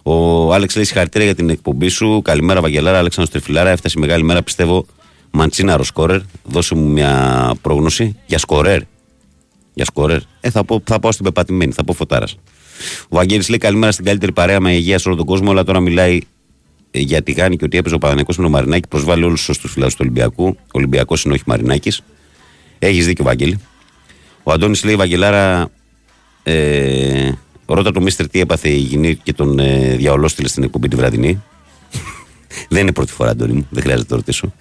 [0.03, 2.21] Ο Άλεξ λέει συγχαρητήρια για την εκπομπή σου.
[2.23, 2.97] Καλημέρα, Βαγγελάρα.
[2.97, 3.69] Αλέξανδρος Τριφυλάρα.
[3.69, 4.85] Έφτασε η μεγάλη μέρα, πιστεύω.
[5.31, 6.19] Μαντσίναρος σκόρερ.
[6.43, 8.81] Δώσε μου μια πρόγνωση για σκορέρ.
[9.73, 10.19] Για σκορέρ.
[10.41, 12.35] Ε, θα, πω, θα πάω στην πεπατημένη, θα πω φωτάρας.
[13.03, 15.79] Ο Βαγγέλης λέει καλημέρα στην καλύτερη παρέα με υγεία σε όλο τον κόσμο, αλλά τώρα
[15.79, 16.19] μιλάει
[16.91, 18.87] ε, για τη Γάνη και ότι έπαιζε ο Παναγενικός με τον Μαρινάκη.
[18.87, 20.45] Προσβάλλει όλους τους σωστούς φιλάδου του Ολυμπιακού.
[20.45, 22.01] Ο Ολυμπιακός είναι όχι Μαρινάκης.
[22.85, 23.59] Έχεις δίκιο, Βαγγέλη.
[24.43, 25.69] Ο Αντώνης λέει Βαγγελάρα.
[26.43, 27.31] Ε,
[27.65, 31.43] ρώτα το Μίστερ τι έπαθε η γυνή και τον ε, διαολόστηλε στην εκπομπή τη βραδινή.
[32.69, 34.53] δεν είναι πρώτη φορά, Αντώνη μου, δεν χρειάζεται να το ρωτήσω.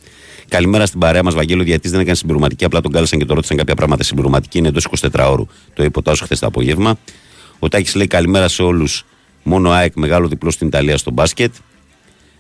[0.49, 1.63] Καλημέρα στην παρέα μας, Βαγγέλο.
[1.63, 4.03] Γιατί δεν έκανε συμπληρωματική, απλά τον κάλεσαν και το ρώτησαν κάποια πράγματα.
[4.03, 5.47] Συμπληρωματική είναι εντός 24 ώρου.
[5.75, 6.99] Το είπε ο Τάσος χθες το απόγευμα.
[7.59, 9.05] Ο Τάκης λέει καλημέρα σε όλους.
[9.43, 11.55] Μόνο ΑΕΚ μεγάλο διπλό στην Ιταλία στο μπάσκετ.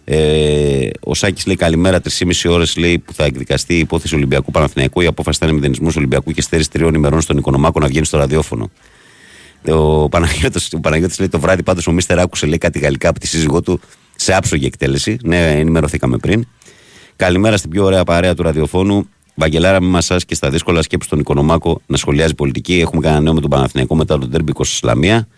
[0.04, 2.00] Ε, ο Σάκης λέει καλημέρα.
[2.18, 5.00] 3,5 ώρες λέει που θα εκδικαστεί η υπόθεση Ολυμπιακού Παναθηναϊκού.
[5.00, 8.18] Η απόφαση θα είναι μηδενισμό Ολυμπιακού και στέρηση τριών ημερών στον Οικονομάκο να βγαίνει στο
[8.18, 8.70] ραδιόφωνο.
[9.68, 13.18] Ο Παναγιώτης, ο Παναγιώτης λέει το βράδυ πάντως ο Μίστερ άκουσε λέει κάτι γαλλικά από
[13.20, 13.80] τη σύζυγό του
[14.16, 15.18] σε άψογη εκτέλεση.
[15.22, 16.46] Ναι, ενημερωθήκαμε πριν.
[17.16, 19.08] Καλημέρα στην πιο ωραία παρέα του ραδιοφώνου.
[19.34, 22.80] Βαγγελάρα, με μασάς και στα δύσκολα σκέψη στον Οικονομάκο να σχολιάζει πολιτική.
[22.80, 25.28] Έχουμε κανένα νέο με τον Παναθηναϊκό μετά τον Τέρμπι Ισλαμία.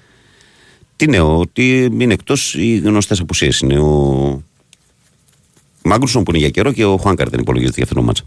[0.97, 3.61] Τι νέο, ότι είναι εκτός οι γνωστές απουσίες.
[3.61, 4.43] Είναι ο
[5.85, 8.23] Μάγκρουσον που είναι για καιρό και ο Χουάνκαρ δεν υπολογίζεται για αυτό το μάτσα.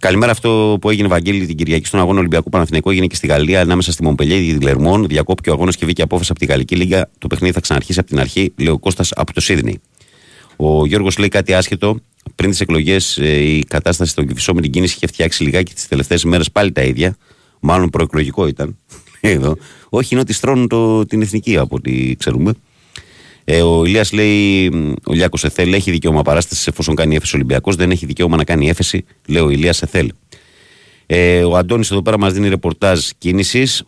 [0.00, 0.32] Καλημέρα.
[0.32, 3.92] Αυτό που έγινε Βαγγέλη την Κυριακή στον αγώνα Ολυμπιακού Παναθηναϊκού έγινε και στη Γαλλία ανάμεσα
[3.92, 5.06] στη Μομπελιέ και τη Λερμόν.
[5.06, 7.10] Διακόπηκε ο αγώνας και βγήκε απόφαση από τη Γαλλική Λίγκα.
[7.18, 9.80] Το παιχνίδι θα ξαναρχίσει από την αρχή, λέει ο Κώστας από το Σίδνεϊ.
[10.56, 11.98] Ο Γιώργος λέει κάτι άσχετο.
[12.34, 16.24] Πριν τις εκλογές, η κατάσταση στον Κυφισό με την κίνηση είχε φτιάξει λιγάκι τις τελευταίες
[16.24, 17.16] μέρες πάλι τα ίδια.
[17.60, 18.78] Μάλλον προεκλογικό ήταν.
[19.20, 19.56] Εδώ.
[19.88, 22.52] Όχι, είναι ότι στρώνουν το, την εθνική από ό,τι ξέρουμε.
[23.50, 27.76] Ε, ο Ηλίας λέει, μ, ο Λιάκος Εθέλ έχει δικαίωμα παράστασης εφόσον κάνει έφεση Ολυμπιακός.
[27.76, 30.12] Δεν έχει δικαίωμα να κάνει έφεση, λέει ο Ηλίας Εθέλ.
[31.06, 33.84] Ε, ο Αντώνης εδώ πέρα μας δίνει ρεπορτάζ κίνησης.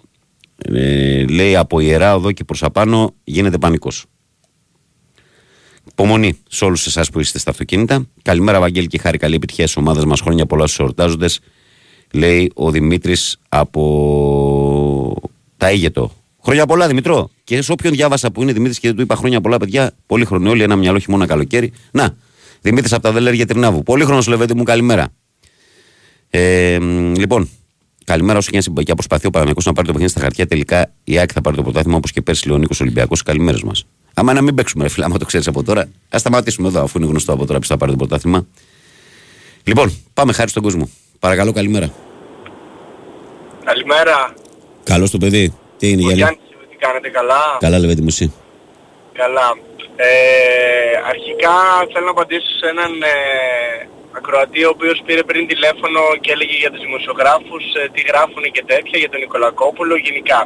[0.57, 4.05] Ε, λέει από ιερά οδό και προς απάνω γίνεται πανικός.
[5.91, 8.07] Υπομονή σε όλους εσάς που είστε στα αυτοκίνητα.
[8.23, 9.19] Καλημέρα, Βαγγέλη και χάρη.
[9.19, 10.21] Καλή επιτυχία στις ομάδες μας.
[10.21, 11.41] Χρόνια πολλά στους εορτάζοντες.
[12.13, 15.23] Λέει ο Δημήτρης από
[15.57, 16.13] τα Ήγετο.
[16.43, 17.31] Χρόνια πολλά, Δημητρό.
[17.45, 20.25] Και σε όποιον διάβασα που είναι Δημήτρης και δεν του είπα χρόνια πολλά, παιδιά, πολύ
[20.25, 21.73] χρόνο όλοι, ένα μυαλό χειμώνα καλοκαίρι.
[21.91, 22.17] Να,
[22.61, 23.83] Δημήτρης από τα Δελέρια Τρινάβου.
[23.83, 25.09] Πολύ χρόνο, Λεβέντη μου, καλημέρα.
[26.31, 27.49] Ε, μ, λοιπόν,
[28.05, 30.47] καλημέρα όσο και αν συμπα- και προσπαθεί ο Παναγιακό να πάρει το παιχνίδι στα χαρτιά.
[30.47, 33.23] Τελικά η ΑΕΚ θα πάρει το πρωτάθλημα όπως και πέρσι λέει ο Νίκο Ολυμπιακός.
[33.23, 33.85] Καλημέρες μας.
[34.15, 36.99] Άμα να μην παίξουμε, ρε φίλε, άμα το ξέρεις από τώρα, ας σταματήσουμε εδώ αφού
[36.99, 38.47] είναι γνωστό από τώρα που θα πάρει το πρωτάθλημα.
[39.65, 40.91] Λοιπόν, πάμε χάρη στον κόσμο.
[41.19, 41.93] Παρακαλώ, καλημέρα.
[43.65, 44.35] Καλημέρα.
[44.85, 45.55] Καλό το παιδί.
[45.81, 46.17] Τι είναι, Ο Γιάννη.
[46.17, 48.27] Γιάννης, τι κάνετε καλά; Καλά, Λεβέντη μου, εσύ.
[49.13, 49.49] Καλά.
[49.97, 50.11] Ε,
[51.13, 51.57] αρχικά
[51.93, 53.17] θέλω να απαντήσω σε έναν ε,
[54.19, 58.65] ακροατή ο οποίος πήρε πριν τηλέφωνο και έλεγε για τους δημοσιογράφους ε, τι γράφουν και
[58.73, 60.41] τέτοια για τον Νικολακόπουλο γενικά.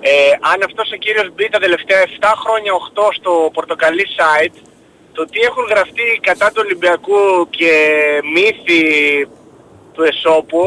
[0.00, 0.12] Ε,
[0.50, 2.08] αν αυτός ο κύριος μπει τα τελευταία 7
[2.42, 4.56] χρόνια 8 στο πορτοκαλί site
[5.16, 7.72] το τι έχουν γραφτεί κατά του Ολυμπιακού και
[8.34, 8.82] μύθοι
[9.94, 10.64] του Εσώπου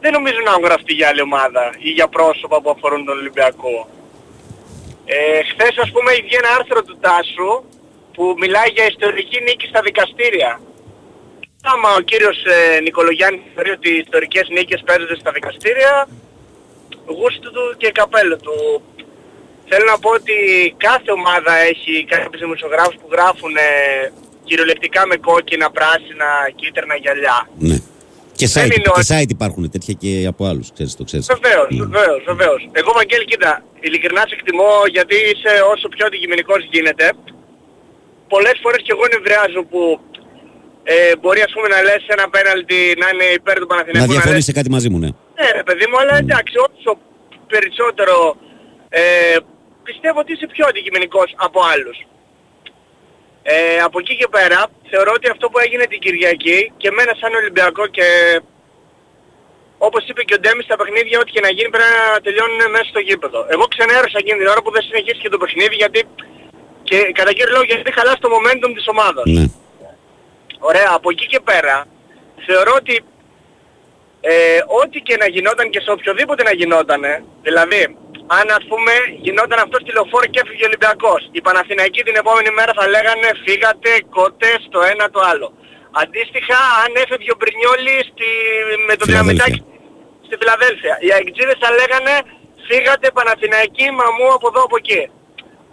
[0.00, 3.88] δεν νομίζω να έχουν γραφτεί για άλλη ομάδα ή για πρόσωπα που αφορούν τον Ολυμπιακό.
[5.04, 7.52] Ε, χθες ας πούμε βγει ένα άρθρο του Τάσου
[8.14, 10.60] που μιλάει για ιστορική νίκη στα δικαστήρια.
[11.62, 16.08] Άμα ο κύριος ε, Νικολογιάννης θεωρεί ότι οι ιστορικές νίκες παίζονται στα δικαστήρια,
[17.06, 18.56] γούστο του και καπέλο του.
[19.68, 20.34] Θέλω να πω ότι
[20.76, 23.62] κάθε ομάδα έχει κάποιους δημοσιογράφους που γράφουν ε,
[24.44, 27.48] κυριολεκτικά με κόκκινα, πράσινα, κίτρινα γυαλιά.
[27.58, 27.76] Ναι.
[28.40, 30.66] Και Δεν site, είναι και ότι- site υπάρχουν τέτοια και από άλλους.
[30.74, 31.26] Ξέρεις, το ξέρεις.
[31.36, 32.60] Βεβαίως, βεβαίως, βεβαίως.
[32.80, 33.52] Εγώ Βαγγέλη, κοίτα,
[33.86, 37.06] ειλικρινά σε εκτιμώ γιατί είσαι όσο πιο αντικειμενικός γίνεται.
[38.32, 39.80] Πολλές φορές και εγώ νευριάζω που
[40.92, 44.38] ε, μπορεί ας πούμε να λες ένα πέναλτι να είναι υπέρ του Να Παναθηναϊκού διαφωνείς
[44.38, 45.10] λες, σε κάτι μαζί μου, ναι.
[45.38, 46.90] ναι ρε παιδί μου, αλλά εντάξει, όσο
[47.52, 48.16] περισσότερο
[49.00, 49.02] ε,
[49.88, 51.98] πιστεύω ότι είσαι πιο αντικειμενικός από άλλους.
[53.50, 57.34] Ε, από εκεί και πέρα θεωρώ ότι αυτό που έγινε την Κυριακή και εμένα σαν
[57.34, 58.06] Ολυμπιακό και
[59.86, 62.88] όπως είπε και ο Ντέμις στα παιχνίδια ό,τι και να γίνει πρέπει να τελειώνουν μέσα
[62.92, 63.40] στο γήπεδο.
[63.54, 66.00] Εγώ ξενέρωσα εκείνη την ώρα που δεν συνεχίστηκε το παιχνίδι γιατί
[66.88, 69.24] και κατά κύριο λόγο γιατί χαλάσει το momentum της ομάδας.
[69.36, 69.46] ναι.
[70.70, 71.76] Ωραία, από εκεί και πέρα
[72.46, 72.94] θεωρώ ότι
[74.20, 77.96] ε, ό,τι και να γινόταν και σε οποιοδήποτε να γινότανε, δηλαδή
[78.36, 78.92] αν ας πούμε
[79.24, 83.28] γινόταν αυτός στη λεωφόρο και έφυγε ο Ολυμπιακός, οι Παναθηναϊκοί την επόμενη μέρα θα λέγανε
[83.44, 85.48] φύγατε κότες το ένα το άλλο.
[86.02, 88.28] Αντίστοιχα αν έφευγε ο Μπρινιόλη στη,
[88.88, 89.44] με το Φιλαδέλφια.
[89.44, 89.60] δυναμητάκι
[90.26, 90.94] στη Φιλαδέλφια.
[91.04, 92.14] Οι αεκτζίδες θα λέγανε
[92.68, 95.02] φύγατε Παναθηναϊκοί μαμού από εδώ από εκεί.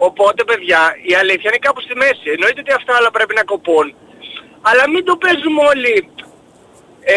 [0.08, 0.80] Οπότε παιδιά
[1.10, 2.26] η αλήθεια είναι κάπου στη μέση.
[2.34, 3.86] Εννοείται ότι αυτά όλα πρέπει να κοπούν.
[4.68, 5.94] Αλλά μην το παίζουμε όλοι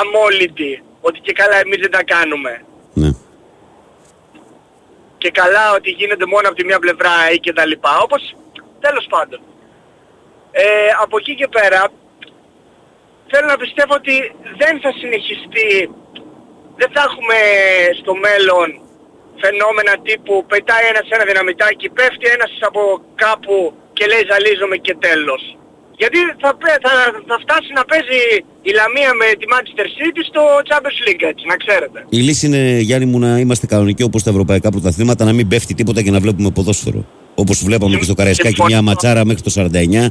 [0.00, 0.72] αμόλυντοι.
[1.00, 2.52] Ότι και καλά εμείς δεν τα κάνουμε.
[3.00, 3.10] ναι.
[5.26, 7.92] Και καλά ότι γίνεται μόνο από τη μία πλευρά ή και τα λοιπά.
[8.06, 8.22] Όπως
[8.80, 9.40] τέλος πάντων.
[10.50, 10.64] Ε,
[11.02, 11.80] από εκεί και πέρα
[13.30, 14.14] θέλω να πιστεύω ότι
[14.60, 15.70] δεν θα συνεχιστεί,
[16.76, 17.38] δεν θα έχουμε
[18.00, 18.68] στο μέλλον
[19.42, 22.80] φαινόμενα τύπου πετάει ένας ένα δυναμητάκι, πέφτει ένας από
[23.14, 23.56] κάπου
[23.92, 25.42] και λέει ζαλίζομαι και τέλος.
[26.02, 26.94] Γιατί θα, πέ- θα,
[27.28, 28.20] θα φτάσει να παίζει
[28.68, 31.98] η Λαμία με τη Manchester City στο Champions League έτσι, να ξέρετε.
[32.08, 35.74] Η λύση είναι, Γιάννη μου, να είμαστε κανονικοί όπως τα ευρωπαϊκά πρωταθλήματα, να μην πέφτει
[35.74, 37.04] τίποτα και να βλέπουμε ποδόσφαιρο.
[37.34, 38.68] Όπως βλέπαμε και στο Καραϊσκάκι Συμφωνώ.
[38.68, 40.08] μια ματσάρα μέχρι το 49,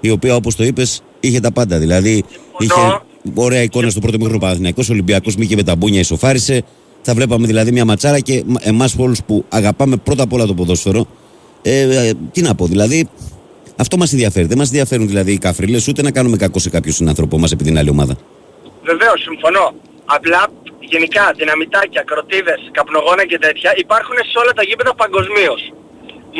[0.00, 1.78] η οποία όπως το είπες είχε τα πάντα.
[1.78, 2.24] Δηλαδή
[2.58, 3.00] είχε
[3.34, 6.62] ωραία εικόνα στο πρώτο μήχρονο Παναθυνιακό, ο Ολυμπιακό μήκε με τα μπούνια, ισοφάρισε.
[7.02, 11.06] Θα βλέπαμε δηλαδή μια ματσάρα και εμάς όλους που αγαπάμε πρώτα απ' όλα το ποδόσφαιρο,
[11.62, 13.08] ε, ε, τι να πω, δηλαδή
[13.82, 14.46] αυτό μας ενδιαφέρει.
[14.46, 17.68] Δεν μας ενδιαφέρουν δηλαδή οι καφρίλες ούτε να κάνουμε κακό σε κάποιον συνάνθρωπό μας επειδή
[17.70, 18.14] είναι άλλη ομάδα.
[18.82, 19.66] Βεβαίως, συμφωνώ.
[20.04, 20.42] Απλά
[20.92, 25.62] γενικά δυναμητάκια, κροτίδες, καπνογόνα και τέτοια υπάρχουν σε όλα τα γήπεδα παγκοσμίως.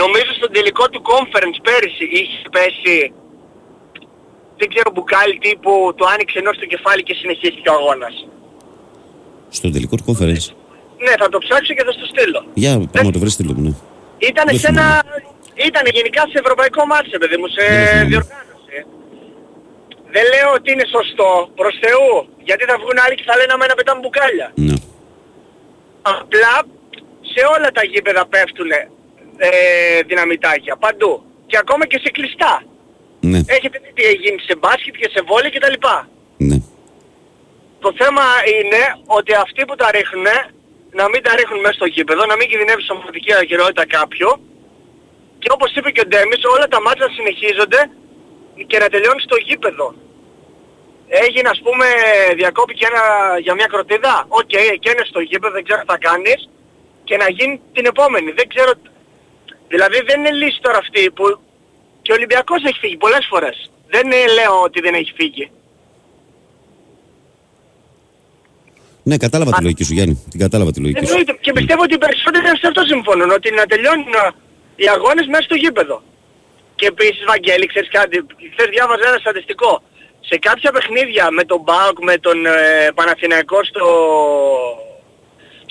[0.02, 2.96] Νομίζω στον τελικό του conference πέρυσι είχε πέσει
[4.60, 8.14] δεν ξέρω μπουκάλι τύπου το άνοιξε ενώ στο κεφάλι και συνεχίστηκε ο αγώνας.
[9.58, 10.46] Στο τελικό του conference.
[11.04, 12.40] Ναι, θα το ψάξω και θα στο στείλω.
[12.62, 13.72] Για πάμε να το βρεις στείλω μου, ναι.
[14.30, 14.86] Ήταν Δεν σε ένα...
[15.58, 15.68] θυμάμαι.
[15.70, 18.08] Ήταν γενικά σε ευρωπαϊκό μάτσο, παιδί μου, σε Δεν θυμάμαι.
[18.10, 18.78] διοργάνωση.
[20.14, 22.10] Δεν λέω ότι είναι σωστό, προς Θεού,
[22.48, 24.48] γιατί θα βγουν άλλοι και θα λένε αμένα πετάμε μπουκάλια.
[24.68, 24.76] ναι.
[26.18, 26.54] Απλά
[27.32, 29.48] σε όλα τα γήπεδα πέφτουν ε,
[30.10, 31.12] δυναμητάκια, παντού.
[31.46, 32.54] Και ακόμα και σε κλειστά.
[33.20, 35.76] Ναι, Έχετε δει τι έχει γίνει σε μπάσκετ και σε βόλιο κτλ.
[36.48, 36.56] ναι.
[37.84, 38.24] Το θέμα
[38.56, 40.26] είναι ότι αυτοί που τα ρίχνουν
[41.00, 44.28] να μην τα ρίχνουν μέσα στο γήπεδο, να μην κινδυνεύει η σωματική ακεραιότητα κάποιου
[45.38, 47.80] και όπως είπε και ο Ντέμις όλα τα ματς να συνεχίζονται
[48.70, 49.86] και να τελειώνει στο γήπεδο.
[51.24, 51.86] Έγινε ας πούμε
[52.40, 53.04] διακόπηκε ένα,
[53.44, 56.40] για μια κροτίδα, οκ, και είναι στο γήπεδο, δεν ξέρω τι θα κάνεις
[57.04, 58.30] και να γίνει την επόμενη.
[58.38, 58.72] Δεν ξέρω,
[59.68, 61.24] δηλαδή δεν είναι λύση τώρα αυτή που
[62.02, 63.70] και ο Ολυμπιακός έχει φύγει πολλές φορές.
[63.88, 65.50] Δεν ε, λέω ότι δεν έχει φύγει.
[69.02, 70.24] Ναι, κατάλαβα τη λογική σου, Γιάννη.
[70.30, 71.10] Την κατάλαβα τη λογική σου.
[71.10, 71.38] Εννοείται.
[71.40, 74.30] Και πιστεύω ότι οι περισσότεροι σε αυτό συμφωνούν, ότι να τελειώνουν ε,
[74.80, 75.96] οι αγώνες μέσα στο γήπεδο.
[76.78, 78.16] Και επίσης, Βαγγέλη, ξέρεις κάτι,
[78.52, 79.72] χθες διάβαζα ένα στατιστικό.
[80.28, 82.52] Σε κάποια παιχνίδια με τον ΠΑΟΚ, με τον ε,
[82.94, 83.86] Παναθηναϊκό στο,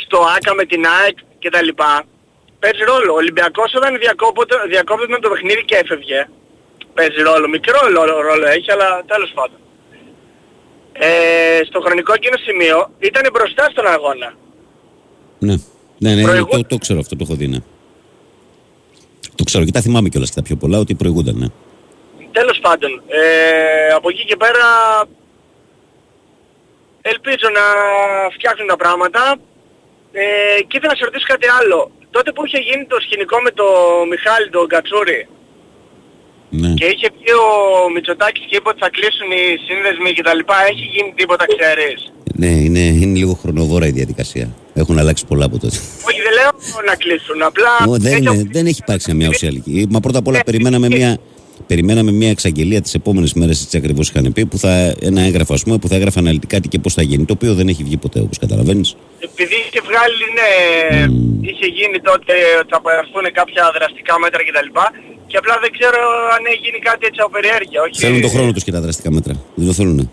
[0.04, 1.70] στο ΆΚΑ, με την ΑΕΚ κτλ.
[2.60, 3.12] Παίζει ρόλο.
[3.14, 3.98] Ο Ολυμπιακός όταν
[4.70, 6.20] διακόπτεται το παιχνίδι και έφευγε,
[6.94, 7.48] παίζει ρόλο.
[7.48, 9.60] Μικρό ρόλο, ρόλο έχει, αλλά τέλος πάντων.
[11.00, 14.34] Ε, στο χρονικό εκείνο σημείο ήταν μπροστά στον αγώνα.
[15.40, 15.56] Ναι,
[15.98, 17.58] ναι, ναι, Προηγού- το, το ξέρω αυτό, το έχω δει, ναι.
[19.38, 21.48] Το ξέρω και τα θυμάμαι κιόλας και τα πιο πολλά ότι προηγούνταν, ναι.
[22.32, 24.68] Τέλος πάντων, ε, από εκεί και πέρα
[27.14, 27.66] ελπίζω να
[28.36, 29.22] φτιάχνουν τα πράγματα
[30.12, 30.24] ε,
[30.68, 31.80] και ήθελα να σε ρωτήσω κάτι άλλο.
[32.16, 35.22] Τότε που είχε γίνει το σκηνικό με τον Μιχάλη τον Κατσούρη
[36.50, 36.74] ναι.
[36.80, 37.50] και είχε βγει ο
[37.94, 42.00] Μητσοτάκης και είπε ότι θα κλείσουν οι σύνδεσμοι και τα λοιπά, έχει γίνει τίποτα ξέρεις;
[42.42, 44.48] Ναι, είναι, είναι λίγο χρονοβόρα η διαδικασία.
[44.82, 45.78] Έχουν αλλάξει πολλά από τότε.
[46.08, 46.52] Όχι δεν λέω
[46.86, 47.72] να κλείσουν, απλά...
[47.88, 49.88] Ω, δεν, έτσι είναι- δεν έχει υπάρξει μια ουσιαλική.
[49.90, 51.18] Μα πρώτα απ' όλα περιμέναμε μια,
[51.68, 55.64] περιμέναμε μια εξαγγελία τις επόμενες μέρες, έτσι ακριβώς είχαν πει, που θα, ένα έγγραφο ας
[55.64, 57.26] πούμε, που θα έγραφε αναλυτικά τι και πώς θα γίνει.
[57.26, 58.96] Το οποίο δεν έχει βγει ποτέ, όπως καταλαβαίνεις.
[59.20, 60.50] Επειδή είχε βγάλει, ναι,
[61.50, 64.70] είχε γίνει τότε ότι θα πάρθουν κάποια δραστικά μέτρα κτλ.
[65.28, 66.00] Και απλά δεν ξέρω
[66.36, 67.80] αν έχει γίνει κάτι έτσι από περιέργεια.
[67.82, 68.00] Όχι...
[68.04, 69.34] Θέλουν το χρόνο τους και τα δραστικά μέτρα.
[69.56, 70.12] Δεν το θέλουν.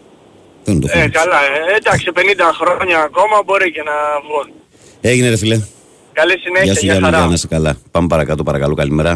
[0.65, 1.05] Θέλουν το χρόνο.
[1.05, 1.21] Ε, τους.
[1.23, 1.39] καλά.
[1.71, 2.19] Ε, εντάξει, 50
[2.61, 3.93] χρόνια ακόμα μπορεί και να
[4.27, 4.53] βγουν.
[5.01, 5.61] Έγινε, ρε φιλέ.
[6.13, 7.19] Καλή συνέχεια, Γεια σου, για Γιάννη, χαρά.
[7.19, 7.77] για να είσαι καλά.
[7.91, 8.75] Πάμε παρακάτω, παρακαλώ.
[8.75, 9.13] Καλημέρα.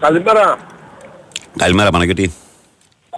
[0.00, 0.56] Καλημέρα.
[1.56, 2.32] Καλημέρα, Παναγιώτη.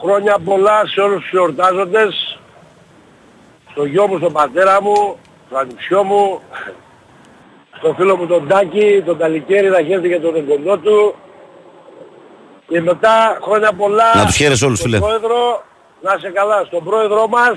[0.02, 2.38] Χρόνια πολλά σε όλους τους εορτάζοντες.
[3.70, 6.40] Στο γιο μου, στον πατέρα μου, στο ανιψιό μου,
[7.78, 11.14] στο φίλο μου τον Τάκη, τον Καλικέρι, να χαίρεται για τον εγκοντό του.
[12.68, 15.00] Και μετά χρόνια πολλά Να τους χαίρεσαι όλους, στον φίλε.
[15.00, 15.64] πρόεδρο,
[16.06, 17.56] να είσαι καλά, στον πρόεδρό μας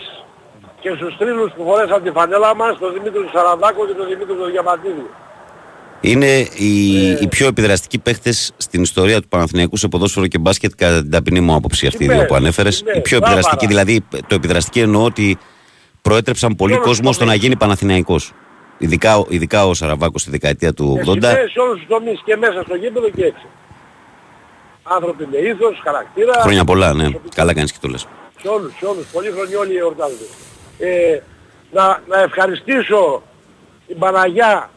[0.80, 4.36] και στους τρίλους που φορέσαν τη φανέλα μας, τον Δημήτρη του Σαραδάκο και τον Δημήτρη
[4.40, 5.06] του Διαμαντίδη.
[6.02, 6.74] Είναι οι,
[7.12, 7.18] Ε.
[7.22, 11.40] οι πιο επιδραστικοί παίχτες στην ιστορία του Παναθηναϊκού σε ποδόσφαιρο και μπάσκετ, κατά την ταπεινή
[11.40, 12.80] μου άποψη, αυτοί οι Είμαι, δύο που ανέφερες.
[12.80, 13.74] είμαι, Οι πιο μπράβο, επιδραστικοί, άρα.
[13.74, 15.38] δηλαδή το επιδραστική εννοώ ότι
[16.02, 17.44] προέτρεψαν πολύ Όλος κόσμο τους στο να τομείς.
[17.46, 18.32] γίνει Παναθηναϊκός.
[18.78, 21.24] Ειδικά, ειδικά ο Σαραβάκος στη δεκαετία του 80.
[21.38, 23.46] Εσύ σε όλους τους τομείς και μέσα στο γήπεδο και έξω.
[24.84, 26.34] Άνθρωποι με ήθος, χαρακτήρα.
[26.42, 27.08] Χρόνια πολλά, ναι.
[27.36, 28.08] Καλά κάνεις και το λες.
[28.42, 29.06] Σε όλους, σε όλους.
[29.14, 30.28] Πολύ χρονιοί όλοι εορτάζονται.
[30.80, 31.20] Ε,
[31.72, 33.24] να, να ευχαριστήσω
[33.88, 34.70] την Παναγιά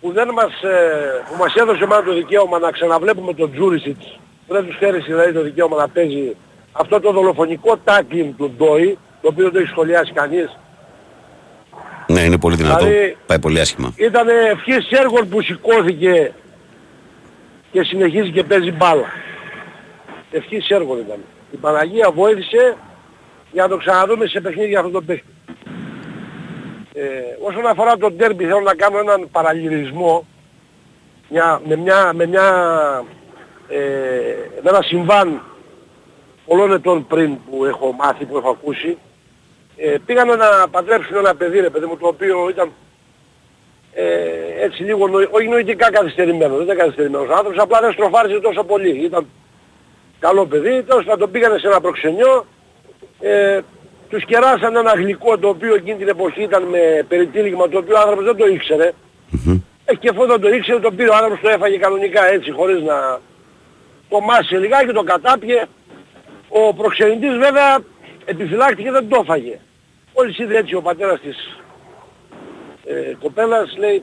[0.00, 4.18] που δεν μας, ε, που μας έδωσε μάλλον το δικαίωμα να ξαναβλέπουμε τον Τζούρισιτς.
[4.48, 6.36] Δεν τους φέρει δηλαδή το δικαίωμα να παίζει
[6.72, 10.58] αυτό το δολοφονικό τάκλινγκ του Ντόι, το οποίο δεν το έχει σχολιάσει κανείς.
[12.06, 12.84] Ναι, είναι πολύ δυνατό.
[12.84, 13.92] Δηλαδή- Πάει πολύ άσχημα.
[13.96, 16.32] Ήταν ευχής έργων που σηκώθηκε
[17.72, 19.06] και συνεχίζει και παίζει μπάλα.
[20.30, 21.18] Ευχής έργων ήταν.
[21.56, 22.76] Η Παναγία βοήθησε
[23.52, 25.34] για να το ξαναδούμε σε παιχνίδια αυτό το παίχτη.
[26.92, 27.02] Ε,
[27.42, 30.26] όσον αφορά τον τέρμπι θέλω να κάνω έναν παραλληλισμό
[31.28, 32.46] μια, με, μια, με, μια,
[33.68, 33.78] ε,
[34.62, 35.42] με ένα συμβάν
[36.46, 38.98] πολλών ετών πριν που έχω μάθει, που έχω ακούσει.
[39.76, 42.72] Ε, πήγαν να παντρέψουν ένα παιδί, ρε παιδί μου, το οποίο ήταν
[43.92, 44.04] ε,
[44.64, 49.04] έτσι λίγο, νοη- όχι νοητικά καθυστερημένος, δεν ήταν καθυστερημένος άνθρωπος, απλά δεν στροφάριζε τόσο πολύ.
[49.04, 49.26] Ήταν
[50.18, 52.46] καλό παιδί, τέλος πάντων τον πήγανε σε ένα προξενιό,
[53.20, 53.60] ε,
[54.08, 57.98] τους κεράσαν ένα γλυκό το οποίο εκείνη την εποχή ήταν με περιτύλιγμα το οποίο ο
[57.98, 58.92] άνθρωπος δεν το ήξερε.
[59.84, 62.82] Ε, και αφού δεν το ήξερε το πήρε ο άνθρωπος το έφαγε κανονικά έτσι χωρίς
[62.82, 63.20] να
[64.08, 65.64] το μάσε λιγάκι, το κατάπιε.
[66.48, 67.78] Ο προξενητής βέβαια
[68.24, 69.58] επιφυλάχτηκε δεν το έφαγε.
[70.16, 71.36] Μόλις είδε έτσι ο πατέρας της
[72.84, 74.02] ε, κοπέλας λέει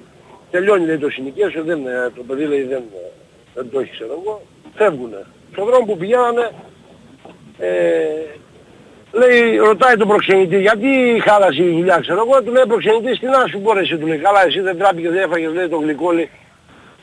[0.51, 3.11] τελειώνει λέει το συνοικέσιο, δεν, ε, το παιδί λέει δεν, ε,
[3.53, 4.41] δεν το έχει ξέρω εγώ,
[4.75, 5.25] φεύγουνε.
[5.53, 6.51] Στον δρόμο που πηγαίνανε
[7.57, 7.67] ε,
[9.11, 13.45] λέει, ρωτάει τον προξενητή γιατί χάλασε η δουλειά ξέρω εγώ, του λέει προξενητής τι να
[13.49, 16.29] σου μπορέσει, του λέει καλά εσύ δεν τράπηκες, δεν έφαγες λέει το γλυκό λέει.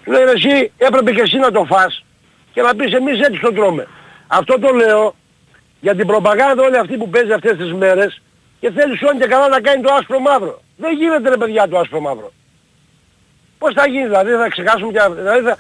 [0.05, 2.05] Του λέει «Ρε, εσύ έπρεπε και εσύ να το φας
[2.53, 3.87] και να πεις εμείς έτσι το τρώμε.
[4.27, 5.15] Αυτό το λέω
[5.81, 8.23] για την προπαγάνδα όλη αυτή που παίζει αυτές τις μέρες
[8.61, 10.61] και θέλει σώνει και καλά να κάνει το άσπρο μαύρο.
[10.77, 12.33] Δεν γίνεται ρε παιδιά το άσπρο μαύρο.
[13.59, 15.57] Πώς θα γίνει δηλαδή, θα ξεχάσουμε και δηλαδή θα,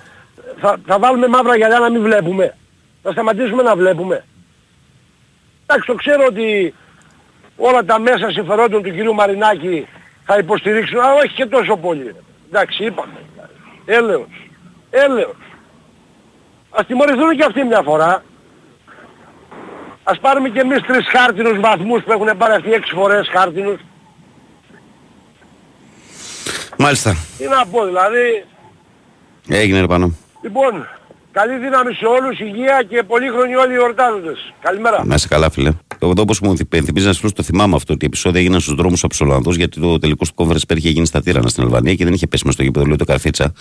[0.61, 2.55] θα, θα βάλουμε μαύρα γυαλιά να μην βλέπουμε.
[3.03, 4.24] Θα σταματήσουμε να βλέπουμε.
[5.66, 6.74] Εντάξει το ξέρω ότι
[7.57, 9.86] όλα τα μέσα συμφερόντων του κυρίου Μαρινάκη
[10.24, 12.14] θα υποστηρίξουν, αλλά όχι και τόσο πολύ.
[12.48, 13.24] Εντάξει είπαμε.
[13.84, 14.51] Έλεος.
[14.90, 15.36] Έλεος.
[16.70, 18.24] Ας τιμωρηθούν και αυτοί μια φορά.
[20.03, 23.80] Ας πάρουμε και εμείς τρεις χάρτινους βαθμούς που έχουν πάρει αυτοί έξι φορές χάρτινους.
[26.78, 27.16] Μάλιστα.
[27.38, 28.44] Τι να πω δηλαδή.
[29.48, 30.14] Έγινε ρε πάνω.
[30.42, 30.88] Λοιπόν,
[31.33, 34.53] καλή δύναμη σε όλους, υγεία και πολύχρονοι όλοι οι εορτάζοντες.
[34.61, 35.05] Καλημέρα.
[35.05, 35.72] Να είσαι καλά, φίλε.
[35.99, 39.01] Εγώ εδώ όπως μου θυμίζει να σου το θυμάμαι αυτό ότι επεισόδια έγιναν στους δρόμους
[39.01, 41.95] από τους Ολλανδούς γιατί το τελικό του Conference Pair είχε γίνει στα Τύρανα στην Αλβανία
[41.95, 43.53] και δεν είχε πέσει μες στο γήπεδο, λέει το Καρφίτσα.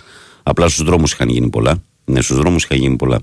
[0.43, 1.83] Απλά στους δρόμους είχαν γίνει πολλά.
[2.05, 3.19] Ναι, στους δρόμους είχαν γίνει πολλά.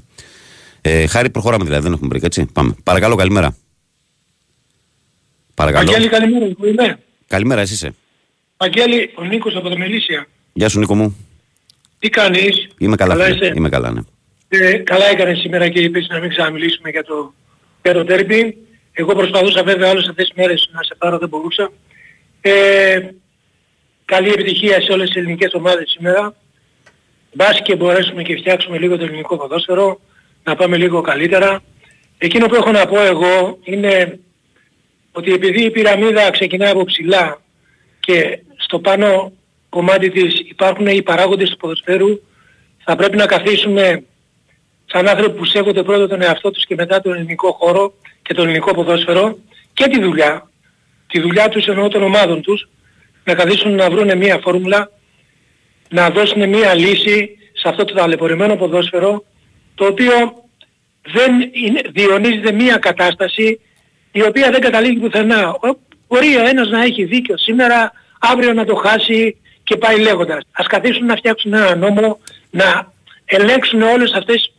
[0.81, 2.47] Ε, χάρη, προχωράμε δηλαδή, δεν έχουμε break, έτσι.
[2.53, 2.75] Πάμε.
[2.83, 3.57] Παρακαλώ, καλημέρα.
[5.55, 5.91] Παρακαλώ.
[5.91, 6.47] Αγγέλη, καλημέρα.
[6.47, 6.99] Πού είμαι.
[7.27, 7.95] Καλημέρα, εσύ είσαι.
[8.57, 10.27] Αγγέλη, ο Νίκος από το Μελίσια.
[10.53, 11.17] Γεια σου, Νίκο μου.
[11.99, 13.45] Τι κάνεις; Είμαι καλά, Καλά φίλε.
[13.45, 14.01] είσαι; Είμαι καλά, ναι.
[14.49, 17.35] Ε, καλά έκανε σήμερα και είπες να μην ξαναμιλήσουμε για το,
[17.83, 18.53] για το derby.
[18.93, 21.73] Εγώ προσπαθούσα βέβαια όλες αυτές τις μέρες να σε πάρω, δεν μπορούσα.
[22.41, 23.01] Ε,
[24.05, 26.35] καλή επιτυχία σε όλες τις ελληνικές ομάδες σήμερα.
[27.33, 30.01] Μπας και μπορέσουμε και φτιάξουμε λίγο το ελληνικό ποδόσφαιρο,
[30.45, 31.63] να πάμε λίγο καλύτερα.
[32.19, 34.19] Εκείνο που έχω να πω εγώ είναι
[35.13, 37.41] ότι επειδή η πυραμίδα ξεκινάει από ψηλά
[38.01, 39.33] και στο πάνω
[39.69, 42.21] κομμάτι της υπάρχουν οι παράγοντες του ποδοσφαίρου,
[42.85, 44.05] θα πρέπει να καθίσουμε
[44.97, 47.93] σαν άνθρωποι που σέβονται πρώτα τον εαυτό τους και μετά τον ελληνικό χώρο
[48.23, 49.39] και τον ελληνικό ποδόσφαιρο
[49.75, 50.51] και τη δουλειά,
[51.07, 52.69] τη δουλειά τους εννοώ των ομάδων τους,
[53.25, 54.91] να καθίσουν να βρουν μια φόρμουλα,
[55.89, 59.25] να δώσουν μια λύση σε αυτό το ταλαιπωρημένο ποδόσφαιρο,
[59.75, 60.13] το οποίο
[61.13, 63.61] δεν είναι, διονύζεται μια κατάσταση
[64.13, 65.49] η οποία δεν καταλήγει πουθενά.
[65.51, 70.43] Ο- Μπορεί ο ένας να έχει δίκιο σήμερα, αύριο να το χάσει και πάει λέγοντας.
[70.53, 72.19] Ας καθίσουν να φτιάξουν ένα νόμο,
[72.51, 72.93] να
[73.25, 74.53] ελέγξουν όλες αυτές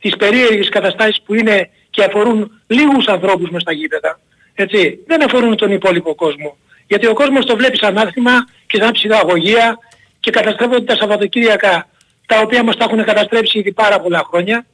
[0.00, 4.20] τις περίεργες καταστάσεις που είναι και αφορούν λίγους ανθρώπους μες στα γήπεδα.
[4.54, 4.98] Έτσι.
[5.06, 6.56] Δεν αφορούν τον υπόλοιπο κόσμο.
[6.86, 9.78] Γιατί ο κόσμος το βλέπει σαν άθλημα και σαν ψυχαγωγία
[10.20, 11.88] και καταστρέφονται τα Σαββατοκύριακα
[12.26, 14.66] τα οποία μας τα έχουν καταστρέψει ήδη πάρα πολλά χρόνια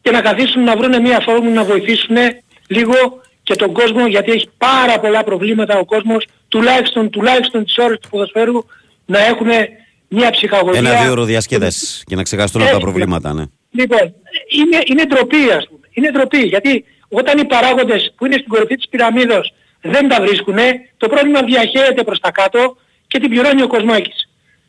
[0.00, 2.16] και να καθίσουν να βρουν μια φόρμουλα να βοηθήσουν
[2.66, 2.94] λίγο
[3.42, 8.08] και τον κόσμο γιατί έχει πάρα πολλά προβλήματα ο κόσμος τουλάχιστον, τουλάχιστον τις ώρες του
[8.08, 8.64] ποδοσφαίρου
[9.06, 9.48] να έχουν
[10.08, 10.78] μια ψυχαγωγία.
[10.78, 12.90] Ένα-δύο ώρο διασκέδαση και να ξεχαστούν από τα Έτσι.
[12.90, 13.44] προβλήματα, ναι.
[13.70, 14.14] Λοιπόν,
[14.50, 15.86] είναι, είναι ντροπή ας πούμε.
[15.92, 20.56] Είναι ντροπή γιατί όταν οι παράγοντες που είναι στην κορυφή της πυραμίδος δεν τα βρίσκουν,
[20.96, 24.28] το πρόβλημα διαχέεται προς τα κάτω και την πληρώνει ο Κοσμάκης.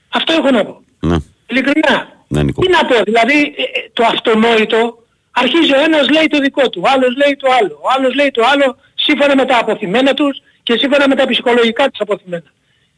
[0.10, 0.82] Αυτό έχω να πω.
[1.00, 1.16] ναι.
[1.48, 2.18] Ειλικρινά.
[2.28, 2.62] Ναι, Νίκο.
[2.62, 6.82] Τι να πω, δηλαδή ε, ε, το αυτονόητο αρχίζει ο ένας λέει το δικό του,
[6.86, 10.42] ο άλλος λέει το άλλο, ο άλλος λέει το άλλο σύμφωνα με τα αποθυμένα τους
[10.64, 12.44] και σύμφωνα με τα ψυχολογικά τους αποθυμένα.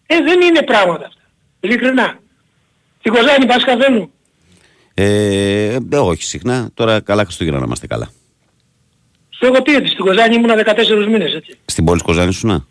[0.08, 1.22] Ε, δεν είναι πράγματα αυτά.
[1.60, 2.20] Ειλικρινά.
[3.00, 4.12] Στην Κοζάνη πας καθόλου.
[4.94, 6.70] Ε, ε, όχι συχνά.
[6.74, 8.10] Τώρα καλά Χριστούγεννα να είμαστε καλά.
[9.30, 11.58] Στο έχω πει ότι στην Κοζάνη ήμουνα 14 μήνες έτσι.
[11.66, 12.66] Στην πόλη της Κοζάνης σου να.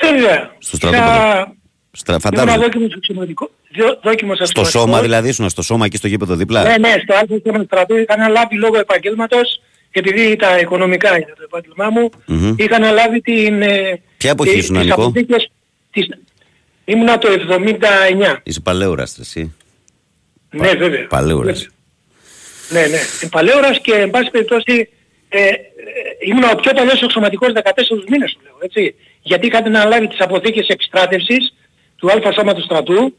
[0.00, 0.50] Βέβαια.
[0.58, 1.54] Στο στρατόπεδο.
[1.92, 2.14] Στρα...
[2.14, 2.62] Ήμουνα Φαντάζομαι.
[2.64, 3.50] δόκιμος αξιωματικό.
[3.70, 4.70] διο- Δόκιμος Στο αξιωματικός.
[4.70, 7.64] σώμα δηλαδή, ήσουν στο σώμα εκεί στο γήπεδο δίπλα; Ναι, ναι, στο άλλο θέμα του
[7.64, 9.60] στρατού είχα αναλάβει λόγω επαγγέλματος,
[9.90, 12.54] επειδή τα οικονομικά είναι το επάγγελμά μου, Μμμ.
[12.58, 13.62] είχα αναλάβει την...
[13.62, 15.50] ε, Ποια εποχή τη- ήσουν, τις Νικό; αποθήκες
[15.90, 16.08] της-
[16.84, 18.36] Ήμουνα το 79.
[18.42, 19.54] Είσαι παλαιόρας εσύ.
[20.56, 21.06] Ναι, βέβαια.
[21.06, 21.68] Παλαιόρας.
[22.70, 22.96] Ναι, ναι.
[23.22, 24.88] Ε, Παλαιόρας και εν πάση περιπτώσει
[25.28, 25.54] ε, ε,
[26.26, 27.60] ήμουν ο πιο παλιός αξιωματικός 14
[28.08, 28.94] μήνες σου λέω, έτσι.
[29.22, 31.54] Γιατί είχατε αναλάβει τις αποθήκες επιστράτευσης
[31.96, 33.14] του Α Σώματος Στρατού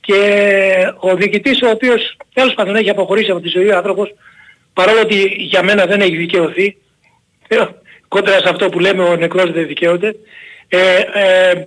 [0.00, 4.14] και ο διοικητής ο οποίος τέλος πάντων έχει αποχωρήσει από τη ζωή ο άνθρωπος
[4.72, 6.76] παρόλο ότι για μένα δεν έχει δικαιωθεί
[7.48, 7.56] ε,
[8.08, 10.16] κόντρα σε αυτό που λέμε ο νεκρός δεν δικαιούται
[10.68, 10.78] ε,
[11.14, 11.66] ε,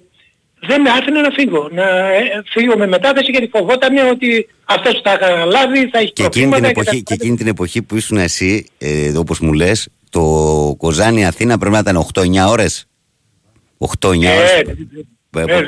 [0.68, 1.70] δεν με άφηνε να φύγω.
[1.72, 1.84] Να
[2.14, 6.24] ε, φύγω με μετάθεση γιατί φοβόταν ότι αυτές που τα είχαν αναλάβει θα έχει Και
[6.24, 9.40] εκείνη, την προβλήματα και εποχή, τα- και εκείνη την εποχή που ήσουν εσύ, ε, όπως
[9.40, 10.22] μου λες, το
[10.78, 12.86] Κοζάνη Αθήνα πρέπει να ήταν 8-9 ώρες.
[13.78, 14.52] 8-9 Ε, ώρες.
[14.52, 15.60] ε, Ε, ε, ε, βέβαια.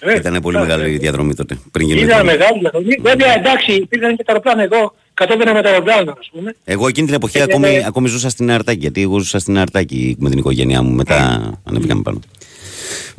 [0.00, 1.58] Ε, Ήταν πολύ ε, μεγάλη η διαδρομή τότε.
[1.70, 2.38] Πριν γίνει Ήταν διαδρομή.
[2.38, 2.96] μεγάλη διαδρομή.
[3.00, 4.94] Βέβαια εντάξει υπήρχαν και τα αεροπλάνα εδώ.
[5.14, 6.54] Κατέβαινα με τα αεροπλάνα ας πούμε.
[6.64, 9.58] Εγώ εκείνη την εποχή Ε, ακόμη, ε, ακόμη ζούσα στην Αρτάκη, γιατί εγώ ζούσα στην
[9.58, 10.90] Αρτάκη με την οικογένειά μου.
[10.94, 12.20] Μετά ανεβήκαμε πάνω.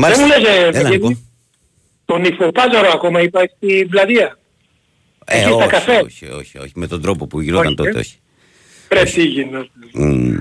[0.07, 1.17] Δεν μου λες ε, Έλα, Βαγγέλη, Νικό.
[2.05, 4.37] τον Ιφοπάζαρο ακόμα είπα στην πλατεία.
[5.25, 5.95] Ε, εκεί στα όχι, καφέ.
[6.03, 6.71] όχι, όχι, όχι.
[6.75, 7.99] Με τον τρόπο που γινόταν Όχι, τότε, ε.
[7.99, 8.15] όχι.
[8.87, 9.69] Πρέπει τι γίνει.
[9.93, 10.37] Μμ.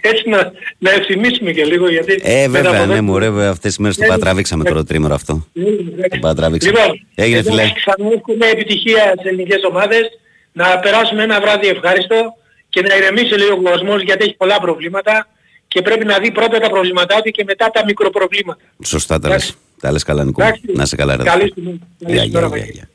[0.00, 2.20] Έτσι να, να ευθυμίσουμε και λίγο γιατί...
[2.22, 4.68] Ε, μετά βέβαια, από ναι, εδώ- μου ρε, αυτές τις μέρες το Ναι, παρατραβήξαμε ναι.
[4.68, 5.46] τώρα το τρίμερο αυτό.
[5.52, 6.78] Ναι, Το παρατραβήξαμε.
[6.80, 7.72] Λοιπόν, Έγινε, εγώ φιλέ.
[7.74, 10.00] ξαναεύχομαι επιτυχία στις ελληνικές ομάδες,
[10.52, 12.32] να περάσουμε ένα βράδυ ευχάριστο
[12.68, 15.28] και να ηρεμήσει λίγο ο κόσμος γιατί έχει πολλά προβλήματα
[15.68, 18.60] και πρέπει να δει πρώτα τα προβλήματά του και μετά τα μικροπροβλήματα.
[18.84, 19.36] Σωστά τα λες.
[19.36, 19.56] Εντάξει.
[19.80, 20.42] Τα λες καλά, Νικό.
[20.42, 20.62] Εντάξει.
[20.66, 21.22] Να σε καλά, ρε.
[21.22, 21.68] Καλή στιγμή.
[21.68, 22.72] Καλή Γεια, στιγμή, γεια, τώρα, γεια, Βαγγέλη.
[22.72, 22.88] γεια.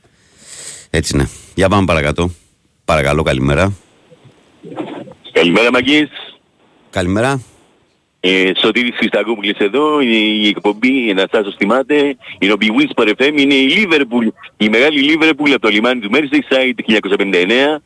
[0.90, 1.28] Έτσι ναι.
[1.56, 2.32] Για πάμε παρακάτω.
[2.86, 3.74] Παρακαλώ, καλημέρα.
[5.32, 6.10] Καλημέρα Μαγκής.
[6.90, 7.42] Καλημέρα.
[8.20, 13.14] Ε, Σωτήρης Χριστακόπουλης εδώ, είναι η εκπομπή, να σας το θυμάται, είναι ο Big Wins
[13.18, 16.84] FM, είναι η Liverpool, η μεγάλη Liverpool από το λιμάνι του Merseyside το
[17.20, 17.82] 1959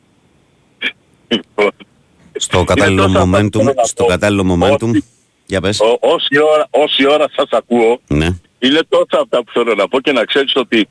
[2.38, 4.08] Στο κατάλληλο τόσα αυτά που momentum, θέλω να στο πω.
[4.10, 4.90] κατάλληλο momentum.
[5.46, 5.80] Για πες.
[5.80, 8.28] Ό- όση, ώρα, όση ώρα σας ακούω, Ναι.
[8.58, 10.88] είναι τόσα αυτά που θέλω να πω και να ξέρεις ότι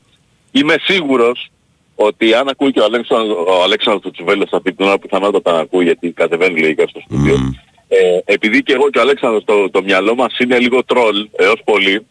[0.52, 1.48] είμαι σίγουρος
[1.96, 5.84] ότι αν ακούει και ο Αλέξανδρος, ο Αλέξανδρος Τσουβέλος αυτή την ώρα πιθανότατα να ακούει
[5.84, 7.38] γιατί κατεβαίνει λογικά στο στούντιο.
[7.38, 7.50] Μμ.
[7.88, 7.98] Ε,
[8.34, 12.06] επειδή και εγώ και ο Αλέξανδρος το, το μυαλό μας είναι λίγο τρόλ έως πολύ,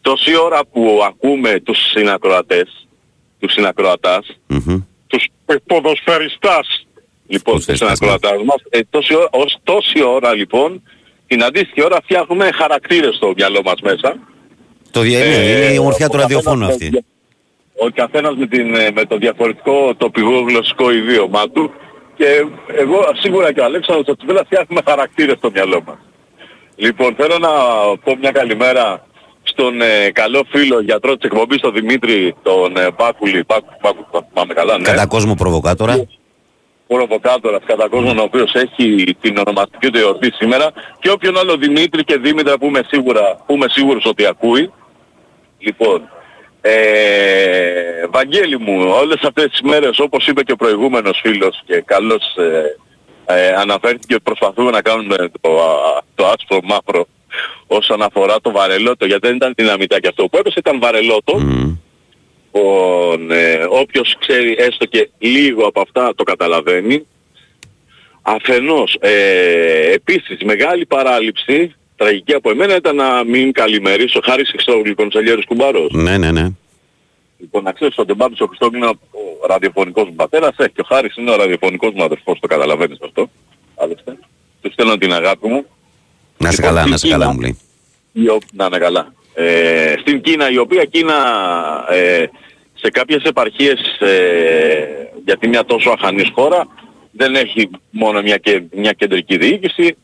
[0.00, 2.86] τόση ώρα που ακούμε τους συνακροατές,
[3.38, 4.80] τους συνακροατάς, Μμμ.
[5.06, 5.24] τους
[5.66, 6.86] ποδοσφαιριστάς
[7.34, 10.82] λοιπόν τους Ποδοσφαιριστάς, συνακροατάς μας, ε, τόση, ώρα, ως τόση ώρα λοιπόν,
[11.26, 14.10] την αντίστοιχη ώρα φτιάχνουμε χαρακτήρες στο μυαλό μας μέσα.
[14.90, 15.18] Το δια...
[15.18, 17.04] ναι, Ε, είναι η ομορφιά του ο καθένας ραδιοφώνου με- αυτή.
[17.84, 21.70] Ο καθένας με, την, ε, με το διαφορετικό τοπικό γλωσσικό ιδίωμά του
[22.16, 22.26] και
[22.78, 25.96] εγώ σίγουρα και ο Αλέξανδρος ο Τσιβέλας φτιάχνουμε χαρακτήρες στο μυαλό μας.
[26.76, 27.48] Λοιπόν, θέλω να
[28.04, 29.06] πω μια καλημέρα
[29.42, 34.26] στον ε, καλό φίλο γιατρό της εκπομπής, τον Δημήτρη, τον ε, Πάκουλη, Πάκου, Πάκου, θα
[34.32, 34.84] θυμάμαι καλά, ναι.
[34.84, 36.04] Κατά κόσμο προβοκάτορα.
[36.94, 42.04] Προβοκάτορας κατά κόσμον ο οποίος έχει την ονομαστική του εορτή σήμερα και όποιον άλλο Δημήτρη
[42.04, 44.72] και Δήμητρα που είμαι, σίγουρα, που είμαι σίγουρος ότι ακούει.
[45.58, 46.08] Λοιπόν,
[46.60, 46.72] ε,
[48.10, 52.76] Βαγγέλη μου, όλες αυτές τις μέρες όπως είπε και ο προηγούμενος φίλος και καλώς ε,
[53.34, 57.06] ε, αναφέρθηκε ότι προσπαθούμε να κάνουμε το, α, το άσπρο μαύρο
[57.66, 61.76] όσον αφορά το βαρελότο γιατί δεν ήταν δυναμητάκι αυτό που έπεσε ήταν βαρελότο Μμ.
[62.52, 67.06] Λοιπόν, ε, όποιος ξέρει έστω και λίγο από αυτά το καταλαβαίνει.
[68.22, 74.94] Αφενός, ε, επίσης μεγάλη παράληψη, τραγική από εμένα ήταν να μην καλημερίσω χάρη σε Χριστόγλου
[74.94, 75.92] Κονσελιέρους Κουμπάρος.
[75.92, 76.46] Ναι, ναι, ναι.
[77.38, 78.96] Λοιπόν, να ξέρεις ότι ο Μπάμπης ο Χριστόγλου είναι ο
[79.46, 83.30] ραδιοφωνικός μου πατέρας, ε, και ο Χάρης είναι ο ραδιοφωνικός μου αδερφός, το καταλαβαίνεις αυτό.
[83.76, 84.18] Άλλωστε.
[84.60, 85.66] Τους στέλνω την αγάπη μου.
[86.38, 87.58] Να σε Λοιπόν, καλά, στην να σε καλά Κίνα- μου λέει.
[88.12, 89.12] η ο- να είναι καλά.
[89.34, 91.14] Ε, στην Κίνα, η οποία Κίνα
[91.90, 92.26] ε,
[92.82, 96.66] σε κάποιες επαρχίες, ε, γιατί μια τόσο αχανής χώρα,
[97.12, 99.96] δεν έχει μόνο μια, και, μια κεντρική διοίκηση,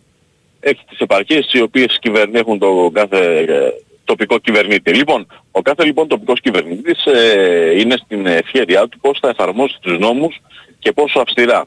[0.60, 3.70] έχει τις επαρχίες οι οποίες κυβερνούν το κάθε ε,
[4.04, 4.94] τοπικό κυβερνήτη.
[4.94, 9.98] Λοιπόν, ο κάθε λοιπόν τοπικός κυβερνήτης ε, είναι στην ευχέρειά του πώς θα εφαρμόσει τους
[9.98, 10.40] νόμους
[10.78, 11.66] και πόσο αυστηρά.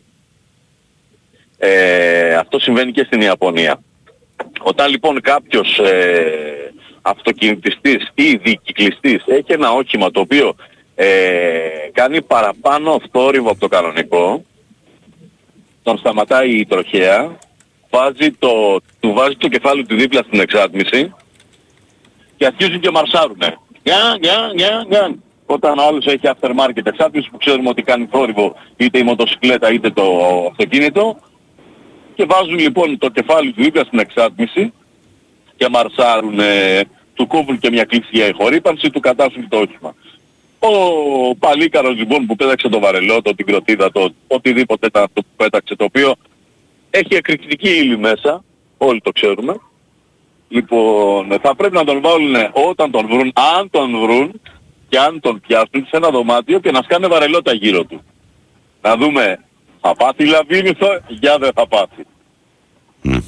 [1.58, 3.82] Ε, αυτό συμβαίνει και στην Ιαπωνία.
[4.62, 10.56] Όταν λοιπόν κάποιος ε, αυτοκινητιστής ή δικυκλιστής έχει ένα όχημα το οποίο
[11.02, 14.44] ε, κάνει παραπάνω θόρυβο από το κανονικό,
[15.84, 17.38] τον σταματάει η τροχέα,
[17.90, 21.14] βάζει το, του βάζει το κεφάλι του δίπλα στην εξάτμιση
[22.38, 23.58] και αρχίζουν και μαρσάρουνε.
[23.84, 25.16] Γεια, γεια, γεια, γεια.
[25.46, 29.90] Όταν ο άλλος έχει aftermarket εξάτμιση που ξέρουμε ότι κάνει θόρυβο είτε η μοτοσυκλέτα είτε
[29.90, 30.04] το
[30.52, 31.20] αυτοκίνητο
[32.16, 34.74] και βάζουν λοιπόν το κεφάλι του δίπλα στην εξάτμιση
[35.56, 36.82] και μαρσάρουν, ε,
[37.14, 39.96] του κόβουν και μια κλίση για ηχορύπανση, του κατάσουν το όχημα.
[40.60, 45.76] Ο παλίκαρος λοιπόν που πέταξε το βαρελότο, την κροτίδα, το οτιδήποτε ήταν αυτό που πέταξε,
[45.76, 46.16] το οποίο
[46.90, 48.44] έχει εκρηκτική ύλη μέσα,
[48.78, 49.60] όλοι το ξέρουμε.
[50.50, 52.36] Λοιπόν, θα πρέπει να τον βάλουν
[52.70, 54.42] όταν τον βρουν, αν τον βρουν
[54.90, 58.02] και αν τον πιάσουν σε ένα δωμάτιο και να σκάνε βαρελότα γύρω του.
[58.82, 59.40] Να δούμε,
[59.82, 62.06] θα πάθει λαβύρινθο, για δεν θα πάθει.
[63.02, 63.20] Ναι.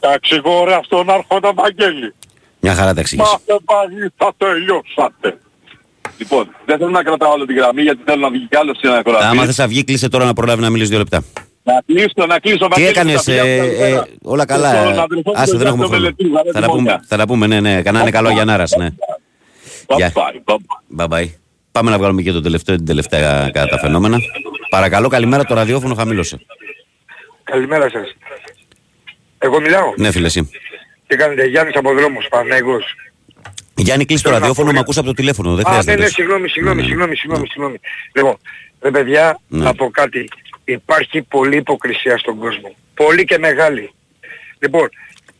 [0.00, 2.14] Τα εξηγώ ρε αυτόν άρχοντα Βαγγέλη.
[2.60, 3.30] Μια χαρά τα εξήγησε.
[3.30, 5.38] Μάθε πάλι θα τελειώσατε.
[6.18, 8.90] Λοιπόν, δεν θέλω να κρατάω όλη τη γραμμή γιατί θέλω να βγει κι άλλος στην
[8.90, 9.24] ακροατή.
[9.24, 11.22] Άμα θες να βγει, κλείσε τώρα να προλάβει να μιλήσει δύο λεπτά.
[11.62, 12.58] Να κλείσω, να κλείσω.
[12.58, 13.86] Τι Βαγγέλη, έκανες, τα φιλιά μου, ε, καλημέρα.
[13.86, 14.70] ε, όλα Στον καλά.
[14.70, 16.00] αδερφό μου, Άσε, τον δεν έχουμε Γιάννη χρόνο.
[16.00, 17.04] Μελετή, Βαρέτη Θα τα πούμε, Μόνια.
[17.08, 17.82] θα τα πούμε, ναι, ναι.
[17.82, 18.88] Κανάνε καλό για Νάρας, ναι.
[19.96, 20.12] Γεια.
[20.14, 20.52] Bye,
[20.96, 21.06] bye.
[21.06, 21.28] Bye bye.
[21.72, 24.18] Πάμε να βγάλουμε και το τελευταίο, την τελευταία κατά τα φαινόμενα.
[24.70, 26.38] Παρακαλώ, καλημέρα, το ραδιόφωνο χαμήλωσε.
[27.44, 28.14] Καλημέρα σας.
[29.38, 29.92] Εγώ μιλάω.
[29.96, 30.50] Ναι, φίλε, εσύ.
[31.06, 32.84] Τι κάνετε, Γιάννης από δρόμος, Παναγικός.
[33.78, 35.54] Γιάννη, κλείσει το ραδιόφωνο, με ακούς από το τηλέφωνο.
[35.54, 35.94] Δεν Α, ναι, χρειάζεται.
[35.96, 36.88] ναι, να συγγνώμη, συγγνώμη, Ναι, ναι.
[36.88, 37.78] συγγνώμη, συγγνώμη, συγγνώμη.
[38.14, 38.36] Λοιπόν,
[38.80, 39.64] ρε παιδιά, Ναι.
[39.64, 40.28] να πω κάτι.
[40.64, 42.74] Υπάρχει πολλή υποκρισία στον κόσμο.
[42.94, 43.90] Πολύ και μεγάλη.
[44.58, 44.88] Λοιπόν,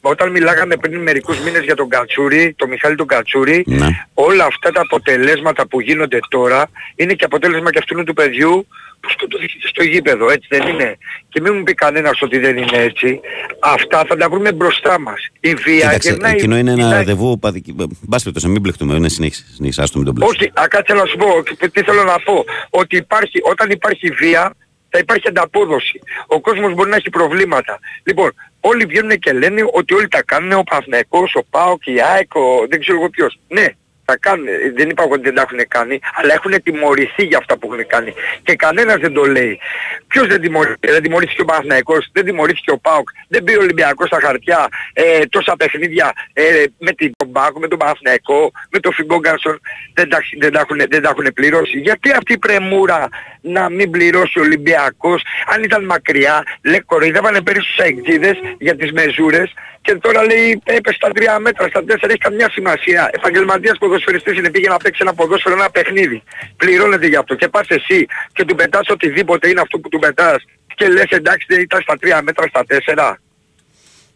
[0.08, 3.86] όταν μιλάγαμε πριν μερικούς μήνες για τον Κατσούρη, τον Μιχάλη τον Κατσούρη, Ναι.
[4.14, 8.66] όλα αυτά τα αποτελέσματα που γίνονται τώρα είναι και αποτέλεσμα και αυτού του παιδιού
[9.00, 10.98] που σκοτώθηκε στο γήπεδο, έτσι δεν είναι.
[11.28, 13.20] Και μην μου πει κανένας ότι δεν είναι έτσι.
[13.60, 15.26] Αυτά θα τα βρούμε μπροστά μας.
[15.40, 17.74] Η βία Κοίταξε, γυρνάει- εκείνο είναι ένα κοιτάει- ραντεβού παδική.
[18.00, 18.94] Μπας περιπτώσει, μην μπλεχτούμε.
[18.94, 19.44] Είναι συνέχιση.
[19.54, 20.50] συνέχιση, άστο, μην τον μπλέξουμε.
[20.54, 22.44] όχι, α, κάτσε να σου πω, τι- τι θέλω να πω.
[22.70, 24.54] Ότι υπάρχει, όταν υπάρχει βία,
[24.90, 26.00] θα υπάρχει ανταπόδοση.
[26.26, 27.78] Ο κόσμος μπορεί να έχει προβλήματα.
[28.02, 28.30] Λοιπόν,
[28.60, 32.66] όλοι βγαίνουν και λένε ότι όλοι τα κάνουν, ο Παναθηναϊκός, ο ΠΑΟΚ, η ΑΕΚ, ο...
[32.70, 33.40] δεν ξέρω εγώ ποιος.
[33.48, 33.66] Ναι,
[34.10, 34.46] τα κάνουν.
[34.76, 37.86] Δεν είπα εγώ ότι δεν τα έχουν κάνει, αλλά έχουν τιμωρηθεί για αυτά που έχουν
[37.86, 38.10] κάνει.
[38.42, 39.58] Και κανένας δεν το λέει.
[40.06, 44.06] Ποιος δεν τιμωρήθηκε, δεν τιμωρήθηκε ο Παναθηναϊκός, δεν τιμωρήθηκε ο ΠΑΟΚ, δεν πήρε ο Ολυμπιακός
[44.06, 49.60] στα χαρτιά ε, τόσα παιχνίδια ε, με την Μπάκο, με τον Παναθηναϊκό, με τον Φιγκόγκαρσον,
[49.94, 51.78] δεν τα, δεν, τα έχουν, δεν τα έχουν πληρώσει.
[51.78, 53.08] Γιατί αυτή η πρεμούρα
[53.40, 58.92] να μην πληρώσει ο Ολυμπιακός, αν ήταν μακριά, λέει κοροϊδεύανε πέρυσι στους αεκτζίδες για τις
[58.92, 59.52] μεζούρες
[59.88, 63.10] και τώρα λέει έπεσε στα τρία μέτρα, στα τέσσερα, έχει καμιά σημασία.
[63.12, 66.22] Επαγγελματίας ποδοσφαιριστής είναι πήγε να παίξει ένα ποδόσφαιρο, ένα παιχνίδι.
[66.56, 70.44] Πληρώνεται γι' αυτό και πας εσύ και του πετάς οτιδήποτε είναι αυτό που του πετάς
[70.74, 73.18] και λες εντάξει δεν ήταν στα τρία μέτρα, στα τέσσερα.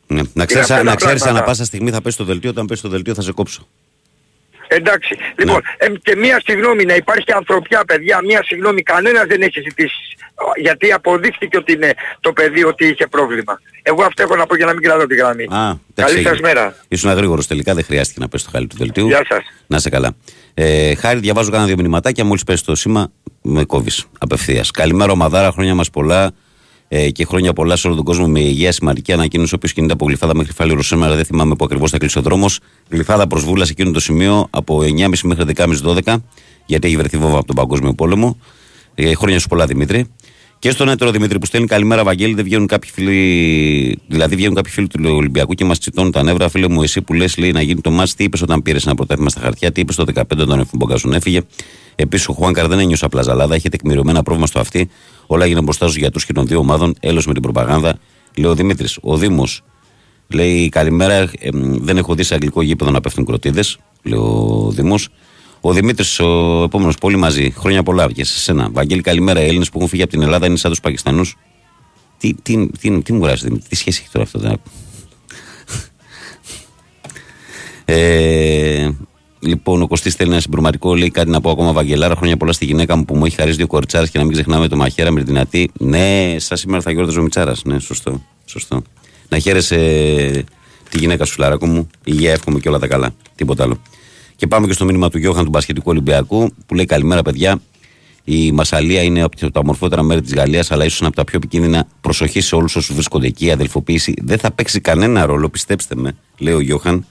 [0.07, 0.23] Ναι.
[0.33, 1.45] Να ξέρεις, αυτά να τα ξέρεις πράγματα.
[1.45, 3.69] ανά πάσα στιγμή θα πέσει το δελτίο, όταν πέσει το δελτίο θα σε κόψω.
[4.75, 5.17] Εντάξει.
[5.39, 5.87] Λοιπόν, Ναι.
[5.87, 10.15] ε, και μία συγγνώμη να υπάρχει ανθρωπιά παιδιά, μία συγγνώμη κανένας δεν έχει ζητήσεις.
[10.61, 13.61] Γιατί αποδείχθηκε ότι είναι το παιδί ότι είχε πρόβλημα.
[13.83, 15.45] Εγώ αυτό έχω να πω για να μην κρατώ τη γραμμή.
[15.45, 16.77] Α, Καλή σας μέρα.
[16.89, 19.07] Ήσουν αγρήγορο τελικά, δεν χρειάστηκε να πέσει το χάλι του δελτίου.
[19.07, 19.45] Γεια σας.
[19.67, 20.15] Να είσαι καλά.
[20.55, 22.25] Ε, χάρη, διαβάζω κάνα δύο μηνυματάκια.
[22.25, 23.13] Μόλις πέσει το σήμα,
[23.43, 24.71] με κόβεις απευθείας.
[24.71, 26.33] Καλημέρα, Ομαδάρα, χρόνια μας πολλά
[26.95, 28.73] ε, και χρόνια πολλά σε όλο τον κόσμο με υγεία.
[28.73, 29.55] Σημαντική ανακοίνωση.
[29.55, 32.59] Όποιος κινείται από γλυφάδα μέχρι φάληρο σήμερα, δεν θυμάμαι που ακριβώς θα κλείσει ο δρόμος.
[32.89, 36.17] Γλυφάδα προς Βούλα σε εκείνο το σημείο από 9.30 μέχρι 10.30-12,
[36.67, 38.39] γιατί έχει βρεθεί βόμβα από τον Παγκόσμιο Πόλεμο.
[38.95, 40.07] Ε, χρόνια σου πολλά, Δημήτρη.
[40.59, 43.99] Και στον έτερο Δημήτρη που στέλνει καλημέρα, Βαγγέλη, δεν βγαίνουν κάποιοι φίλοι.
[44.07, 46.49] Δηλαδή βγαίνουν κάποιοι φίλοι του Ολυμπιακού και μας τσιτώνουν τα νεύρα.
[46.49, 48.95] Φίλε μου, εσύ που λες, λέει να γίνει το μάτς, τι είπες όταν πήρες ένα
[48.95, 51.41] πρωτάθλημα στα χαρτιά, τι είπες το 15 όταν ο Φουμποκάσον έφυγε.
[51.95, 54.89] Επίσης, ο Χουάνκαρ δεν ένιωσε απλά ζαλάδα, είχε τεκμηριωμένα πρόβλημα στο αυτή.
[55.27, 56.95] Όλα έγιναν μπροστά στους γιατρούς και των δύο ομάδων.
[57.01, 57.99] Έλο με την προπαγάνδα.
[58.37, 59.63] Λέει ο Δημήτρης, ο Δήμος
[60.29, 63.79] λέει καλημέρα, ε, μ, δεν έχω δει σε αγγλικό γήπεδο να πέφτουν κροτίδες.
[64.03, 65.09] Λέει ο Δήμος.
[65.61, 67.51] Ο Δημήτρης, ο επόμενος, πολύ μαζί.
[67.59, 68.69] Χρόνια πολλά και σε σένα.
[68.73, 69.41] Βαγγέλη, καλημέρα.
[69.43, 71.37] Οι Έλληνες που έχουν φύγει από την Ελλάδα είναι σαν τους Πακιστανούς.
[72.19, 74.39] Τι, τι, τι, τι μου γράφεις, Δημήτρη, τι σχέση έχει τώρα αυτό.
[74.39, 74.61] δεν-
[77.85, 78.91] Ε,
[79.43, 80.95] λοιπόν, ο Κωστής θέλει ένα συμπροματικό.
[80.95, 82.15] Λέει κάτι να πω ακόμα, Βαγγελάρα.
[82.15, 84.69] Χρόνια πολλά στη γυναίκα μου που μου έχει χαρίσει δύο κοριτσάρες και να μην ξεχνάμε
[84.69, 85.71] το μαχαίρα με τη δυνατή.
[85.79, 87.63] Ναι, σαν σήμερα θα γιόρταζε ο Μιτσάρας.
[87.65, 88.83] Ναι, σωστό, σωστό.
[89.29, 89.77] Να χαίρεσαι
[90.89, 91.87] τη γυναίκα σου, Φλάρακο μου.
[92.05, 93.15] Υγεία, εύχομαι και όλα τα καλά.
[93.35, 93.81] Τίποτα άλλο.
[94.37, 97.61] Και πάμε και στο μήνυμα του Γιώχαν του Μπασχετικού Ολυμπιακού που λέει Καλημέρα, παιδιά.
[98.25, 101.87] Η Μασαλία είναι από τα ομορφότερα μέρη της Γαλλίας, αλλά ίσως από τα πιο επικίνδυνα.
[102.01, 103.47] Προσοχή σε όλους όσους βρίσκονται εκεί.
[103.47, 107.07] Η αδελφοποίηση δεν θα παίξει κανένα ρόλο, πιστέψτε με, λέει ο Γιώχαν.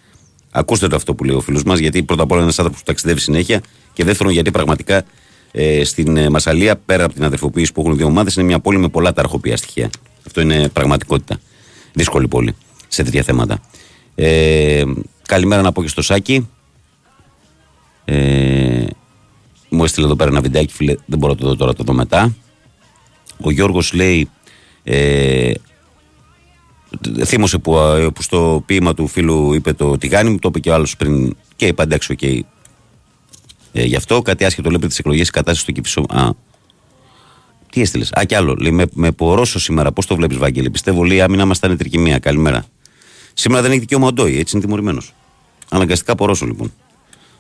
[0.52, 2.84] Ακούστε το αυτό που λέει ο φίλος μας, γιατί πρώτα απ' όλα είναι ένας άνθρωπος
[2.84, 3.62] που ταξιδεύει συνέχεια.
[3.94, 5.04] Και δεύτερον, γιατί πραγματικά
[5.52, 8.60] ε, στην ε, Μασαλία, πέρα από την αδελφοποίηση που έχουν οι δύο ομάδες, είναι μια
[8.60, 9.90] πόλη με πολλά τα αρχοπία στοιχεία.
[10.26, 11.40] Αυτό είναι πραγματικότητα.
[11.94, 12.56] Δύσκολη πόλη
[12.88, 13.60] σε τέτοια θέματα.
[14.16, 14.84] Ε,
[15.28, 16.50] καλημέρα να πω και στο Σάκη.
[18.06, 18.86] Ε,
[19.70, 21.94] μου έστειλε εδώ πέρα ένα βιντεάκι, φίλε, δεν μπορώ να το δω τώρα, το δω
[21.94, 22.36] μετά.
[23.42, 24.30] Ο Γιώργος λέει,
[24.84, 25.52] ε,
[27.26, 30.70] θύμωσε που, ε, που στο ποίημα του φίλου είπε το τηγάνι μου, το είπε και
[30.70, 32.22] ο άλλος πριν και είπα εντάξει, οκ.
[32.22, 36.06] Ε, γι' αυτό κάτι άσχετο λέει τις εκλογές, η κατάσταση στο Κυψό.
[36.10, 36.30] Α,
[37.70, 38.56] τι έστειλες; Α, κι άλλο.
[38.60, 40.70] Λέει, με, με πορόσο σήμερα, πώς το βλέπεις, Βάγγελη.
[40.70, 42.20] Πιστεύω λέει άμυνα μας ήταν τρικυμία.
[42.20, 42.66] Καλημέρα.
[43.34, 45.14] Σήμερα δεν έχει δικαίωμα ο Ντόι, έτσι είναι τιμωρημένος.
[45.70, 46.74] Αναγκαστικά πορόσο λοιπόν.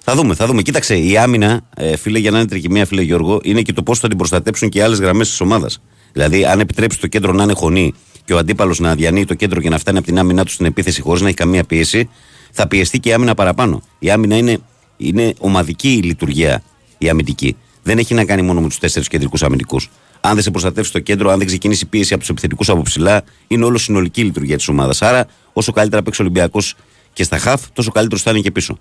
[0.04, 0.62] Θα δούμε, θα δούμε.
[0.62, 4.00] Κοίταξε, η άμυνα, ε, φίλε, για να είναι τρικυμία, φίλε Γιώργο, είναι και το πώς
[4.00, 5.82] θα την προστατέψουν και οι άλλες γραμμές της ομάδας.
[6.12, 7.94] Δηλαδή, αν επιτρέψει το κέντρο να είναι χωνή
[8.32, 10.66] και ο αντίπαλος να διανύει το κέντρο και να φτάνει από την άμυνά του στην
[10.66, 12.10] επίθεση χωρίς να έχει καμία πίεση,
[12.52, 13.82] θα πιεστεί και η άμυνα παραπάνω.
[14.00, 14.60] Η άμυνα είναι,
[14.98, 16.64] είναι ομαδική η λειτουργία
[16.98, 17.56] η αμυντική.
[17.84, 19.90] Δεν έχει να κάνει μόνο με τους τέσσερις κεντρικούς αμυντικούς.
[20.22, 23.24] Αν δεν σε προστατεύσει το κέντρο, αν δεν ξεκινήσει πίεση από τους επιθετικούς από ψηλά,
[23.48, 25.02] είναι όλο συνολική η λειτουργία της ομάδας.
[25.02, 26.76] Άρα, όσο καλύτερα παίξει ο Ολυμπιακός
[27.14, 28.78] και στα χαφ, τόσο καλύτερος θα είναι και πίσω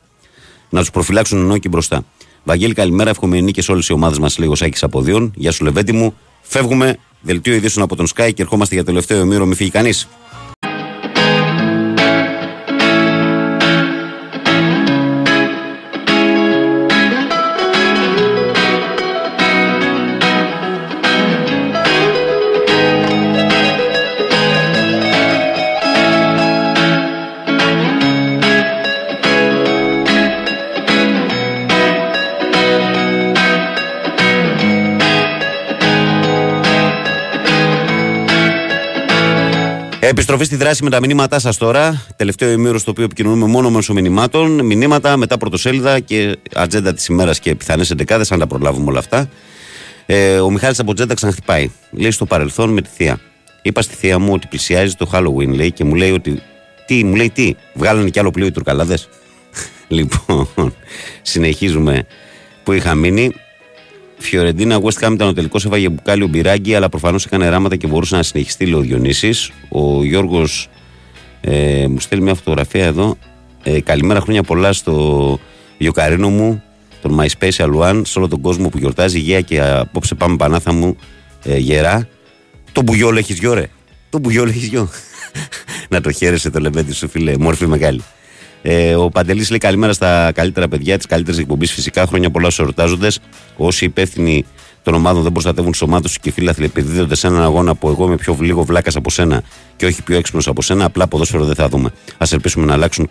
[0.71, 2.05] να τους προφυλάξουν ενώ και μπροστά.
[2.45, 3.11] Βαγγέλη, καλημέρα.
[3.11, 5.33] Εύχομαι νίκες σε όλες οι ομάδες μας, λέει ο Σάκης Αποδίων.
[5.35, 6.15] Γεια σου, Λεβέντι μου.
[6.41, 6.97] Φεύγουμε.
[7.21, 9.47] Δελτίο ειδήσεων από τον Sky και ερχόμαστε για τελευταίο ημίρο.
[9.47, 10.09] Μην φύγει κανείς.
[40.11, 42.07] Επιστροφή στη δράση με τα μηνύματά σας τώρα.
[42.17, 44.65] Τελευταίο ημίρο στο οποίο επικοινωνούμε μόνο μέσω μηνυμάτων.
[44.65, 49.29] Μηνύματα μετά πρωτοσέλιδα και ατζέντα της ημέρας και πιθανές εντεκάδες, αν τα προλάβουμε όλα αυτά.
[50.07, 51.71] Ε, ο Μιχάλης από Τζέντα ξαναχτυπάει.
[51.91, 53.21] Λέει στο παρελθόν με τη θεία.
[53.63, 56.43] Είπα στη θεία μου ότι πλησιάζει το Halloween, λέει, και μου λέει ότι.
[56.87, 59.09] Τι, μου λέει τι, βγάλανε κι άλλο πλοίο οι Τουρκαλάδες.
[59.89, 60.75] λοιπόν,
[61.23, 62.07] συνεχίζουμε
[62.63, 63.33] που είχα μείνει.
[64.21, 67.87] Φιωρεντίνα West Ham ήταν ο τελικός, έβαγε μπουκάλι ο Μπυράγκη, αλλά προφανώς έκανε ράματα και
[67.87, 69.51] μπορούσε να συνεχιστεί, λέει ο Διονύσης.
[69.69, 70.69] Ο Γιώργος
[71.41, 73.17] ε, μου στέλνει μια φωτογραφία εδώ.
[73.63, 75.39] Ε, καλημέρα, χρόνια πολλά στο
[75.79, 76.63] Γιοκαρίνο μου,
[77.03, 80.73] τον My Special One, σε όλο τον κόσμο που γιορτάζει υγεία και απόψε πάμε πανάθα
[80.73, 80.97] μου
[81.45, 82.09] ε, γερά.
[82.73, 83.67] Το μπουγιόλ έχεις γιο, ρε.
[84.11, 84.89] Το μπουγιόλ έχεις γιο.
[85.91, 87.39] να το χαίρεσαι το λεβέντι σου, φίλε.
[87.39, 88.03] Μόρφη μεγάλη.
[88.63, 91.73] Ε, ο Παντελής λέει καλημέρα στα καλύτερα παιδιά της καλύτερης εκπομπής.
[91.73, 93.09] Φυσικά χρόνια πολλά στους ερωτάζοντε.
[93.57, 94.45] Όσοι υπεύθυνοι
[94.83, 98.07] των ομάδων δεν προστατεύουν τις ομάδες τους και φίλαθλοι επιδίδονται σε έναν αγώνα που εγώ
[98.07, 99.43] είμαι πιο λίγο βλάκας από σένα
[99.77, 101.89] και όχι πιο έξυπνος από σένα, απλά ποδόσφαιρο δεν θα δούμε.
[102.19, 103.11] Α ελπίσουμε να αλλάξουν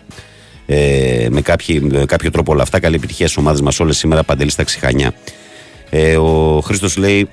[0.66, 2.80] ε, με, κάποιοι, με κάποιο τρόπο όλα αυτά.
[2.80, 4.22] Καλή επιτυχία στις ομάδες μας όλες σήμερα.
[4.24, 5.14] Παντελής στα ξηχανιά.
[5.90, 7.28] Ε, ο Χρήστος λέει.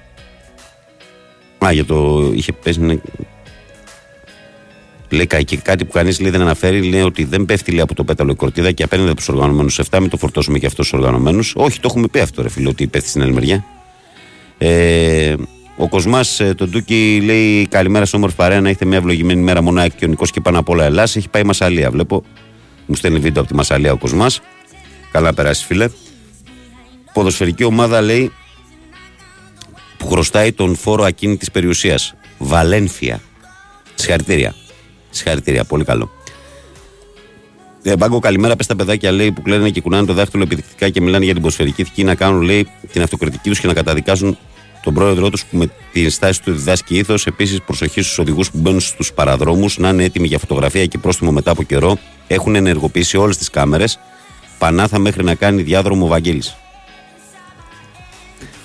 [1.65, 2.29] Α, για το.
[2.33, 3.01] είχε πέσει.
[5.09, 5.17] Ναι.
[5.17, 8.03] Λέει κα- και κάτι που κανείς δεν αναφέρει, λέει ότι δεν πέφτει λέει, από το
[8.03, 10.93] πέταλο η κορτίδα και απέναντι από τους οργανωμένους 7, μην το φορτώσουμε και αυτό τους
[10.93, 11.53] οργανωμένους.
[11.55, 13.65] Όχι, το έχουμε πει αυτό, ρε φίλε, ότι πέφτει στην άλλη μεριά.
[14.57, 15.35] Ε,
[15.77, 19.61] ο Κοσμάς, ε, τον Τούκι, λέει καλημέρα σε όμορφη παρέα να έχετε μια ευλογημένη μέρα
[19.61, 21.15] μόνο ΑΕΚ και ο Νικός και πάνω απ' όλα Ελλάς.
[21.15, 22.23] Έχει πάει η Μασαλία, βλέπω.
[22.85, 24.41] Μου στέλνει βίντεο από τη Μασαλία ο Κοσμάς.
[25.11, 25.89] Καλά να περάσει, φίλε.
[27.13, 28.31] Ποδοσφαιρική ομάδα λέει
[29.97, 32.13] που χρωστάει τον φόρο ακίνητης περιουσίας.
[32.37, 33.21] Βαλένθια.
[33.95, 34.55] Συγχαρητήρια.
[35.17, 36.11] Συγχαρητήρια, πολύ καλό.
[37.83, 38.55] Ε, Μπάγκο, καλημέρα.
[38.55, 41.43] Πες τα παιδάκια λέει, που κλαίνουν και κουνάνε το δάχτυλο επιδεικτικά και μιλάνε για την
[41.43, 44.37] ποσφαιρική ηθική να κάνουν λέει, την αυτοκριτική τους και να καταδικάζουν
[44.83, 47.25] τον πρόεδρό τους που με την στάση του διδάσκει ήθος.
[47.25, 51.31] Επίσης, προσοχή στους οδηγούς που μπαίνουν στους παραδρόμους να είναι έτοιμοι για φωτογραφία και πρόστιμο
[51.31, 51.97] μετά από καιρό.
[52.27, 53.99] Έχουν ενεργοποιήσει όλες τις κάμερες.
[54.57, 56.57] Πανάθα μέχρι να κάνει διάδρομο ο Βαγγέλης.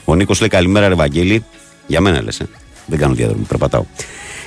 [0.05, 1.45] Ο Νίκος λέει καλημέρα, ρε Βαγγέλη.
[1.87, 2.49] Για μένα λες, ε.
[2.87, 3.85] δεν κάνω διάδρομο, περπατάω.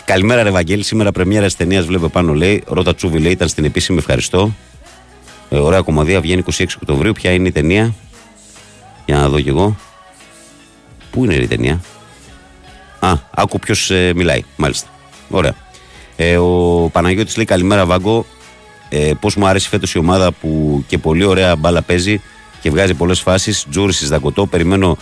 [0.05, 0.83] Καλημέρα, ρε Βαγγέλη.
[0.83, 2.63] Σήμερα πρεμιέρα της ταινίας βλέπω πάνω λέει.
[2.67, 4.55] Ρώτα Τσούβι λέει ήταν στην επίσημη, ευχαριστώ.
[5.49, 7.11] Ε, ωραία κομμωδία βγαίνει 26 Οκτωβρίου.
[7.11, 7.93] Ποια είναι η ταινία;
[9.05, 9.75] Για να δω κι εγώ.
[11.11, 11.81] Πού είναι η ταινία;
[12.99, 14.43] Α, άκου ποιος ε, μιλάει.
[14.55, 14.87] Μάλιστα.
[15.29, 15.53] Ωραία.
[16.15, 18.25] Ε, ο Παναγιώτης λέει καλημέρα Βάγκο.
[18.89, 22.21] Ε, Πώς μου αρέσει φέτος η ομάδα που και πολύ ωραία μπάλα παίζει
[22.61, 23.65] και βγάζει πολλές φάσεις.
[23.69, 24.45] Τζούρι Δακοτό.
[24.45, 24.97] Περιμένω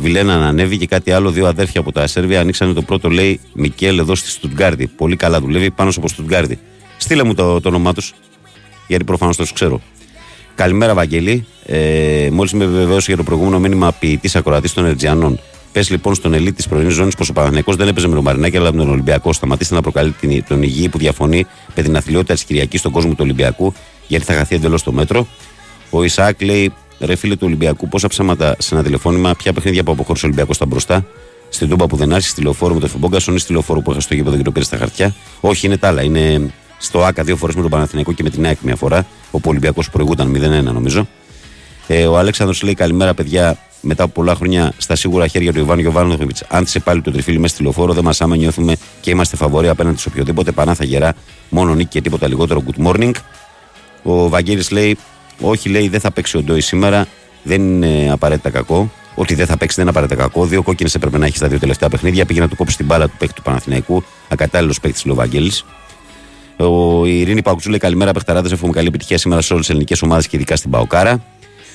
[0.00, 1.30] Βιλένα να ανέβει και κάτι άλλο.
[1.30, 4.86] Δύο αδέρφια από τα Σέρβια ανοίξανε το πρώτο, λέει Μικέλ εδώ στη Στουτγκάρδη.
[4.86, 6.58] Πολύ καλά δουλεύει πάνω από Στουτγκάρδη.
[6.96, 8.14] Στείλε μου το, το όνομά τους,
[8.86, 9.80] γιατί προφανώς το ξέρω.
[10.54, 11.46] Καλημέρα, Βαγγέλη.
[11.66, 15.40] Ε, Μόλις με βεβαίωσε για το προηγούμενο μήνυμα ποιητής ακροατής των Ερτζιανών.
[15.72, 18.56] Πες λοιπόν στον ελίτ της πρωινής ζώνη πως ο Παναθυνιακό δεν έπαιζε με τον Μαρινάκη
[18.56, 19.32] αλλά με τον Ολυμπιακό.
[19.32, 23.10] Σταματήστε να προκαλεί την, τον υγιή που διαφωνεί με την αθλειότητα της Κυριακής στον κόσμο
[23.10, 23.74] του Ολυμπιακού,
[24.06, 25.26] γιατί θα χαθεί εντελώς το μέτρο.
[25.90, 29.92] Ο Ισαάκ λέει: Ρε φίλε του Ολυμπιακού, πόσα ψέματα σε ένα τηλεφώνημα, ποια παιχνίδια που
[29.92, 31.06] αποχώρησε ο Ολυμπιακό στα μπροστά.
[31.48, 34.06] Στην Τούμπα που δεν άρχισε, στη λεωφόρο με το Φεμπόγκα, ή στη λεωφόρο που έχασε
[34.06, 35.14] στο γήπεδο και το πήρε στα χαρτιά.
[35.40, 36.02] Όχι, είναι τα άλλα.
[36.02, 39.06] Είναι στο ΑΚΑ δύο φορές με τον Παναθηναϊκό και με την ΑΕΚ μια φορά.
[39.30, 41.08] Όπου ο Ολυμπιακός προηγούταν 0-1 νομίζω.
[41.86, 43.58] Ε, ο Αλέξανδρος λέει καλημέρα, παιδιά.
[43.80, 47.54] Μετά από πολλά χρόνια στα σίγουρα χέρια του Ιβάν Γιοβάνοβιτ, άνθησε πάλι το τριφύλι μέσα
[47.54, 47.92] στη λεωφόρο.
[47.92, 50.52] Δεν μας άμα νιώθουμε και είμαστε φαβοροί απέναντι σε οποιοδήποτε.
[50.52, 51.14] Πανάθα γερά,
[51.48, 52.62] μόνο νίκη και τίποτα λιγότερο.
[52.66, 53.12] Good morning.
[54.02, 54.98] Ο Βαγγέλης λέει,
[55.40, 57.06] όχι λέει, δεν θα παίξει ο Ντόι σήμερα.
[57.42, 58.90] Δεν είναι απαραίτητα κακό.
[59.14, 60.46] Ότι δεν θα παίξει δεν είναι απαραίτητα κακό.
[60.46, 62.24] Δύο κόκκινες έπρεπε να έχει στα δύο τελευταία παιχνίδια.
[62.24, 64.04] Πήγε να του κόψει την μπάλα του παίκτη του Παναθηναϊκού.
[64.28, 65.64] Ακατάλληλος παίκτη λέει ο Βαγγέλης.
[66.56, 68.52] Ο η Ειρήνη Παουξού λέει καλημέρα, παιχταράδες.
[68.52, 71.24] Εύχομαι καλή επιτυχία σήμερα σε όλες τις ελληνικές ομάδες και ειδικά στην Παοκάρα.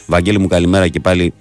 [0.06, 1.34] Βαγγέλη μου, καλημέρα και πάλι.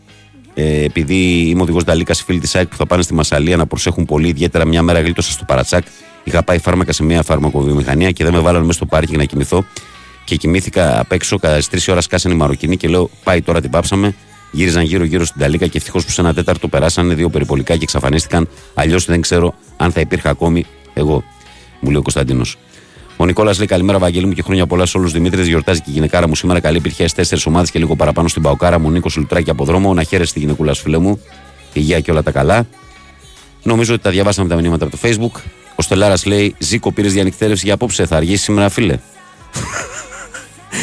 [0.54, 1.14] Ε, επειδή
[1.48, 4.28] είμαι οδηγός Νταλίκας, οι φίλοι της ΑΕΚ που θα πάνε στη Μασαλία να προσέχουν πολύ,
[4.28, 5.84] ιδιαίτερα μια μέρα γλίτωσα στο Παρατσάκ.
[6.24, 9.64] Είχα πάει φάρμακα σε μια φαρμακοβιομηχανία και δεν με βάλανε μέσα στο πάρκινγκ να κοιμηθώ.
[10.30, 13.60] Και κοιμήθηκα απ' έξω, κατά τις 3 ώρα σκάσανε οι Μαροκινοί και λέω: Πάει τώρα
[13.60, 14.14] την πάψαμε.
[14.50, 18.48] Γύριζαν γύρω-γύρω στην Ταλίκα και ευτυχώς που σε ένα τέταρτο περάσανε δύο περιπολικά και εξαφανίστηκαν.
[18.74, 21.24] Αλλιώς δεν ξέρω αν θα υπήρχα ακόμη εγώ,
[21.80, 22.56] μου λέει ο Κωνσταντίνος.
[23.16, 25.46] Ο Νικόλας λέει καλημέρα, Βαγγέλη μου και χρόνια πολλά σε όλους του Δημήτρης.
[25.46, 26.60] Γιορτάζει και η γυναικάρα μου σήμερα.
[26.60, 28.90] Καλή επιτυχία στις τέσσερις ομάδες και λίγο παραπάνω στην Παοκάρα μου.
[28.90, 29.94] Νίκος Λουτράκη από δρόμο.
[29.94, 31.20] Να χαίρεσαι τη γυναικούλας σου, φίλε μου.
[31.72, 32.66] Υγεία και όλα τα καλά.
[33.62, 35.40] Νομίζω ότι τα διαβάσαμε τα μηνύματα από το Facebook.
[35.74, 38.06] Ο Στελάρας λέει: Ζήκο, πήρες διανυκτέρευση για απόψε.
[38.06, 38.98] Θα αργήσει σήμερα, φίλε.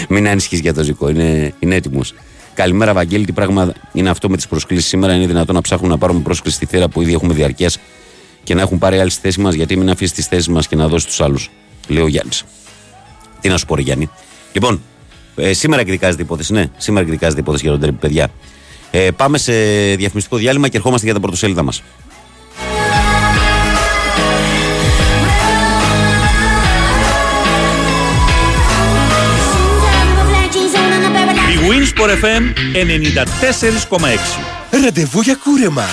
[0.10, 2.14] Μην ανησυχείς για το Ζήκο, είναι, είναι έτοιμος.
[2.54, 3.26] Καλημέρα, Βαγγέλη.
[3.26, 6.56] Τι πράγμα είναι αυτό με τις προσκλήσεις σήμερα; Είναι δυνατόν να ψάχνουμε να πάρουμε πρόσκληση
[6.56, 7.80] στη θύρα που ήδη έχουμε διαρκείας
[8.44, 10.76] και να έχουν πάρει άλλη στη θέση μας; Γιατί μην αφήσεις τι θέσει μας και
[10.76, 11.50] να δώσεις τους άλλους.
[11.88, 12.44] Λέει ο Γιάννης.
[13.42, 14.10] Τι να σου πω, ρε Γιάννη.
[14.54, 14.82] Λοιπόν,
[15.36, 16.54] ε, σήμερα εκδικάζεται η υπόθεση.
[16.54, 18.30] Ναι, σήμερα εκδικάζεται η υπόθεση για τον τρέπη, παιδιά.
[18.92, 19.54] Ε, πάμε σε
[19.96, 21.84] διαφημιστικό διάλειμμα και ερχόμαστε για τα πρωτοσέλιδα μας.
[31.68, 34.18] Winsport FM 94,6
[34.84, 35.86] Ραντεβού για κούρεμα.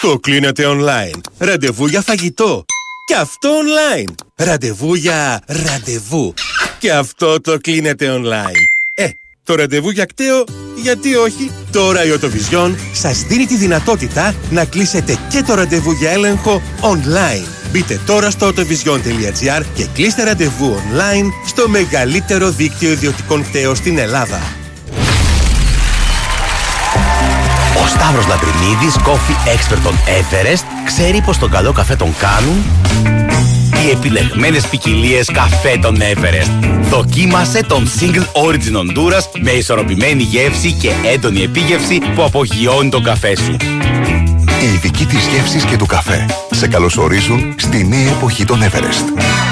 [0.00, 1.20] Το κλείνετε online.
[1.38, 2.64] Ραντεβού για φαγητό.
[3.06, 4.14] Και αυτό online.
[4.36, 6.34] Ραντεβού για ραντεβού.
[6.78, 8.56] Και αυτό το κλείνετε online.
[8.94, 9.08] Ε,
[9.44, 10.44] το ραντεβού για κταίο,
[10.76, 16.10] γιατί όχι; Τώρα η Οτοβιζιόν σας δίνει τη δυνατότητα να κλείσετε και το ραντεβού για
[16.10, 17.46] έλεγχο online.
[17.72, 24.61] Μπείτε τώρα στο autovision.gr και κλείστε ραντεβού online στο μεγαλύτερο δίκτυο ιδιωτικών κταίων στην Ελλάδα.
[27.82, 32.64] Ο Σταύρος Λατριμίδης, coffee expert των Everest, ξέρει πως τον καλό καφέ τον κάνουν;
[33.84, 36.66] Οι επιλεγμένες ποικιλίες καφέ των Everest.
[36.90, 43.36] Δοκίμασε τον Single Origin Honduras με ισορροπημένη γεύση και έντονη επίγευση που απογειώνει τον καφέ
[43.36, 43.56] σου.
[44.62, 49.51] Οι ειδικοί της γεύσης και του καφέ σε καλωσορίζουν στη νέα εποχή των Everest.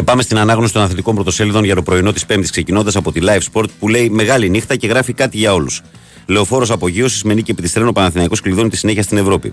[0.00, 3.20] Και πάμε στην ανάγνωση των αθλητικών πρωτοσέλιδων για το πρωινό της Πέμπτης, ξεκινώντας από τη
[3.24, 5.82] Live Sport που λέει Μεγάλη νύχτα και γράφει κάτι για όλους.
[6.26, 9.52] Λεωφόρος απογείωσης με νίκη επί της τρένο Παναθυναϊκό κλειδώνει τη συνέχεια στην Ευρώπη.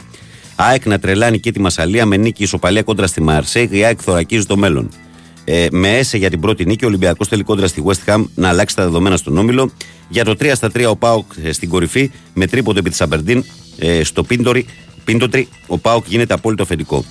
[0.56, 3.74] ΑΕΚ να τρελάνει και τη Μασαλία με νίκη ισοπαλία κόντρα στη Μαρσέγ.
[3.74, 4.90] Η ΑΕΚ θωρακίζει το μέλλον.
[5.44, 8.50] Ε, με έσε για την πρώτη νίκη, ο Ολυμπιακός θέλει κόντρα στη West Ham να
[8.50, 9.72] αλλάξει τα δεδομένα στον Όμιλο.
[10.10, 13.44] Για το 3 στα 3 ο Πάοκ ε, στην κορυφή με τρίποντο επί της Αμπερντίν
[13.78, 14.24] ε, στο
[15.04, 15.48] Πίντοτρι.
[15.68, 17.06] Ο Πάοκ γίνεται απόλυτο αφεντικό.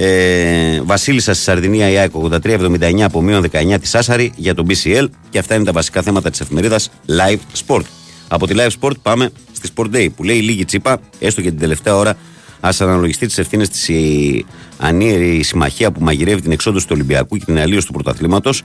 [0.00, 5.06] Ε, Βασίλισσα στη Σαρδινία η ΑΕΚ 83-79 από μείον 19 τη Άσαρη για τον BCL
[5.30, 7.82] και αυτά είναι τα βασικά θέματα της εφημερίδας Live Sport.
[8.28, 11.58] Από τη Live Sport πάμε στη Sport Day που λέει λίγη τσίπα, έστω και την
[11.58, 12.16] τελευταία ώρα,
[12.60, 14.44] ας αναλογιστεί τις ευθύνες της η
[14.78, 18.62] ανίερη συμμαχία που μαγειρεύει την εξόντωση του Ολυμπιακού και την αλλίωση του πρωταθλήματος.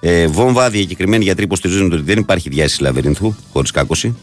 [0.00, 4.16] Ε, βόμβα, διακεκριμένοι γιατροί υποστηρίζουν ότι δεν υπάρχει διάσηση λαβερινθού, χωρίς κάκωση.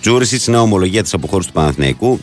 [0.00, 2.20] Τζούρισιτς, νέα ομολογία της αποχώρησης του Παναθηναϊκού.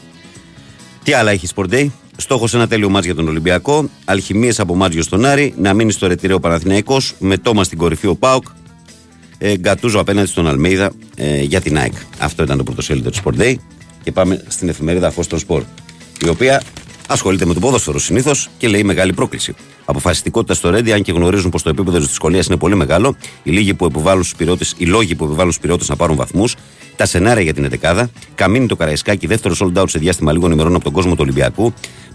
[1.04, 3.90] Τι άλλα έχει Sport Day; Στόχος ένα τέλειο μάτς για τον Ολυμπιακό.
[4.06, 5.54] Αλχημίες από Μάτζιο στον Άρη.
[5.58, 7.14] Να μείνει στο ρετυρέο Παναθηναϊκός.
[7.20, 8.44] Με τόμα στην κορυφή ο Πάοκ.
[9.38, 11.94] Ε, Γκατούζο απέναντι στον Αλμέιδα ε, για την ΑΕΚ.
[12.18, 13.56] Αυτό ήταν το πρωτοσέλιδο του Sport Day.
[14.04, 15.64] Και πάμε στην εφημερίδα Φω των Σπορ.
[16.26, 16.62] Η οποία
[17.08, 19.56] ασχολείται με το ποδόσφαιρο συνήθως και λέει μεγάλη πρόκληση.
[19.86, 23.52] Αποφασιστικότητα στο Ρέντι, αν και γνωρίζουν πως το επίπεδο της δυσκολίας είναι πολύ μεγάλο, οι,
[23.52, 26.56] λίγοι που επιβάλλουν στους πυρώτες, οι λόγοι που επιβάλλουν στους πυρότες να πάρουν βαθμούς,
[26.96, 30.76] τα σενάρια για την 11 Καμίνη το Καραϊσκάκι, δεύτερος sold out σε διάστημα λίγων ημερών
[30.76, 31.74] από τον κόσμο του Ολυμπιακού.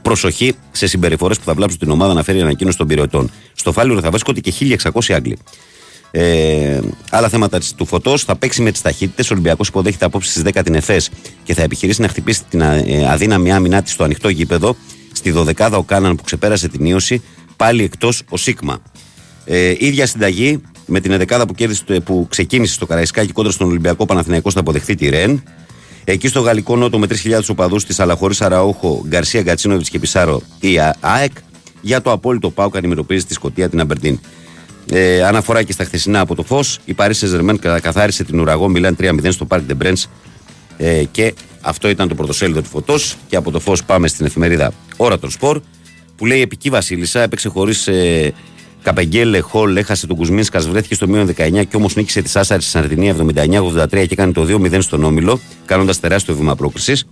[0.09, 3.31] Προσοχή σε συμπεριφορές που θα βλάψουν την ομάδα να φέρει ανακοίνωση των πυρετών.
[3.55, 4.53] Στο φάλιρο θα βρίσκονται και
[4.93, 5.39] 1600 Άγγλοι.
[6.11, 6.81] Ε,
[7.11, 8.25] άλλα θέματα του φωτός.
[8.25, 9.31] Θα παίξει με τις ταχύτητες.
[9.31, 11.11] Ο Ολυμπιακός υποδέχεται απόψη στις 10 την ΕΦΕΣ
[11.45, 14.77] και θα επιχειρήσει να χτυπήσει την ε, αδύναμη άμυνά της στο ανοιχτό γήπεδο.
[15.13, 17.23] Στη 12 ο Κάναν που ξεπέρασε την ίωση,
[17.57, 18.79] πάλι εκτός ο Σίγμα.
[19.45, 21.55] Ε, ίδια συνταγή με την 11 που,
[22.05, 25.43] που ξεκίνησε στο Καραϊσκάκι κόντρα στον Ολυμπιακό Παναθηναϊκό θα αποδεχθεί τη Ρεν.
[26.11, 30.79] Εκεί στο Γαλλικό Νότο με 3.000 οπαδούς της Αλαχωρή Αραούχο, Γκαρσία Γκατσίνοβιτς και Πισάρο η
[31.01, 31.33] ΑΕΚ.
[31.81, 34.21] Για το απόλυτο Πάουκ αντιμετωπίζει τη Σκωτία την Αμπερντίν.
[34.91, 36.79] Ε, αναφορά και στα χθεσινά από το φως.
[36.85, 40.03] Η Παρίσι Ζερμέν καθάρισε την ουραγό Μιλάν 3-0 στο Parc de Brens.
[40.77, 43.17] Ε, και αυτό ήταν το πρωτοσέλιδο του φωτός.
[43.29, 45.61] Και από το φως πάμε στην εφημερίδα Ωρα των Σπορ
[46.17, 48.33] που λέει Επική Βασίλισσα έπαιξε χωρίς ε,
[48.89, 52.71] Καπεγγέλε, Χολ, έχασε τον Κουσμίνσκας, βρέθηκε στο μείον 19 και όμως νίκησε τη Άσαρη στη
[52.71, 57.07] Σαρδινία 79-83 και έκανε το 2-0 στον Όμιλο, κάνοντας τεράστιο βήμα πρόκρισης.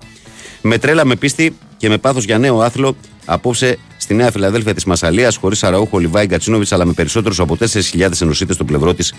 [0.62, 4.84] Με τρέλα, με πίστη και με πάθος για νέο άθλο, απόψε στη Νέα Φιλαδέλφια της
[4.84, 9.14] Μασαλίας, χωρίς Αραούχο, Λιβάι, Γκατσίνοβιτς, αλλά με περισσότερους από 4.000 ενωσίτες στο πλευρό της,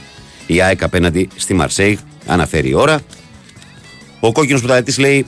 [0.47, 1.97] η ΑΕΚ απέναντι στη Μαρσέιγ.
[2.25, 2.99] Αναφέρει η ώρα.
[4.19, 4.67] Ο κόκκινος που
[4.97, 5.25] λέει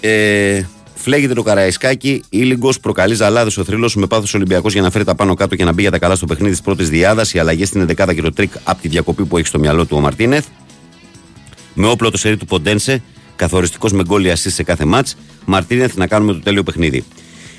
[0.00, 0.62] ε,
[1.04, 5.14] Φλέγεται το Καραϊσκάκι, ίλιγγος, προκαλεί ζαλάδες ο θρύλος με πάθος Ολυμπιακός για να φέρει τα
[5.14, 7.26] πάνω κάτω και να μπει για τα καλά στο παιχνίδι της πρώτης δυάδας.
[7.32, 9.96] Οι αλλαγές στην 11 και το τρικ από τη διακοπή που έχει στο μυαλό του
[9.96, 10.46] ο Μαρτίνεθ.
[11.74, 13.02] Με όπλο το σερί του Ποντένσε,
[13.36, 15.16] καθοριστικός με γκόλ σε κάθε ματς.
[15.44, 17.04] Μαρτίνεθ να κάνουμε το τέλειο παιχνίδι.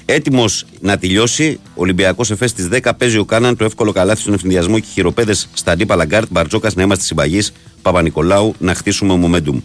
[0.06, 4.80] Έτοιμος να τελειώσει, Ολυμπιακός Εφές στις 10 παίζει ο Κάναν το εύκολο καλάθι στον αιφνιδιασμό
[4.80, 6.28] και χειροπέδες στα αντίπαλα γκαρντ.
[6.32, 7.52] Μπαρτζόκας να είμαστε συμπαγείς.
[7.82, 9.62] Παπανικολάου να χτίσουμε momentum.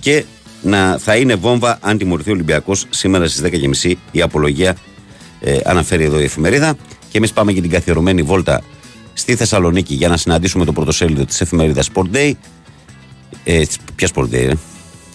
[0.00, 0.24] Και
[0.62, 3.42] να θα είναι βόμβα αν τιμωρηθεί ο Ολυμπιακός σήμερα στις
[3.84, 4.76] 10.30 η απολογία
[5.40, 6.76] ε, αναφέρει εδώ η εφημερίδα.
[7.08, 8.62] Και εμείς πάμε για την καθιερωμένη βόλτα
[9.12, 12.32] στη Θεσσαλονίκη για να συναντήσουμε το πρωτοσέλιδο της εφημερίδας Sport Day.
[13.44, 13.62] Ε,
[13.94, 14.52] ποια Sport Day, ε;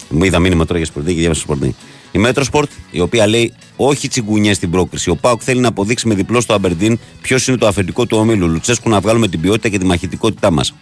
[0.08, 1.70] Μου είδα μήνυμα τώρα για Sport Day και διάβασα Sport Day.
[2.12, 2.44] Η Μέτρο
[2.90, 5.10] η οποία λέει όχι τσιγκουνιές στην πρόκριση.
[5.10, 8.48] Ο Πάουκ θέλει να αποδείξει με διπλό στο Αμπερντίν ποιος είναι το αφεντικό του ομίλου.
[8.48, 10.74] Λουτσέσκου να βγάλουμε την ποιότητα και τη μαχητικότητά μας.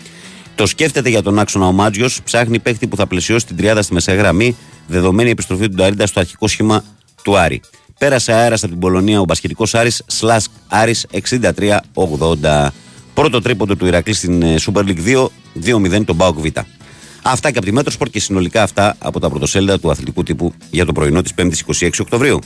[0.57, 3.93] Το σκέφτεται για τον άξονα ο Μάτζιος, ψάχνει παίχτη που θα πλαισιώσει την τριάδα στη
[3.93, 4.57] μεσαία γραμμή,
[4.87, 6.85] δεδομένη η επιστροφή του Νταρίντα στο αρχικό σχήμα
[7.23, 7.61] του Άρη.
[7.99, 12.69] Πέρασε αέρας από την Πολωνία ο μπασκετικός Άρης, Σλάσκ Άρης 63-80.
[13.15, 15.27] Πρώτο τρίποντο του Ηρακλή στην ε, Super League 2,
[15.97, 16.47] 2-0 τον Μπάουκ Β.
[17.23, 20.85] Αυτά και από τη Μέτροσπορ και συνολικά αυτά από τα πρωτοσέλιδα του αθλητικού τύπου για
[20.85, 22.39] το πρωινό της 5η 26 Οκτωβρίου.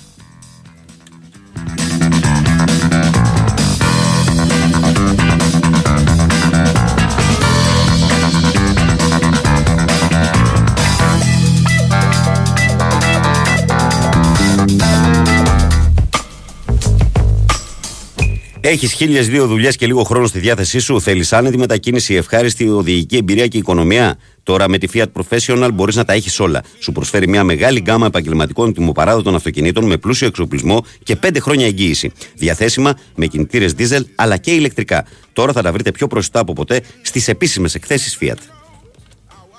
[18.70, 21.00] Έχεις χίλιες δύο δουλειές και λίγο χρόνο στη διάθεσή σου.
[21.00, 24.18] Θέλεις άνετη μετακίνηση, ευχάριστη οδηγική εμπειρία και οικονομία.
[24.42, 26.62] Τώρα με τη Fiat Professional μπορείς να τα έχεις όλα.
[26.78, 32.12] Σου προσφέρει μια μεγάλη γκάμα επαγγελματικών τιμοπαράδοτων αυτοκινήτων με πλούσιο εξοπλισμό και 5 χρόνια εγγύηση.
[32.34, 35.06] Διαθέσιμα με κινητήρες diesel αλλά και ηλεκτρικά.
[35.32, 38.38] Τώρα θα τα βρείτε πιο μπροστά από ποτέ στις επίσημες εκθέσεις Fiat.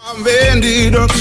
[0.03, 1.11] I've ended up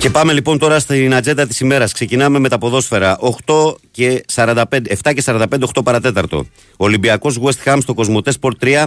[0.00, 1.92] Και πάμε λοιπόν τώρα στην ατζέντα της ημέρας.
[1.92, 3.18] Ξεκινάμε με τα ποδόσφαιρα.
[3.46, 6.46] 8 και 45, 7 και 45, 8 παρατέταρτο.
[6.76, 8.84] Ολυμπιακός West Ham στο Κοσμοτέ Sport 3.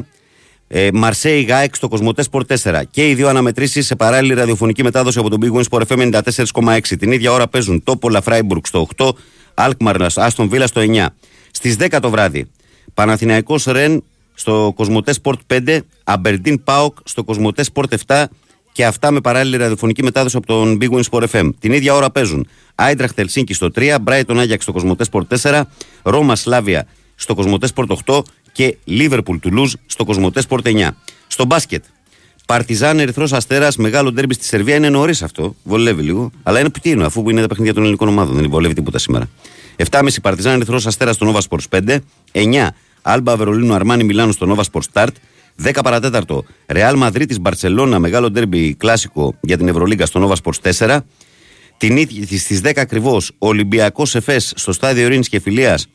[0.67, 2.81] Ε, Μαρσέη Γάεκ στο Κοσμοτέ Sport 4.
[2.89, 6.21] Και οι δύο αναμετρήσεις σε παράλληλη ραδιοφωνική μετάδοση από τον Big Win Sport FM
[6.63, 6.97] 94,6.
[6.99, 9.09] Την ίδια ώρα παίζουν Τόπολα Φράιμπουργκ στο 8,
[9.53, 11.05] Αλκμαρ Άστον Βίλα στο 9.
[11.51, 12.51] Στις 10 το βράδυ,
[12.93, 14.03] Παναθηναϊκός Ρεν
[14.33, 18.23] στο Κοσμοτέ Sport 5, Αμπερντίν Πάοκ στο Κοσμοτέ Sport 7
[18.73, 21.49] και αυτά με παράλληλη ραδιοφωνική μετάδοση από τον Big Win Sport FM.
[21.59, 25.61] Την ίδια ώρα παίζουν Άιντραχτ Ελσίνκι στο 3, Brighton Άγιαξ στο Κοσμοτές Sport 4,
[26.03, 28.21] Ρώμα Σλάβια στο Κοσμοτές Sport 8
[28.51, 30.87] και Liverpool Toulouse στο Κοσμοτές Sport 9.
[31.27, 31.83] Στο μπάσκετ,
[32.45, 34.75] Παρτιζάν Ερυθρός Αστέρας, μεγάλο ντέρμπι στη Σερβία.
[34.75, 36.31] Είναι νωρίς αυτό, βολεύει λίγο.
[36.43, 38.35] Αλλά είναι τι είναι, αφού είναι τα παιχνίδια των ελληνικών ομάδων.
[38.35, 39.29] Δεν βολεύει τίποτα σήμερα.
[39.75, 41.97] 7.30 Παρτιζάν Ερυθρός Αστέρας στο Nova Sports 5.
[42.31, 42.67] 9
[43.01, 45.11] Άλμπα Βερολίνο Αρμάνι Μιλάνο στο Nova Sports Start.
[45.63, 50.99] 10 παρατέταρτο Ρεάλ Μαδρίτη Μπαρσελόνα, μεγάλο ντέρμπι κλασικό για την Ευρωλίγκα στο Nova Sports 4.
[51.77, 55.87] Την ίδια στις 10 ακριβώς Ολυμπιακός Εφές στο στάδιο Ειρήνης και Φιλίας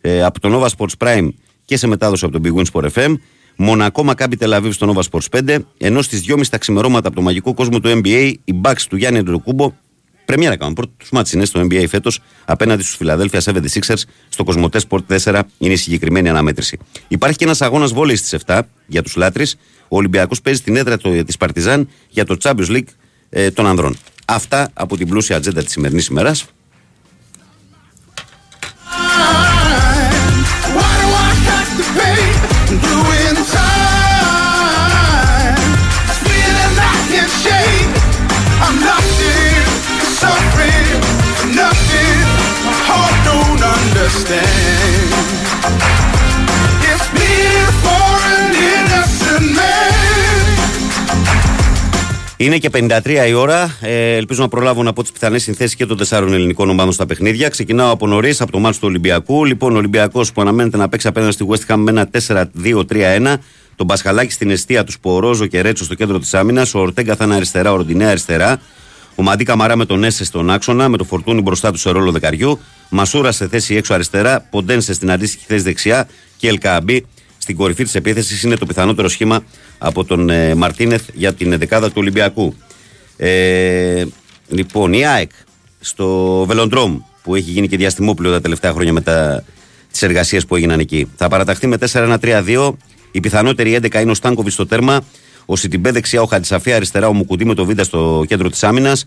[0.00, 1.28] ε, από το Nova Sports Prime
[1.64, 3.14] και σε μετάδοση από τον Big Win Sport FM.
[3.56, 5.58] Μονακό Μακάμπι Τελαβίβ στο Nova Sports 5.
[5.78, 9.18] Ενώ στις 2.30 τα ξημερώματα από το μαγικό κόσμο του NBA, οι Bucks του Γιάννη
[9.18, 9.72] Αντροκούμπο
[10.24, 10.74] Πρεμιέρα κάνουν.
[10.74, 15.40] Πρώτο τους μάτς είναι στο NBA φέτος απέναντι στους Philadelphia 76ers στο Κοσμοτέ Sport 4
[15.58, 16.78] είναι η συγκεκριμένη αναμέτρηση.
[17.08, 19.44] Υπάρχει και ένας αγώνας βόλεϊς στις 7 για τους λάτρε.
[19.88, 22.88] Ο Ολυμπιακός παίζει την έδρα της Παρτιζάν για το Champions League
[23.28, 23.96] ε, των ανδρών.
[24.24, 26.44] Αυτά από την πλούσια ατζέντα της σημερινής ημέρας.
[44.24, 45.12] Understand.
[46.90, 49.92] It's been for an innocent man.
[52.36, 53.76] Είναι και 53 η ώρα.
[53.80, 57.06] Ε, ελπίζω να προλάβω να πω τις πιθανές συνθέσεις και των τεσσάρων ελληνικών ομάδων στα
[57.06, 57.48] παιχνίδια.
[57.48, 59.44] Ξεκινάω από νωρίς, από το μάτι του Ολυμπιακού.
[59.44, 63.34] Λοιπόν, ο Ολυμπιακός που αναμένεται να παίξει απέναντι στη West Ham με ένα 4-2-3-1.
[63.76, 66.74] Τον Πασχαλάκη στην αιστεία του Σπορόζο και Ρέτσο στο κέντρο της άμυνας.
[66.74, 68.60] Ο Ορτέγκα θα είναι αριστερά, ο Ροντινέα αριστερά.
[69.14, 72.10] Ο Μαντί Καμαρά με τον Έσε στον άξονα, με το φορτούνι μπροστά του σε ρόλο
[72.10, 72.58] δεκαριού.
[72.88, 74.46] Μασούρα σε θέση έξω αριστερά.
[74.50, 76.08] Ποντένσε στην αντίστοιχη θέση δεξιά.
[76.36, 77.06] Και Ελκαμπή
[77.38, 79.44] στην κορυφή της επίθεσης είναι το πιθανότερο σχήμα
[79.78, 82.54] από τον ε, Μαρτίνεθ για την δεκάδα του Ολυμπιακού.
[83.16, 84.04] Ε,
[84.48, 85.30] λοιπόν, η ΑΕΚ
[85.80, 89.44] στο Βελοντρόμ που έχει γίνει και διαστημόπλαιο τα τελευταία χρόνια μετά
[89.90, 91.10] τις εργασίες που έγιναν εκεί.
[91.16, 92.72] Θα παραταχθεί με 4-1-3-2.
[93.10, 95.04] Η πιθανότερη 11 είναι ο Στάνκοβιτς στο τέρμα.
[95.46, 99.04] Ο Σιτιμπέ δεξιά, ο Χατζησαφία αριστερά, ο Μουκουντή με το Βίντα στο κέντρο της άμυνας.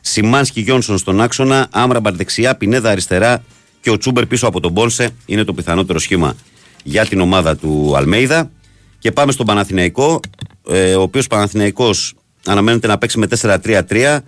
[0.00, 1.68] Σιμάνσκι Γιόνσον στον άξονα.
[1.70, 3.44] Άμραμπαρ δεξιά, Πινέδα αριστερά
[3.80, 5.10] και ο Τσούμπερ πίσω από τον Μπόλσε.
[5.26, 6.36] Είναι το πιθανότερο σχήμα
[6.82, 8.50] για την ομάδα του Αλμέιδα.
[8.98, 10.20] Και πάμε στον Παναθηναϊκό,
[10.70, 12.14] ε, ο οποίος Παναθηναϊκός
[12.46, 14.20] αναμένεται να παίξει με 4-3-3.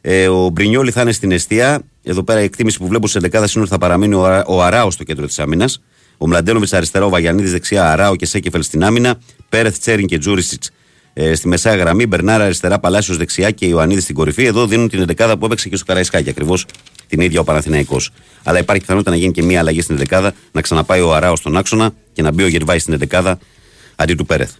[0.00, 1.82] Ε, ο Μπρινιόλη θα είναι στην αιστεία.
[2.02, 4.62] Εδώ πέρα η εκτίμηση που βλέπω σε 11 είναι ότι θα παραμείνει ο, Αρα- ο
[4.62, 5.82] Αράο στο κέντρο της άμυνας.
[6.18, 9.18] Ο Μλαντένοβιτ αριστερά, ο Βαγιανίδης δεξιά, Αράο και Σέκεφελ στην άμυνα.
[9.48, 10.70] Πέρεθ Τσέριν και Τζούρισιτς
[11.14, 12.06] ε, στη μεσαία γραμμή.
[12.06, 14.44] Μπερνάρα αριστερά, Παλάσιος δεξιά και Ιωαννίδης στην κορυφή.
[14.44, 16.66] Εδώ δίνουν την 11 που έπαιξε και στο Καραϊσκάκι ακριβώς
[17.08, 18.10] την ίδια ο Παναθηναϊκός.
[18.42, 21.56] Αλλά υπάρχει πιθανότητα να γίνει και μία αλλαγή στην 11 να ξαναπάει ο Αράος στον
[21.56, 23.34] άξονα και να μπει ο Γερβάη στην 11
[23.96, 24.52] αντί του Πέρεθ.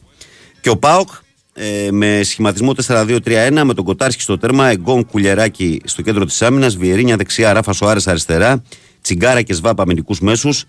[0.60, 1.08] Και ο Πάοκ
[1.54, 6.76] ε, με σχηματισμό 4-2-3-1 με τον Κοτάρσκι στο τέρμα, Εγκόν Κουλιεράκη στο κέντρο της άμυνας,
[6.76, 8.62] Βιερίνια δεξιά, Ράφα Σοάρε αριστερά,
[9.02, 10.64] Τσιγκάρα και Σβάπ αμυντικούς μέσους,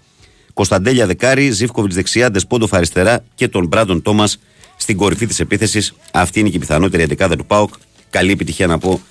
[0.54, 4.40] Κωνσταντέλια δεκάρι, Ζήφκοβιτς δεξιά, Ντεσπόντοφ αριστερά και τον Μπράντον Τόμας
[4.84, 5.94] στην κορυφή της επίθεσης.
[6.12, 7.74] Αυτή είναι και η πιθανότερη εντεκάδα του Πάοκ.
[8.10, 9.02] Καλή επιτυχία να πω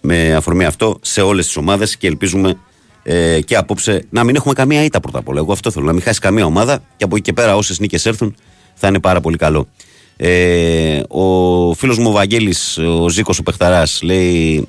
[0.00, 2.58] με αφορμή αυτό σε όλες τις ομάδες και ελπίζουμε
[3.02, 5.38] ε, και απόψε να μην έχουμε καμία ήττα πρώτα απ' όλα.
[5.38, 8.06] Εγώ αυτό θέλω, να μην χάσει καμία ομάδα και από εκεί και πέρα όσες νίκες
[8.06, 8.34] έρθουν
[8.74, 9.68] θα είναι πάρα πολύ καλό.
[10.16, 14.68] Ε, ο φίλος μου ο Βαγγέλης, ο Ζήκος ο Πεχταράς λέει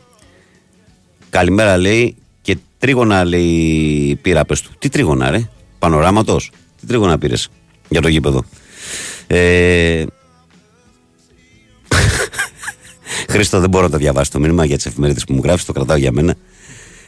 [1.30, 4.72] Καλημέρα λέει και τρίγωνα λέει πήρα πες του.
[4.80, 5.50] Τι τρίγωνα ρε,
[5.80, 6.52] πανοράματος.
[6.80, 7.50] Τι τρίγωνα πήρες
[7.90, 8.44] για το γήπεδο.
[9.28, 10.06] Ε,
[13.30, 15.74] Χρήστο δεν μπορώ να το διαβάσω το μήνυμα για τις εφημερίδες που μου γράφεις, το
[15.74, 16.36] κρατάω για μένα.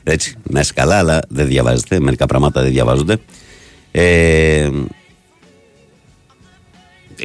[0.03, 1.99] Έτσι, να είσαι καλά, αλλά δεν διαβάζετε.
[1.99, 3.17] Μερικά πράγματα δεν διαβάζονται.
[3.91, 4.69] Ε,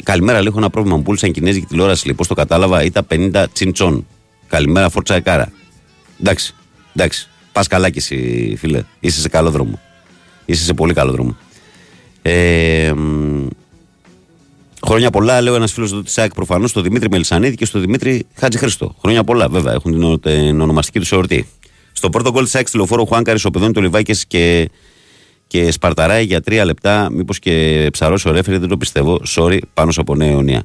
[0.03, 0.97] καλημέρα, λέω, έχω ένα πρόβλημα.
[0.97, 2.07] Μου πούλησαν κινέζικη τηλεόραση.
[2.07, 4.07] Λοιπόν, το κατάλαβα, ήταν 50 τσιντσόν.
[4.49, 5.53] Καλημέρα, φόρτσα εκάρα.
[6.21, 6.55] Εντάξει,
[6.95, 7.29] εντάξει.
[7.53, 8.83] Πας καλά κι εσύ, φίλε.
[9.01, 9.81] Είσαι σε καλό δρόμο.
[10.45, 11.37] Είσαι σε πολύ καλό δρόμο.
[12.23, 13.47] Ε, μ,
[14.87, 18.27] χρόνια πολλά, λέω ένας φίλος εδώ της ΣΑΕΚ προφανώς, στο Δημήτρη Μελισανίδη και στο Δημήτρη
[18.35, 18.95] Χάτζη Χριστό.
[19.01, 21.49] Χρόνια πολλά, βέβαια, έχουν την, ο- την ονομαστική τους εορτή.
[21.93, 24.71] Στο πρώτο γκολ της ΣΑΕΚ τηλεοφόρο Χουάνκαρη, ο παιδόν του Λιβάκη και,
[25.47, 27.09] και σπαρταράει για τρία λεπτά.
[27.13, 29.21] Μήπως και ψαρώσει ο ρέφερη, δεν το πιστεύω.
[29.37, 30.63] Sorry, πάνω από νέα αιωνία.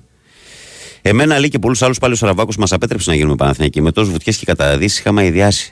[1.02, 3.82] Εμένα, λέει και πολλούς άλλους πάλι ο Σαραβάκος μας απέτρεψε να γίνουμε Παναθηναϊκοί.
[3.82, 5.72] Με τόσους βουτιές και καταδύσεις είχαμε αειδιάσει.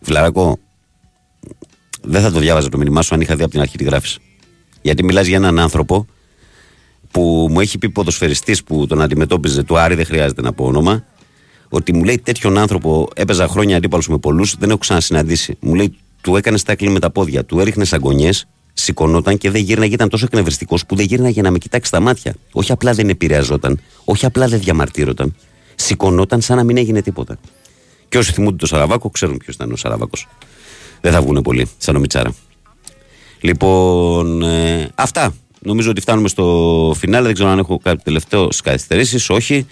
[0.00, 0.58] Φιλαράκο,
[2.02, 4.18] δεν θα το διάβαζα το μήνυμά σου αν είχα δει από την αρχή τι γράφεις.
[4.82, 6.06] Γιατί μιλάς για έναν άνθρωπο
[7.12, 11.04] που μου έχει πει ποδοσφαιριστής που τον αντιμετώπιζε, του Άρη, δεν χρειάζεται να πω όνομα,
[11.68, 15.56] ότι μου λέει τέτοιον άνθρωπο έπαιζα χρόνια αντίπαλος με πολλούς, δεν έχω ξανασυναντήσει.
[15.60, 18.30] Μου λέει, του έκανε τάκλι με τα πόδια, του έριχνε αγωνιέ,
[18.72, 22.34] σηκωνόταν και δεν γύρναγε, ήταν τόσο εκνευριστικός που δεν γύρναγε να με κοιτάξει στα μάτια.
[22.52, 25.34] Όχι απλά δεν επηρεαζόταν, όχι απλά δεν διαμαρτύρονταν.
[25.74, 27.38] Σηκωνόταν σαν να μην έγινε τίποτα.
[28.08, 30.28] Και όσοι θυμούνται το Σαραβάκο, ξέρουν ποιος ήταν ο Σαραβάκος.
[31.00, 32.34] Δεν θα βγουν πολύ, σαν ο Μιτσάρα.
[33.40, 35.34] Λοιπόν, ε, αυτά.
[35.64, 37.24] Νομίζω ότι φτάνουμε στο φινάλε.
[37.24, 39.30] Δεν ξέρω αν έχω κάτι τελευταίο στι καθυστερήσεις.
[39.30, 39.66] Όχι.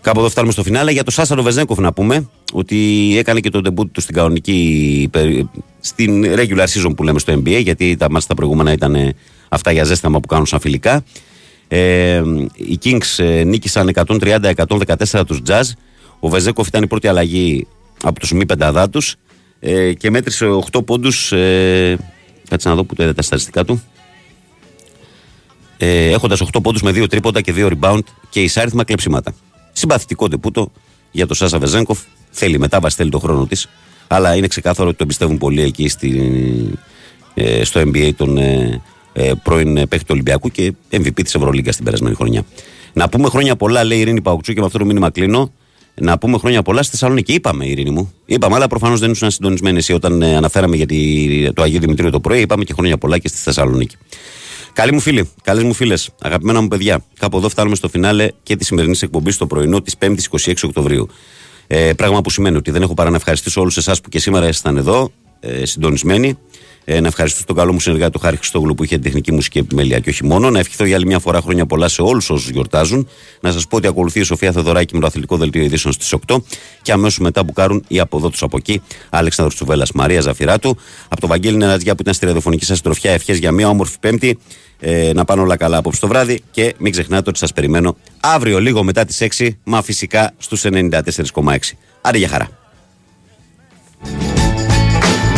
[0.00, 0.90] Κάπου εδώ φτάνουμε στο φινάλε.
[0.92, 2.76] Για το Σάσαρο Βεζέγκοφ να πούμε ότι
[3.18, 5.08] έκανε και το debut του στην κανονική.
[5.12, 5.46] περι-
[5.80, 7.60] στην regular season που λέμε στο NBA.
[7.62, 9.14] Γιατί τα μάτια τα προηγούμενα ήταν ε,
[9.48, 11.04] αυτά για ζέσταμα που κάνουν σαν φιλικά.
[11.68, 12.22] Ε,
[12.54, 15.62] οι Kings ε, νίκησαν 130-114 τους Jazz.
[16.20, 17.66] Ο Βεζέκοφ ήταν η πρώτη αλλαγή
[18.02, 19.14] από τους μη πενταδά τους
[19.60, 21.32] ε, και μέτρησε 8 πόντους.
[21.32, 21.98] Ε,
[22.48, 23.82] κάτσε να δω που το είδα τα στατιστικά του.
[25.82, 29.34] Ε, Έχοντας 8 πόντους με 2 τρίποντα και 2 rebound και εισάριθμα κλεψίματα.
[29.72, 30.72] Συμπαθητικό τεπούτο
[31.10, 31.98] για τον Σάσα Βεζέγκοφ.
[32.30, 33.68] Θέλει μετάβαση, θέλει τον χρόνο της.
[34.06, 36.20] Αλλά είναι ξεκάθαρο ότι το εμπιστεύουν πολύ εκεί στη,
[37.34, 38.80] ε, στο NBA τον ε,
[39.12, 42.44] ε, πρώην ε, παίκτη του Ολυμπιακού και MVP της Ευρωλίγκας την περασμένη χρονιά.
[42.92, 45.52] Να πούμε χρόνια πολλά, λέει η Ειρήνη Παουξού και με αυτό το μήνυμα κλείνω.
[45.94, 47.32] Να πούμε χρόνια πολλά στη Θεσσαλονίκη.
[47.32, 48.12] Είπαμε, Ειρήνη μου.
[48.26, 52.10] Είπαμε, αλλά προφανώς δεν ήσουν συντονισμένοι εσύ όταν ε, αναφέραμε για τη, το Αγίου Δημητρίου
[52.10, 52.40] το πρωί.
[52.40, 53.96] Είπαμε και χρόνια πολλά και στη Θεσσαλονίκη.
[54.72, 58.56] Καλοί μου φίλοι, καλές μου φίλες, αγαπημένα μου παιδιά, κάπου εδώ φτάνουμε στο φινάλε και
[58.56, 61.08] τη σημερινή εκπομπής στο πρωινό της 5η 26 Οκτωβρίου.
[61.66, 64.48] Ε, πράγμα που σημαίνει ότι δεν έχω παρά να ευχαριστήσω όλους εσάς που και σήμερα
[64.48, 65.10] ήσασταν εδώ,
[65.40, 66.38] ε, συντονισμένοι.
[66.84, 69.58] Ε, να ευχαριστήσω τον καλό μου συνεργάτη τον Χάρη Χριστόγλου που είχε την τεχνική μουσική
[69.58, 70.50] επιμέλεια και όχι μόνο.
[70.50, 73.08] Να ευχηθώ για άλλη μια φορά χρόνια πολλά σε όλους όσους γιορτάζουν.
[73.40, 76.36] Να σας πω ότι ακολουθεί η Σοφία Θεοδωράκη με το αθλητικό δελτίο ειδήσεων στις 8
[76.82, 78.82] και αμέσως μετά που κάνουν οι από εδώ του από εκεί.
[79.10, 80.76] Αλέξανδρος Τσουβέλλα, Μαρία Ζαφυράτου.
[81.08, 83.12] Από το Βαγγέλη Νερατζιά που ήταν στη ραδιοφωνική σας συντροφιά.
[83.12, 84.38] Ευχές για μια όμορφη Πέμπτη.
[84.82, 88.60] Ε, να πάνε όλα καλά απόψε το βράδυ και μην ξεχνάτε ότι σας περιμένω αύριο
[88.60, 91.76] λίγο μετά τις 6, μα φυσικά στους 94,6.
[92.00, 92.48] Άντε για χαρά.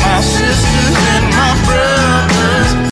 [0.03, 2.12] My sisters and my friend.